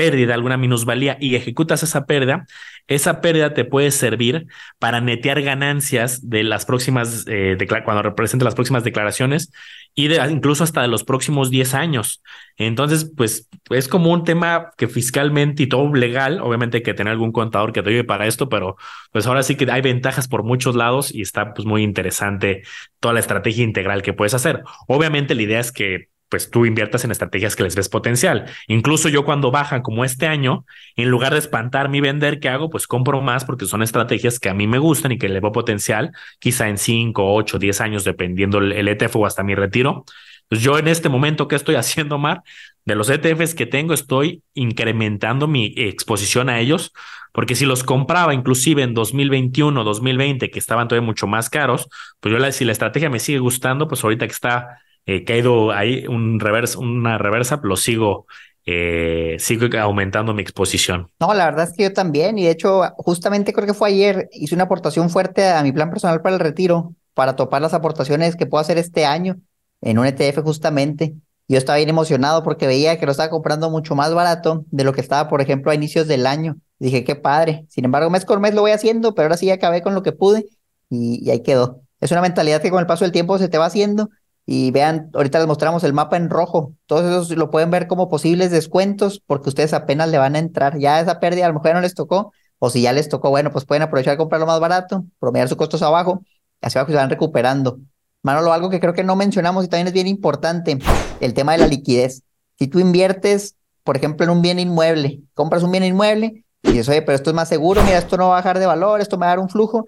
pérdida, 0.00 0.32
alguna 0.32 0.56
minusvalía 0.56 1.18
y 1.20 1.34
ejecutas 1.34 1.82
esa 1.82 2.06
pérdida, 2.06 2.46
esa 2.86 3.20
pérdida 3.20 3.52
te 3.52 3.66
puede 3.66 3.90
servir 3.90 4.46
para 4.78 5.02
netear 5.02 5.42
ganancias 5.42 6.30
de 6.30 6.42
las 6.42 6.64
próximas, 6.64 7.26
eh, 7.28 7.58
cuando 7.84 8.00
represente 8.00 8.46
las 8.46 8.54
próximas 8.54 8.82
declaraciones 8.82 9.52
y 9.94 10.08
de, 10.08 10.16
incluso 10.30 10.64
hasta 10.64 10.80
de 10.80 10.88
los 10.88 11.04
próximos 11.04 11.50
10 11.50 11.74
años. 11.74 12.22
Entonces, 12.56 13.12
pues 13.14 13.46
es 13.68 13.88
como 13.88 14.10
un 14.10 14.24
tema 14.24 14.70
que 14.78 14.88
fiscalmente 14.88 15.64
y 15.64 15.66
todo 15.66 15.94
legal, 15.94 16.40
obviamente 16.40 16.78
hay 16.78 16.82
que 16.82 16.94
tener 16.94 17.10
algún 17.10 17.32
contador 17.32 17.74
que 17.74 17.82
te 17.82 17.90
ayude 17.90 18.04
para 18.04 18.26
esto, 18.26 18.48
pero 18.48 18.76
pues 19.12 19.26
ahora 19.26 19.42
sí 19.42 19.54
que 19.54 19.70
hay 19.70 19.82
ventajas 19.82 20.28
por 20.28 20.44
muchos 20.44 20.76
lados 20.76 21.14
y 21.14 21.20
está 21.20 21.52
pues 21.52 21.66
muy 21.66 21.82
interesante 21.82 22.62
toda 23.00 23.12
la 23.12 23.20
estrategia 23.20 23.64
integral 23.64 24.00
que 24.00 24.14
puedes 24.14 24.32
hacer. 24.32 24.62
Obviamente 24.88 25.34
la 25.34 25.42
idea 25.42 25.60
es 25.60 25.72
que 25.72 26.08
pues 26.30 26.50
tú 26.50 26.64
inviertas 26.64 27.04
en 27.04 27.10
estrategias 27.10 27.56
que 27.56 27.64
les 27.64 27.76
ves 27.76 27.88
potencial. 27.88 28.46
Incluso 28.68 29.10
yo 29.10 29.24
cuando 29.24 29.50
bajan 29.50 29.82
como 29.82 30.04
este 30.04 30.26
año, 30.26 30.64
en 30.96 31.10
lugar 31.10 31.32
de 31.32 31.40
espantar 31.40 31.90
mi 31.90 32.00
vender, 32.00 32.40
¿qué 32.40 32.48
hago? 32.48 32.70
Pues 32.70 32.86
compro 32.86 33.20
más 33.20 33.44
porque 33.44 33.66
son 33.66 33.82
estrategias 33.82 34.38
que 34.38 34.48
a 34.48 34.54
mí 34.54 34.66
me 34.66 34.78
gustan 34.78 35.12
y 35.12 35.18
que 35.18 35.28
le 35.28 35.40
veo 35.40 35.52
potencial, 35.52 36.12
quizá 36.38 36.68
en 36.68 36.78
5, 36.78 37.34
8, 37.34 37.58
10 37.58 37.80
años, 37.82 38.04
dependiendo 38.04 38.58
el 38.58 38.88
ETF 38.88 39.16
o 39.16 39.26
hasta 39.26 39.42
mi 39.42 39.54
retiro. 39.54 40.04
Pues 40.48 40.62
yo 40.62 40.78
en 40.78 40.88
este 40.88 41.08
momento, 41.08 41.48
¿qué 41.48 41.56
estoy 41.56 41.74
haciendo, 41.76 42.16
Mar? 42.18 42.42
de 42.84 42.94
los 42.94 43.10
ETFs 43.10 43.54
que 43.54 43.66
tengo, 43.66 43.94
estoy 43.94 44.42
incrementando 44.54 45.46
mi 45.46 45.72
exposición 45.76 46.48
a 46.48 46.60
ellos, 46.60 46.92
porque 47.32 47.54
si 47.54 47.64
los 47.64 47.84
compraba 47.84 48.34
inclusive 48.34 48.82
en 48.82 48.94
2021, 48.94 49.84
2020, 49.84 50.50
que 50.50 50.58
estaban 50.58 50.88
todavía 50.88 51.06
mucho 51.06 51.26
más 51.26 51.50
caros, 51.50 51.88
pues 52.20 52.32
yo 52.32 52.38
la, 52.38 52.50
si 52.52 52.64
la 52.64 52.72
estrategia 52.72 53.10
me 53.10 53.20
sigue 53.20 53.38
gustando, 53.38 53.86
pues 53.86 54.02
ahorita 54.02 54.26
que 54.26 54.32
está 54.32 54.80
eh, 55.06 55.24
caído 55.24 55.72
ahí 55.72 56.06
un 56.06 56.40
reversa, 56.40 56.78
una 56.78 57.18
reversa, 57.18 57.60
lo 57.62 57.76
sigo 57.76 58.26
eh, 58.66 59.36
sigo 59.38 59.66
aumentando 59.78 60.34
mi 60.34 60.42
exposición. 60.42 61.10
No, 61.18 61.34
la 61.34 61.46
verdad 61.46 61.68
es 61.68 61.76
que 61.76 61.84
yo 61.84 61.92
también, 61.92 62.38
y 62.38 62.44
de 62.44 62.50
hecho, 62.50 62.82
justamente 62.98 63.52
creo 63.52 63.66
que 63.66 63.74
fue 63.74 63.88
ayer, 63.88 64.28
hice 64.32 64.54
una 64.54 64.64
aportación 64.64 65.10
fuerte 65.10 65.48
a 65.48 65.62
mi 65.62 65.72
plan 65.72 65.90
personal 65.90 66.20
para 66.20 66.36
el 66.36 66.40
retiro, 66.40 66.94
para 67.14 67.36
topar 67.36 67.62
las 67.62 67.74
aportaciones 67.74 68.36
que 68.36 68.46
puedo 68.46 68.60
hacer 68.60 68.78
este 68.78 69.06
año 69.06 69.38
en 69.80 69.98
un 69.98 70.06
ETF 70.06 70.42
justamente. 70.42 71.14
Yo 71.48 71.58
estaba 71.58 71.78
bien 71.78 71.88
emocionado 71.88 72.44
porque 72.44 72.68
veía 72.68 72.98
que 72.98 73.06
lo 73.06 73.12
estaba 73.12 73.30
comprando 73.30 73.70
mucho 73.70 73.96
más 73.96 74.14
barato 74.14 74.64
de 74.70 74.84
lo 74.84 74.92
que 74.92 75.00
estaba, 75.00 75.28
por 75.28 75.40
ejemplo, 75.40 75.72
a 75.72 75.74
inicios 75.74 76.06
del 76.06 76.26
año. 76.26 76.56
Dije, 76.78 77.02
qué 77.02 77.16
padre. 77.16 77.66
Sin 77.68 77.84
embargo, 77.84 78.08
mes 78.08 78.24
por 78.24 78.38
mes 78.38 78.54
lo 78.54 78.60
voy 78.60 78.70
haciendo, 78.70 79.14
pero 79.14 79.26
ahora 79.26 79.36
sí 79.36 79.50
acabé 79.50 79.82
con 79.82 79.94
lo 79.94 80.04
que 80.04 80.12
pude 80.12 80.46
y, 80.88 81.18
y 81.24 81.30
ahí 81.30 81.42
quedó. 81.42 81.80
Es 82.00 82.12
una 82.12 82.20
mentalidad 82.20 82.62
que 82.62 82.70
con 82.70 82.78
el 82.78 82.86
paso 82.86 83.04
del 83.04 83.10
tiempo 83.10 83.36
se 83.38 83.48
te 83.48 83.58
va 83.58 83.66
haciendo 83.66 84.10
y 84.46 84.70
vean, 84.70 85.10
ahorita 85.14 85.38
les 85.38 85.46
mostramos 85.46 85.84
el 85.84 85.92
mapa 85.92 86.16
en 86.16 86.30
rojo. 86.30 86.74
Todos 86.86 87.04
esos 87.04 87.36
lo 87.36 87.50
pueden 87.50 87.70
ver 87.70 87.86
como 87.86 88.08
posibles 88.08 88.50
descuentos 88.50 89.22
porque 89.26 89.48
ustedes 89.48 89.72
apenas 89.72 90.08
le 90.10 90.18
van 90.18 90.34
a 90.34 90.38
entrar. 90.38 90.78
Ya 90.78 91.00
esa 91.00 91.20
pérdida 91.20 91.46
a 91.46 91.48
lo 91.48 91.54
mejor 91.54 91.74
no 91.74 91.80
les 91.80 91.94
tocó, 91.94 92.32
o 92.58 92.70
si 92.70 92.82
ya 92.82 92.92
les 92.92 93.08
tocó, 93.08 93.30
bueno, 93.30 93.50
pues 93.50 93.64
pueden 93.64 93.82
aprovechar 93.82 94.16
comprarlo 94.16 94.46
más 94.46 94.60
barato, 94.60 95.04
promediar 95.18 95.48
sus 95.48 95.56
costos 95.56 95.82
abajo, 95.82 96.22
así 96.60 96.78
abajo 96.78 96.92
se 96.92 96.96
van 96.96 97.10
recuperando. 97.10 97.78
Manolo, 98.22 98.52
algo 98.52 98.68
que 98.68 98.80
creo 98.80 98.92
que 98.92 99.02
no 99.02 99.16
mencionamos 99.16 99.64
y 99.64 99.68
también 99.68 99.86
es 99.88 99.94
bien 99.94 100.06
importante, 100.06 100.78
el 101.20 101.34
tema 101.34 101.52
de 101.52 101.58
la 101.58 101.66
liquidez. 101.66 102.22
Si 102.58 102.68
tú 102.68 102.78
inviertes, 102.78 103.56
por 103.82 103.96
ejemplo, 103.96 104.24
en 104.24 104.30
un 104.30 104.42
bien 104.42 104.58
inmueble, 104.58 105.22
compras 105.32 105.62
un 105.62 105.72
bien 105.72 105.84
inmueble 105.84 106.44
y 106.62 106.72
dices, 106.72 106.88
oye, 106.90 107.00
pero 107.00 107.16
esto 107.16 107.30
es 107.30 107.34
más 107.34 107.48
seguro, 107.48 107.82
mira, 107.82 107.96
esto 107.96 108.18
no 108.18 108.28
va 108.28 108.34
a 108.34 108.40
bajar 108.40 108.58
de 108.58 108.66
valor, 108.66 109.00
esto 109.00 109.16
me 109.16 109.20
va 109.20 109.32
a 109.32 109.36
dar 109.36 109.38
un 109.38 109.48
flujo, 109.48 109.86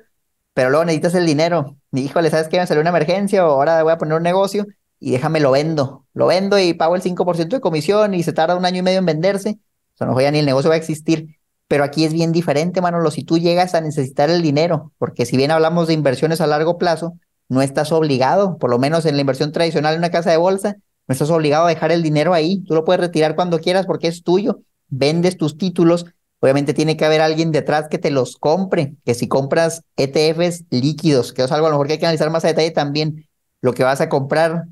pero 0.55 0.71
luego 0.71 0.87
necesitas 0.87 1.15
el 1.15 1.27
dinero. 1.27 1.77
Híjole, 1.93 2.31
¿sabes 2.31 2.49
qué? 2.49 2.59
Me 2.59 2.67
salió 2.67 2.81
una 2.81 2.91
emergencia 2.91 3.47
o 3.47 3.51
ahora 3.51 3.83
voy 3.83 3.93
a 3.93 3.99
poner 3.99 4.17
un 4.17 4.23
negocio 4.23 4.67
y 4.99 5.11
déjame 5.13 5.41
lo 5.41 5.51
vendo. 5.51 6.07
Lo 6.15 6.27
vendo 6.27 6.59
y 6.59 6.73
pago 6.73 6.97
el 6.97 7.03
5% 7.03 7.57
de 7.57 7.61
comisión 7.61 8.15
y 8.15 8.23
se 8.23 8.33
tarda 8.33 8.57
un 8.57 8.65
año 8.65 8.79
y 8.79 8.83
medio 8.83 8.99
en 8.99 9.07
venderse. 9.07 9.59
O 9.95 9.97
sea, 9.99 10.07
no 10.07 10.19
ya 10.19 10.31
ni 10.31 10.39
el 10.39 10.47
negocio 10.47 10.71
va 10.71 10.75
a 10.75 10.79
existir. 10.79 11.39
Pero 11.69 11.85
aquí 11.85 12.05
es 12.05 12.13
bien 12.13 12.33
diferente, 12.33 12.81
Manolo, 12.81 13.11
si 13.11 13.25
tú 13.25 13.39
llegas 13.39 13.75
a 13.75 13.81
necesitar 13.81 14.31
el 14.31 14.43
dinero, 14.43 14.93
porque 14.99 15.27
si 15.27 15.37
bien 15.37 15.51
hablamos 15.51 15.89
de 15.89 15.95
inversiones 15.95 16.41
a 16.41 16.47
largo 16.47 16.79
plazo, 16.79 17.15
no 17.49 17.63
estás 17.63 17.93
obligado, 17.93 18.59
por 18.59 18.71
lo 18.71 18.79
menos 18.79 19.07
en 19.07 19.17
la 19.17 19.21
inversión 19.21 19.53
tradicional 19.53 19.95
en 19.95 20.01
una 20.01 20.11
casa 20.11 20.31
de 20.31 20.37
bolsa, 20.39 20.77
no 21.09 21.13
estás 21.13 21.31
obligado 21.31 21.67
a 21.67 21.69
dejar 21.69 21.93
el 21.93 22.03
dinero 22.03 22.35
ahí. 22.35 22.63
Tú 22.65 22.75
lo 22.75 22.85
puedes 22.85 23.01
retirar 23.01 23.35
cuando 23.35 23.59
quieras 23.59 23.87
porque 23.87 24.09
es 24.09 24.23
tuyo. 24.23 24.61
Vendes 24.89 25.37
tus 25.37 25.59
títulos 25.59 26.07
Obviamente 26.43 26.75
tiene 26.75 26.97
que 26.97 27.05
haber 27.05 27.21
alguien 27.21 27.53
detrás 27.53 27.87
que 27.89 27.99
te 27.99 28.11
los 28.11 28.37
compre, 28.37 28.97
que 29.05 29.15
si 29.15 29.29
compras 29.29 29.85
ETFs 29.97 30.65
líquidos, 30.71 31.33
que 31.33 31.45
es 31.45 31.53
algo 31.53 31.69
a 31.69 31.71
lo 31.71 31.77
mejor 31.77 31.87
que 31.87 31.93
hay 31.93 31.99
que 32.01 32.07
analizar 32.07 32.31
más 32.31 32.45
a 32.45 32.49
detalle 32.49 32.73
también, 32.73 33.29
lo 33.61 33.73
que 33.75 33.85
vas 33.85 34.01
a 34.01 34.09
comprar, 34.09 34.65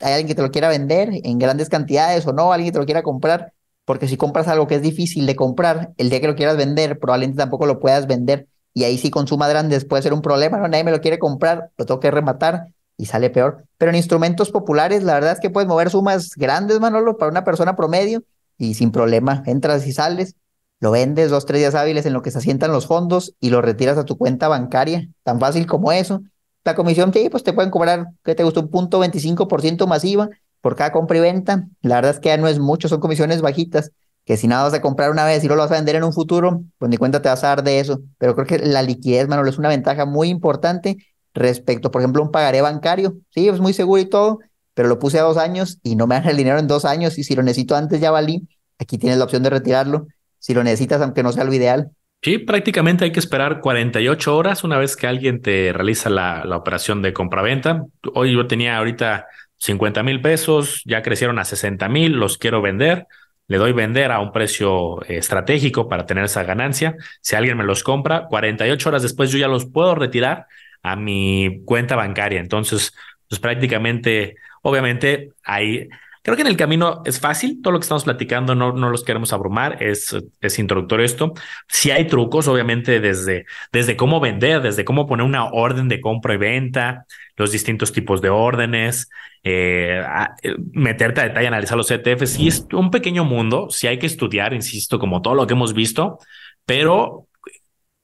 hay 0.00 0.14
alguien 0.14 0.28
que 0.28 0.34
te 0.34 0.40
lo 0.40 0.50
quiera 0.50 0.70
vender 0.70 1.10
en 1.12 1.38
grandes 1.38 1.68
cantidades 1.68 2.26
o 2.26 2.32
no, 2.32 2.50
alguien 2.50 2.68
que 2.68 2.72
te 2.72 2.78
lo 2.78 2.86
quiera 2.86 3.02
comprar, 3.02 3.52
porque 3.84 4.08
si 4.08 4.16
compras 4.16 4.48
algo 4.48 4.66
que 4.66 4.76
es 4.76 4.82
difícil 4.82 5.26
de 5.26 5.36
comprar, 5.36 5.92
el 5.98 6.08
día 6.08 6.22
que 6.22 6.28
lo 6.28 6.34
quieras 6.34 6.56
vender, 6.56 6.98
probablemente 6.98 7.36
tampoco 7.36 7.66
lo 7.66 7.78
puedas 7.78 8.06
vender 8.06 8.46
y 8.72 8.84
ahí 8.84 8.96
si 8.96 9.10
consuma 9.10 9.48
grandes 9.48 9.84
puede 9.84 10.02
ser 10.02 10.14
un 10.14 10.22
problema, 10.22 10.56
no, 10.56 10.66
nadie 10.66 10.84
me 10.84 10.92
lo 10.92 11.02
quiere 11.02 11.18
comprar, 11.18 11.72
lo 11.76 11.84
tengo 11.84 12.00
que 12.00 12.10
rematar 12.10 12.68
y 12.96 13.04
sale 13.04 13.28
peor. 13.28 13.66
Pero 13.76 13.90
en 13.90 13.96
instrumentos 13.96 14.50
populares, 14.50 15.02
la 15.02 15.12
verdad 15.12 15.32
es 15.32 15.40
que 15.40 15.50
puedes 15.50 15.68
mover 15.68 15.90
sumas 15.90 16.30
grandes, 16.36 16.80
Manolo, 16.80 17.18
para 17.18 17.30
una 17.30 17.44
persona 17.44 17.76
promedio 17.76 18.22
y 18.56 18.72
sin 18.72 18.92
problema, 18.92 19.42
entras 19.44 19.86
y 19.86 19.92
sales 19.92 20.34
lo 20.80 20.90
vendes 20.92 21.30
dos, 21.30 21.44
tres 21.44 21.60
días 21.60 21.74
hábiles 21.74 22.06
en 22.06 22.12
lo 22.12 22.22
que 22.22 22.30
se 22.30 22.38
asientan 22.38 22.70
los 22.72 22.86
fondos 22.86 23.34
y 23.40 23.50
lo 23.50 23.60
retiras 23.62 23.98
a 23.98 24.04
tu 24.04 24.16
cuenta 24.16 24.48
bancaria. 24.48 25.08
Tan 25.24 25.40
fácil 25.40 25.66
como 25.66 25.90
eso. 25.90 26.22
La 26.64 26.74
comisión, 26.74 27.12
sí, 27.12 27.28
pues 27.30 27.42
te 27.42 27.52
pueden 27.52 27.70
cobrar, 27.70 28.08
¿qué 28.24 28.34
te 28.34 28.44
gustó? 28.44 28.60
Un 28.60 28.68
punto 28.68 29.00
25% 29.00 29.86
masiva 29.86 30.28
por 30.60 30.76
cada 30.76 30.92
compra 30.92 31.16
y 31.18 31.20
venta. 31.20 31.66
La 31.82 31.96
verdad 31.96 32.12
es 32.12 32.20
que 32.20 32.28
ya 32.28 32.36
no 32.36 32.46
es 32.46 32.58
mucho, 32.58 32.88
son 32.88 33.00
comisiones 33.00 33.40
bajitas, 33.40 33.90
que 34.24 34.36
si 34.36 34.46
nada 34.46 34.64
vas 34.64 34.74
a 34.74 34.82
comprar 34.82 35.10
una 35.10 35.24
vez 35.24 35.42
y 35.42 35.48
no 35.48 35.54
lo 35.54 35.62
vas 35.62 35.70
a 35.70 35.76
vender 35.76 35.96
en 35.96 36.04
un 36.04 36.12
futuro, 36.12 36.62
pues 36.78 36.90
ni 36.90 36.96
cuenta 36.96 37.22
te 37.22 37.28
vas 37.28 37.42
a 37.42 37.48
dar 37.48 37.64
de 37.64 37.80
eso. 37.80 38.00
Pero 38.18 38.34
creo 38.34 38.46
que 38.46 38.58
la 38.58 38.82
liquidez, 38.82 39.26
Manuel, 39.26 39.48
es 39.48 39.58
una 39.58 39.70
ventaja 39.70 40.04
muy 40.04 40.28
importante 40.28 40.98
respecto, 41.34 41.90
por 41.90 42.02
ejemplo, 42.02 42.22
un 42.22 42.30
pagaré 42.30 42.60
bancario. 42.60 43.16
Sí, 43.30 43.48
es 43.48 43.60
muy 43.60 43.72
seguro 43.72 44.00
y 44.02 44.06
todo, 44.06 44.40
pero 44.74 44.88
lo 44.88 44.98
puse 44.98 45.18
a 45.18 45.22
dos 45.22 45.38
años 45.38 45.78
y 45.82 45.96
no 45.96 46.06
me 46.06 46.16
dan 46.16 46.28
el 46.28 46.36
dinero 46.36 46.58
en 46.58 46.66
dos 46.66 46.84
años 46.84 47.18
y 47.18 47.24
si 47.24 47.34
lo 47.34 47.42
necesito 47.42 47.74
antes 47.74 48.00
ya 48.00 48.10
valí. 48.10 48.46
Aquí 48.78 48.98
tienes 48.98 49.18
la 49.18 49.24
opción 49.24 49.42
de 49.42 49.50
retirarlo 49.50 50.06
si 50.38 50.54
lo 50.54 50.62
necesitas, 50.62 51.00
aunque 51.00 51.22
no 51.22 51.32
sea 51.32 51.44
lo 51.44 51.52
ideal. 51.52 51.90
Sí, 52.20 52.38
prácticamente 52.38 53.04
hay 53.04 53.12
que 53.12 53.20
esperar 53.20 53.60
48 53.60 54.36
horas 54.36 54.64
una 54.64 54.76
vez 54.76 54.96
que 54.96 55.06
alguien 55.06 55.40
te 55.40 55.72
realiza 55.72 56.10
la, 56.10 56.44
la 56.44 56.56
operación 56.56 57.00
de 57.00 57.12
compraventa. 57.12 57.84
Hoy 58.12 58.34
yo 58.34 58.46
tenía 58.48 58.76
ahorita 58.76 59.26
50 59.58 60.02
mil 60.02 60.20
pesos, 60.20 60.82
ya 60.84 61.02
crecieron 61.02 61.38
a 61.38 61.44
60 61.44 61.88
mil, 61.88 62.12
los 62.12 62.38
quiero 62.38 62.60
vender. 62.60 63.06
Le 63.46 63.56
doy 63.56 63.72
vender 63.72 64.12
a 64.12 64.20
un 64.20 64.30
precio 64.32 65.00
estratégico 65.02 65.88
para 65.88 66.06
tener 66.06 66.24
esa 66.24 66.42
ganancia. 66.42 66.96
Si 67.20 67.34
alguien 67.34 67.56
me 67.56 67.64
los 67.64 67.82
compra, 67.82 68.26
48 68.26 68.88
horas 68.88 69.02
después 69.02 69.30
yo 69.30 69.38
ya 69.38 69.48
los 69.48 69.66
puedo 69.66 69.94
retirar 69.94 70.46
a 70.82 70.96
mi 70.96 71.62
cuenta 71.64 71.96
bancaria. 71.96 72.40
Entonces, 72.40 72.94
pues 73.28 73.40
prácticamente, 73.40 74.36
obviamente, 74.62 75.32
hay 75.44 75.88
Creo 76.22 76.36
que 76.36 76.42
en 76.42 76.48
el 76.48 76.56
camino 76.56 77.02
es 77.04 77.20
fácil, 77.20 77.60
todo 77.62 77.72
lo 77.72 77.78
que 77.78 77.84
estamos 77.84 78.04
platicando 78.04 78.54
no, 78.54 78.72
no 78.72 78.90
los 78.90 79.04
queremos 79.04 79.32
abrumar, 79.32 79.82
es, 79.82 80.16
es 80.40 80.58
introductorio 80.58 81.04
esto. 81.04 81.32
Si 81.68 81.90
hay 81.90 82.06
trucos, 82.06 82.48
obviamente, 82.48 83.00
desde, 83.00 83.46
desde 83.72 83.96
cómo 83.96 84.20
vender, 84.20 84.60
desde 84.62 84.84
cómo 84.84 85.06
poner 85.06 85.24
una 85.24 85.46
orden 85.46 85.88
de 85.88 86.00
compra 86.00 86.34
y 86.34 86.38
venta, 86.38 87.06
los 87.36 87.52
distintos 87.52 87.92
tipos 87.92 88.20
de 88.20 88.30
órdenes, 88.30 89.10
eh, 89.44 90.02
eh 90.42 90.54
meterte 90.72 91.20
a 91.20 91.24
detalle, 91.28 91.46
analizar 91.46 91.76
los 91.76 91.90
ETFs. 91.90 92.30
Sí, 92.30 92.48
es 92.48 92.66
un 92.72 92.90
pequeño 92.90 93.24
mundo, 93.24 93.68
si 93.70 93.86
hay 93.86 93.98
que 93.98 94.06
estudiar, 94.06 94.52
insisto, 94.54 94.98
como 94.98 95.22
todo 95.22 95.34
lo 95.34 95.46
que 95.46 95.54
hemos 95.54 95.72
visto, 95.72 96.18
pero 96.66 97.28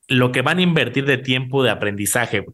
lo 0.08 0.32
que 0.32 0.42
van 0.42 0.58
a 0.58 0.62
invertir 0.62 1.06
de 1.06 1.18
tiempo 1.18 1.62
de 1.62 1.70
aprendizaje 1.70 2.44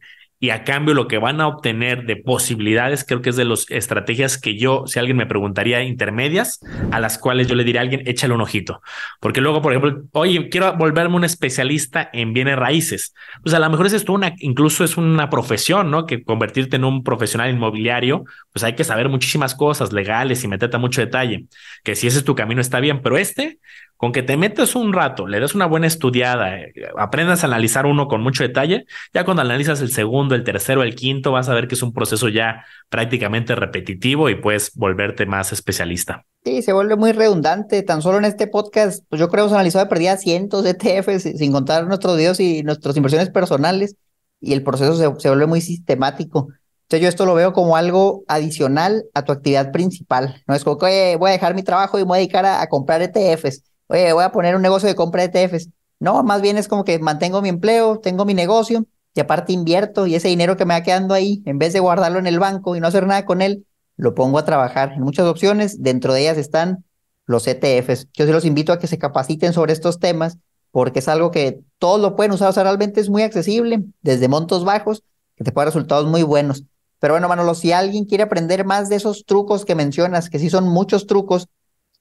y 0.42 0.50
a 0.50 0.64
cambio 0.64 0.94
lo 0.94 1.07
que 1.07 1.18
van 1.18 1.40
a 1.42 1.46
obtener 1.46 2.07
de 2.07 2.16
posibilidades, 2.16 3.05
creo 3.05 3.20
que 3.20 3.29
es 3.29 3.37
de 3.37 3.44
las 3.44 3.66
estrategias 3.68 4.38
que 4.38 4.57
yo, 4.57 4.85
si 4.87 4.98
alguien 4.98 5.18
me 5.18 5.26
preguntaría 5.26 5.83
intermedias, 5.83 6.61
a 6.90 6.98
las 6.98 7.18
cuales 7.18 7.46
yo 7.46 7.55
le 7.55 7.62
diría 7.62 7.83
a 7.83 7.85
alguien, 7.85 8.03
échale 8.07 8.33
un 8.33 8.40
ojito. 8.40 8.81
Porque 9.20 9.42
luego, 9.42 9.61
por 9.61 9.72
ejemplo, 9.72 10.03
oye, 10.12 10.48
quiero 10.48 10.74
volverme 10.79 11.16
un 11.16 11.24
especialista 11.24 12.09
en 12.14 12.33
bienes 12.33 12.57
raíces. 12.57 13.14
Pues 13.42 13.55
a 13.55 13.59
lo 13.59 13.68
mejor 13.68 13.87
es 13.87 13.92
esto 13.92 14.14
una, 14.14 14.33
incluso 14.38 14.83
es 14.83 14.96
una 14.96 15.29
profesión, 15.29 15.90
¿no? 15.90 16.07
Que 16.07 16.24
convertirte 16.24 16.76
en 16.76 16.85
un 16.85 17.05
profesional 17.05 17.50
inmobiliario, 17.50 18.24
pues 18.50 18.64
hay 18.64 18.74
que 18.74 18.85
saber 18.85 19.11
muchísimas 19.11 19.55
cosas 19.55 19.92
legales 19.92 20.42
y 20.42 20.48
meterte 20.48 20.76
a 20.76 20.81
mucho 20.81 21.03
detalle. 21.03 21.44
Que 21.85 21.94
si 21.94 22.07
ese 22.07 22.16
es 22.16 22.24
tu 22.24 22.35
camino 22.35 22.62
está 22.62 22.81
bien, 22.81 23.03
pero 23.03 23.18
este 23.18 23.59
con 24.00 24.12
que 24.12 24.22
te 24.22 24.38
metas 24.38 24.76
un 24.76 24.94
rato, 24.94 25.26
le 25.26 25.40
des 25.40 25.54
una 25.54 25.66
buena 25.66 25.86
estudiada, 25.86 26.58
eh, 26.58 26.72
aprendas 26.96 27.44
a 27.44 27.48
analizar 27.48 27.84
uno 27.84 28.08
con 28.08 28.22
mucho 28.22 28.42
detalle, 28.42 28.86
ya 29.12 29.26
cuando 29.26 29.42
analizas 29.42 29.82
el 29.82 29.92
segundo, 29.92 30.34
el 30.34 30.42
tercero, 30.42 30.82
el 30.82 30.94
quinto, 30.94 31.32
vas 31.32 31.50
a 31.50 31.54
ver 31.54 31.68
que 31.68 31.74
es 31.74 31.82
un 31.82 31.92
proceso 31.92 32.30
ya 32.30 32.64
prácticamente 32.88 33.54
repetitivo 33.54 34.30
y 34.30 34.36
puedes 34.36 34.74
volverte 34.74 35.26
más 35.26 35.52
especialista. 35.52 36.24
Sí, 36.42 36.62
se 36.62 36.72
vuelve 36.72 36.96
muy 36.96 37.12
redundante. 37.12 37.82
Tan 37.82 38.00
solo 38.00 38.16
en 38.16 38.24
este 38.24 38.46
podcast, 38.46 39.04
pues 39.10 39.20
yo 39.20 39.28
creo 39.28 39.44
que 39.44 39.48
hemos 39.48 39.52
analizado 39.52 39.84
de 39.84 39.90
perdida 39.90 40.16
cientos 40.16 40.64
de 40.64 40.70
ETFs, 40.70 41.38
sin 41.38 41.52
contar 41.52 41.86
nuestros 41.86 42.16
videos 42.16 42.40
y 42.40 42.62
nuestras 42.62 42.96
inversiones 42.96 43.28
personales, 43.28 43.96
y 44.40 44.54
el 44.54 44.62
proceso 44.62 44.96
se, 44.96 45.28
vuelve 45.28 45.44
muy 45.44 45.60
sistemático. 45.60 46.48
Entonces 46.84 47.02
yo 47.02 47.08
esto 47.10 47.26
lo 47.26 47.34
veo 47.34 47.52
como 47.52 47.76
algo 47.76 48.24
adicional 48.28 49.04
a 49.12 49.26
tu 49.26 49.32
actividad 49.32 49.72
principal. 49.72 50.42
No 50.46 50.54
es 50.54 50.64
como 50.64 50.78
que 50.78 51.16
voy 51.16 51.28
a 51.28 51.32
dejar 51.32 51.54
mi 51.54 51.62
trabajo 51.62 51.98
y 51.98 52.02
me 52.02 52.08
voy 52.08 52.16
a 52.16 52.20
dedicar 52.20 52.46
a 52.46 52.66
comprar 52.66 53.02
ETFs 53.02 53.64
oye, 53.90 54.12
voy 54.12 54.24
a 54.24 54.33
poner 54.33 54.57
un 54.57 54.62
negocio 54.62 54.88
de 54.88 54.94
compra 54.94 55.26
de 55.26 55.40
ETFs. 55.40 55.68
No, 55.98 56.22
más 56.22 56.40
bien 56.40 56.57
es 56.57 56.68
como 56.68 56.85
que 56.85 56.98
mantengo 56.98 57.42
mi 57.42 57.48
empleo, 57.48 57.98
tengo 57.98 58.24
mi 58.24 58.35
negocio 58.35 58.87
y 59.14 59.20
aparte 59.20 59.53
invierto 59.53 60.07
y 60.07 60.14
ese 60.14 60.29
dinero 60.29 60.57
que 60.57 60.64
me 60.64 60.74
va 60.74 60.83
quedando 60.83 61.12
ahí, 61.14 61.42
en 61.44 61.59
vez 61.59 61.72
de 61.72 61.81
guardarlo 61.81 62.18
en 62.18 62.26
el 62.26 62.38
banco 62.38 62.76
y 62.76 62.81
no 62.81 62.87
hacer 62.87 63.07
nada 63.07 63.24
con 63.24 63.42
él, 63.42 63.66
lo 63.96 64.14
pongo 64.14 64.38
a 64.38 64.44
trabajar 64.44 64.92
en 64.92 65.03
muchas 65.03 65.26
opciones. 65.26 65.83
Dentro 65.83 66.14
de 66.14 66.22
ellas 66.22 66.38
están 66.38 66.85
los 67.26 67.46
ETFs. 67.46 68.09
Yo 68.14 68.26
sí 68.26 68.33
los 68.33 68.44
invito 68.44 68.72
a 68.72 68.79
que 68.79 68.87
se 68.87 68.98
capaciten 68.98 69.53
sobre 69.53 69.72
estos 69.72 69.98
temas 69.98 70.38
porque 70.70 71.00
es 71.00 71.09
algo 71.09 71.31
que 71.31 71.61
todos 71.79 72.00
lo 72.00 72.16
pueden 72.16 72.33
usar. 72.33 72.48
O 72.48 72.62
realmente 72.62 73.00
es 73.00 73.11
muy 73.11 73.22
accesible, 73.22 73.85
desde 74.00 74.29
montos 74.29 74.64
bajos, 74.64 75.03
que 75.37 75.44
te 75.44 75.53
puede 75.53 75.66
dar 75.66 75.74
resultados 75.74 76.07
muy 76.07 76.22
buenos. 76.22 76.64
Pero 76.98 77.14
bueno, 77.14 77.29
Manolo, 77.29 77.55
si 77.55 77.72
alguien 77.72 78.05
quiere 78.05 78.24
aprender 78.24 78.64
más 78.64 78.88
de 78.88 78.97
esos 78.97 79.24
trucos 79.24 79.64
que 79.64 79.74
mencionas, 79.74 80.30
que 80.30 80.38
sí 80.38 80.51
son 80.51 80.68
muchos 80.68 81.07
trucos, 81.07 81.49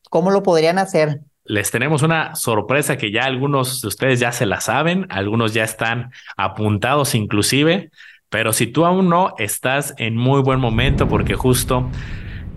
¿cómo 0.10 0.30
lo 0.32 0.44
podrían 0.44 0.78
hacer? 0.78 1.22
Les 1.50 1.72
tenemos 1.72 2.04
una 2.04 2.36
sorpresa 2.36 2.96
que 2.98 3.12
ya 3.12 3.26
algunos 3.26 3.82
de 3.82 3.88
ustedes 3.88 4.20
ya 4.20 4.32
se 4.32 4.46
la 4.46 4.62
saben, 4.62 5.08
algunos 5.10 5.52
ya 5.54 5.64
están 5.64 6.12
apuntados 6.38 7.16
inclusive, 7.16 7.90
pero 8.30 8.54
si 8.54 8.68
tú 8.68 8.86
aún 8.86 9.10
no 9.10 9.34
estás 9.40 9.96
en 9.98 10.16
muy 10.16 10.42
buen 10.44 10.60
momento 10.60 11.08
porque 11.08 11.34
justo 11.34 11.90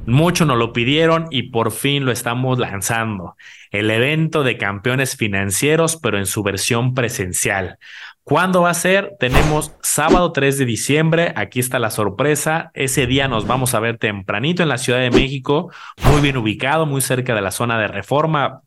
Mucho 0.07 0.45
nos 0.47 0.59
lo 0.59 0.73
pidieron 0.73 1.29
y 1.31 1.45
por 1.45 1.71
fin 1.71 2.05
lo 2.05 2.11
estamos 2.11 2.59
lanzando. 2.59 3.37
El 3.71 3.89
evento 3.91 4.43
de 4.43 4.59
campeones 4.59 5.17
financieros, 5.17 5.97
pero 5.97 6.19
en 6.19 6.27
su 6.27 6.43
versión 6.43 6.93
presencial. 6.93 7.79
¿Cuándo 8.25 8.63
va 8.63 8.71
a 8.71 8.75
ser? 8.75 9.17
Tenemos 9.19 9.75
sábado 9.83 10.31
3 10.31 10.57
de 10.59 10.65
diciembre. 10.65 11.33
Aquí 11.35 11.59
está 11.59 11.81
la 11.81 11.91
sorpresa. 11.91 12.71
Ese 12.73 13.09
día 13.09 13.27
nos 13.27 13.49
vamos 13.49 13.75
a 13.75 13.81
ver 13.81 13.99
tempranito 13.99 14.63
en 14.63 14.69
la 14.69 14.79
Ciudad 14.79 15.01
de 15.01 15.11
México, 15.11 15.73
muy 16.05 16.21
bien 16.21 16.37
ubicado, 16.37 16.87
muy 16.87 17.01
cerca 17.01 17.35
de 17.35 17.41
la 17.41 17.51
zona 17.51 17.81
de 17.81 17.89
reforma. 17.89 18.63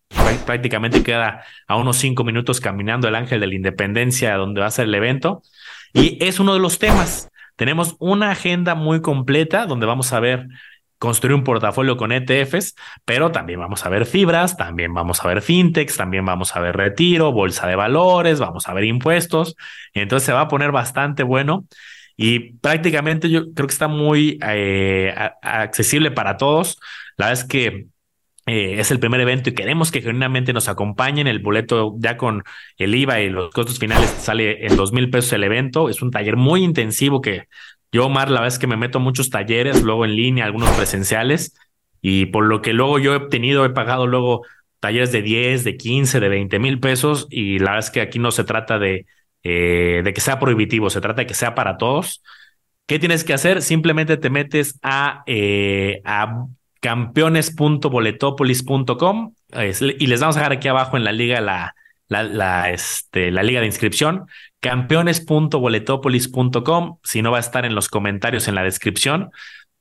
Prácticamente 0.45 1.03
queda 1.03 1.45
a 1.67 1.77
unos 1.77 1.95
cinco 1.95 2.25
minutos 2.25 2.59
caminando 2.59 3.07
el 3.07 3.15
Ángel 3.15 3.39
de 3.39 3.47
la 3.47 3.55
Independencia, 3.55 4.35
donde 4.35 4.59
va 4.59 4.67
a 4.67 4.71
ser 4.71 4.87
el 4.87 4.95
evento. 4.95 5.41
Y 5.93 6.21
es 6.21 6.41
uno 6.41 6.53
de 6.53 6.59
los 6.59 6.77
temas. 6.77 7.29
Tenemos 7.55 7.95
una 7.99 8.31
agenda 8.31 8.75
muy 8.75 9.01
completa 9.01 9.65
donde 9.67 9.85
vamos 9.85 10.11
a 10.11 10.19
ver 10.19 10.47
construir 11.05 11.35
un 11.35 11.43
portafolio 11.43 11.97
con 11.97 12.11
ETFs, 12.11 12.75
pero 13.05 13.31
también 13.31 13.59
vamos 13.59 13.85
a 13.85 13.89
ver 13.89 14.05
fibras, 14.05 14.57
también 14.57 14.93
vamos 14.93 15.23
a 15.23 15.27
ver 15.27 15.41
fintechs, 15.41 15.97
también 15.97 16.25
vamos 16.25 16.55
a 16.55 16.59
ver 16.59 16.75
retiro, 16.75 17.31
bolsa 17.31 17.67
de 17.67 17.75
valores, 17.75 18.39
vamos 18.39 18.67
a 18.67 18.73
ver 18.73 18.83
impuestos. 18.85 19.55
Entonces 19.93 20.25
se 20.25 20.33
va 20.33 20.41
a 20.41 20.47
poner 20.47 20.71
bastante 20.71 21.23
bueno 21.23 21.65
y 22.17 22.53
prácticamente 22.55 23.29
yo 23.29 23.53
creo 23.53 23.67
que 23.67 23.73
está 23.73 23.87
muy 23.87 24.39
eh, 24.41 25.13
accesible 25.41 26.11
para 26.11 26.37
todos. 26.37 26.79
La 27.17 27.27
verdad 27.27 27.43
es 27.43 27.47
que 27.47 27.87
eh, 28.47 28.79
es 28.79 28.91
el 28.91 28.99
primer 28.99 29.19
evento 29.21 29.49
y 29.49 29.53
queremos 29.55 29.91
que 29.91 30.01
genuinamente 30.01 30.53
nos 30.53 30.69
acompañen. 30.69 31.27
El 31.27 31.39
boleto 31.39 31.95
ya 31.97 32.15
con 32.15 32.43
el 32.77 32.95
IVA 32.95 33.21
y 33.21 33.29
los 33.29 33.51
costos 33.51 33.79
finales 33.79 34.09
sale 34.19 34.65
en 34.65 34.75
dos 34.75 34.93
mil 34.93 35.09
pesos 35.09 35.33
el 35.33 35.43
evento. 35.43 35.89
Es 35.89 36.01
un 36.01 36.11
taller 36.11 36.37
muy 36.37 36.63
intensivo 36.63 37.21
que 37.21 37.47
yo, 37.95 38.05
Omar, 38.07 38.29
la 38.29 38.41
verdad 38.41 38.53
es 38.53 38.59
que 38.59 38.67
me 38.67 38.75
meto 38.75 38.99
muchos 38.99 39.29
talleres, 39.29 39.81
luego 39.81 40.03
en 40.03 40.17
línea, 40.17 40.43
algunos 40.43 40.69
presenciales, 40.71 41.55
y 42.01 42.25
por 42.25 42.45
lo 42.45 42.61
que 42.61 42.73
luego 42.73 42.99
yo 42.99 43.13
he 43.13 43.15
obtenido, 43.15 43.63
he 43.63 43.69
pagado 43.69 44.05
luego 44.05 44.45
talleres 44.81 45.13
de 45.13 45.21
10, 45.21 45.63
de 45.63 45.77
15, 45.77 46.19
de 46.19 46.27
20 46.27 46.59
mil 46.59 46.81
pesos, 46.81 47.25
y 47.29 47.57
la 47.59 47.71
verdad 47.71 47.87
es 47.87 47.91
que 47.91 48.01
aquí 48.01 48.19
no 48.19 48.31
se 48.31 48.43
trata 48.43 48.79
de, 48.79 49.05
eh, 49.43 50.01
de 50.03 50.13
que 50.13 50.19
sea 50.19 50.39
prohibitivo, 50.39 50.89
se 50.89 50.99
trata 50.99 51.21
de 51.21 51.27
que 51.27 51.35
sea 51.35 51.55
para 51.55 51.77
todos. 51.77 52.21
¿Qué 52.85 52.99
tienes 52.99 53.23
que 53.23 53.33
hacer? 53.33 53.61
Simplemente 53.61 54.17
te 54.17 54.29
metes 54.29 54.77
a, 54.83 55.23
eh, 55.25 56.01
a 56.03 56.47
campeones.boletopolis.com 56.81 59.33
y 59.97 60.07
les 60.07 60.19
vamos 60.19 60.35
a 60.35 60.39
dejar 60.39 60.51
aquí 60.51 60.67
abajo 60.67 60.97
en 60.97 61.05
la 61.05 61.13
liga 61.13 61.39
la, 61.39 61.73
la, 62.09 62.71
este, 62.71 63.31
la 63.31 63.41
liga 63.41 63.61
de 63.61 63.67
inscripción, 63.67 64.25
campeones.boletopolis.com, 64.65 66.97
si 67.03 67.21
no 67.21 67.29
va 67.29 67.37
a 67.37 67.39
estar 67.39 67.65
en 67.65 67.75
los 67.75 67.87
comentarios 67.87 68.47
en 68.47 68.55
la 68.55 68.63
descripción. 68.63 69.29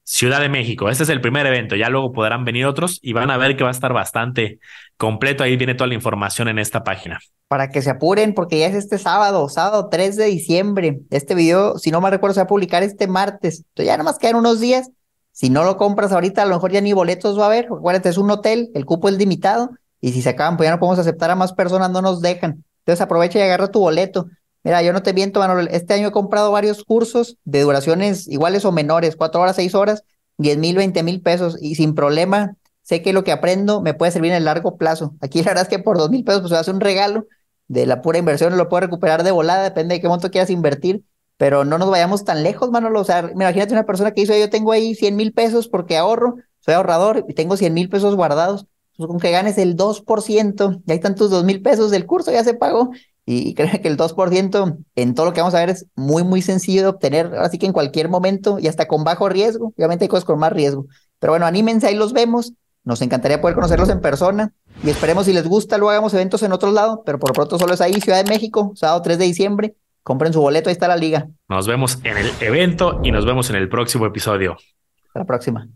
Ciudad 0.03 0.43
de 0.43 0.51
México, 0.51 0.91
este 0.91 1.05
es 1.05 1.09
el 1.09 1.22
primer 1.22 1.47
evento, 1.47 1.74
ya 1.74 1.89
luego 1.89 2.12
podrán 2.12 2.45
venir 2.45 2.66
otros 2.66 2.99
y 3.01 3.14
van 3.14 3.30
a 3.30 3.39
ver 3.39 3.57
que 3.57 3.64
va 3.64 3.70
a 3.70 3.72
estar 3.72 3.95
bastante 3.95 4.59
completo, 4.99 5.43
ahí 5.43 5.57
viene 5.57 5.74
toda 5.74 5.89
la 5.89 5.95
información 5.95 6.49
en 6.49 6.59
esta 6.59 6.85
página. 6.85 7.18
Para 7.49 7.70
que 7.70 7.80
se 7.80 7.89
apuren, 7.89 8.35
porque 8.35 8.59
ya 8.59 8.66
es 8.66 8.74
este 8.74 8.99
sábado, 8.99 9.49
sábado 9.49 9.89
3 9.91 10.16
de 10.16 10.26
diciembre. 10.26 11.01
Este 11.09 11.35
video, 11.35 11.78
si 11.78 11.91
no 11.91 12.03
me 12.03 12.11
recuerdo, 12.11 12.35
se 12.35 12.41
va 12.41 12.45
a 12.45 12.49
publicar 12.49 12.82
este 12.82 13.07
martes. 13.07 13.61
Entonces 13.61 13.87
ya 13.87 13.93
nada 13.93 14.05
más 14.05 14.18
quedan 14.18 14.37
unos 14.37 14.61
días. 14.61 14.91
Si 15.32 15.49
no 15.49 15.64
lo 15.64 15.78
compras 15.78 16.12
ahorita, 16.12 16.43
a 16.43 16.47
lo 16.47 16.57
mejor 16.57 16.72
ya 16.72 16.82
ni 16.82 16.93
boletos 16.93 17.39
va 17.39 17.45
a 17.45 17.47
haber. 17.47 17.66
Acuérdate, 17.66 18.11
es 18.11 18.18
un 18.18 18.30
hotel, 18.30 18.68
el 18.74 18.85
cupo 18.85 19.09
es 19.09 19.16
limitado 19.16 19.70
y 20.03 20.12
si 20.12 20.20
se 20.20 20.28
acaban, 20.28 20.59
pues 20.59 20.66
ya 20.66 20.72
no 20.72 20.78
podemos 20.78 20.99
aceptar 20.99 21.30
a 21.30 21.37
más 21.37 21.55
personas, 21.55 21.91
no 21.91 22.03
nos 22.03 22.20
dejan. 22.20 22.62
Entonces 22.80 23.01
aprovecha 23.01 23.39
y 23.39 23.43
agarra 23.43 23.68
tu 23.68 23.80
boleto. 23.80 24.26
Mira, 24.64 24.82
yo 24.82 24.94
no 24.94 25.02
te 25.02 25.12
miento, 25.12 25.40
Manuel, 25.40 25.68
este 25.70 25.92
año 25.92 26.08
he 26.08 26.12
comprado 26.12 26.50
varios 26.50 26.84
cursos 26.84 27.36
de 27.44 27.60
duraciones 27.60 28.26
iguales 28.28 28.64
o 28.64 28.72
menores, 28.72 29.14
cuatro 29.14 29.42
horas, 29.42 29.56
seis 29.56 29.74
horas, 29.74 30.04
diez 30.38 30.56
mil, 30.56 30.76
veinte 30.76 31.02
mil 31.02 31.20
pesos, 31.20 31.58
y 31.60 31.74
sin 31.74 31.94
problema, 31.94 32.56
sé 32.82 33.02
que 33.02 33.12
lo 33.12 33.24
que 33.24 33.32
aprendo 33.32 33.82
me 33.82 33.92
puede 33.92 34.12
servir 34.12 34.30
en 34.30 34.38
el 34.38 34.46
largo 34.46 34.78
plazo. 34.78 35.14
Aquí 35.20 35.40
la 35.42 35.50
verdad 35.50 35.64
es 35.64 35.68
que 35.68 35.78
por 35.78 35.98
dos 35.98 36.10
mil 36.10 36.24
pesos 36.24 36.40
pues 36.40 36.50
se 36.50 36.56
hace 36.56 36.70
un 36.70 36.80
regalo 36.80 37.26
de 37.68 37.84
la 37.84 38.00
pura 38.00 38.18
inversión, 38.18 38.56
lo 38.56 38.68
puedo 38.70 38.80
recuperar 38.80 39.22
de 39.22 39.32
volada, 39.32 39.62
depende 39.64 39.96
de 39.96 40.00
qué 40.00 40.08
monto 40.08 40.30
quieras 40.30 40.48
invertir, 40.48 41.04
pero 41.36 41.66
no 41.66 41.76
nos 41.76 41.90
vayamos 41.90 42.24
tan 42.24 42.42
lejos, 42.42 42.70
Manolo. 42.70 43.00
O 43.00 43.04
sea, 43.04 43.30
imagínate 43.32 43.74
una 43.74 43.84
persona 43.84 44.12
que 44.12 44.22
hizo, 44.22 44.34
yo 44.34 44.48
tengo 44.48 44.72
ahí 44.72 44.94
cien 44.94 45.16
mil 45.16 45.34
pesos 45.34 45.68
porque 45.68 45.98
ahorro, 45.98 46.36
soy 46.60 46.72
ahorrador 46.74 47.26
y 47.28 47.34
tengo 47.34 47.58
cien 47.58 47.74
mil 47.74 47.90
pesos 47.90 48.16
guardados 48.16 48.66
pues 48.96 49.08
con 49.08 49.18
que 49.18 49.30
ganes 49.30 49.58
el 49.58 49.76
2%, 49.76 50.80
ya 50.84 50.94
hay 50.94 51.00
tantos 51.00 51.30
dos 51.30 51.44
mil 51.44 51.60
pesos 51.62 51.90
del 51.90 52.06
curso, 52.06 52.30
ya 52.30 52.44
se 52.44 52.54
pagó. 52.54 52.90
Y 53.27 53.55
créeme 53.55 53.81
que 53.81 53.89
el 53.89 53.97
2% 53.97 54.79
en 54.97 55.14
todo 55.14 55.27
lo 55.27 55.33
que 55.33 55.41
vamos 55.41 55.55
a 55.55 55.61
ver 55.61 55.70
es 55.70 55.87
muy, 55.97 56.25
muy 56.25 56.43
sencillo 56.43 56.83
de 56.83 56.89
obtener, 56.89 57.35
así 57.37 57.59
que 57.59 57.66
en 57.66 57.72
cualquier 57.72 58.09
momento 58.09 58.59
y 58.59 58.68
hasta 58.68 58.87
con 58.87 59.05
bajo 59.05 59.29
riesgo. 59.29 59.72
Obviamente 59.77 60.05
hay 60.05 60.09
cosas 60.09 60.25
con 60.25 60.39
más 60.39 60.53
riesgo. 60.53 60.87
Pero 61.18 61.33
bueno, 61.33 61.47
anímense, 61.47 61.87
ahí 61.87 61.95
los 61.95 62.12
vemos. 62.12 62.53
Nos 62.85 63.01
encantaría 63.01 63.41
poder 63.41 63.55
conocerlos 63.55 63.89
en 63.89 64.03
persona 64.03 64.53
y 64.83 64.91
esperemos 64.91 65.25
si 65.25 65.33
les 65.33 65.49
gusta, 65.49 65.79
luego 65.79 65.91
hagamos 65.91 66.12
eventos 66.12 66.43
en 66.43 66.53
otros 66.53 66.75
lados, 66.75 66.99
pero 67.07 67.18
por 67.18 67.33
pronto 67.33 67.59
solo 67.59 67.72
es 67.72 67.81
ahí, 67.81 67.95
Ciudad 67.95 68.22
de 68.22 68.31
México, 68.31 68.72
sábado 68.75 69.01
3 69.01 69.18
de 69.18 69.25
diciembre. 69.25 69.75
Compren 70.03 70.35
su 70.35 70.41
boleto, 70.43 70.68
ahí 70.68 70.75
está 70.75 70.87
la 70.87 70.97
liga. 70.97 71.29
Nos 71.49 71.66
vemos 71.66 71.99
en 72.05 72.18
el 72.18 72.31
evento 72.41 73.01
y 73.03 73.11
nos 73.11 73.25
vemos 73.25 73.49
en 73.49 73.57
el 73.57 73.70
próximo 73.70 74.05
episodio. 74.05 74.59
Hasta 75.07 75.20
la 75.20 75.25
próxima. 75.25 75.66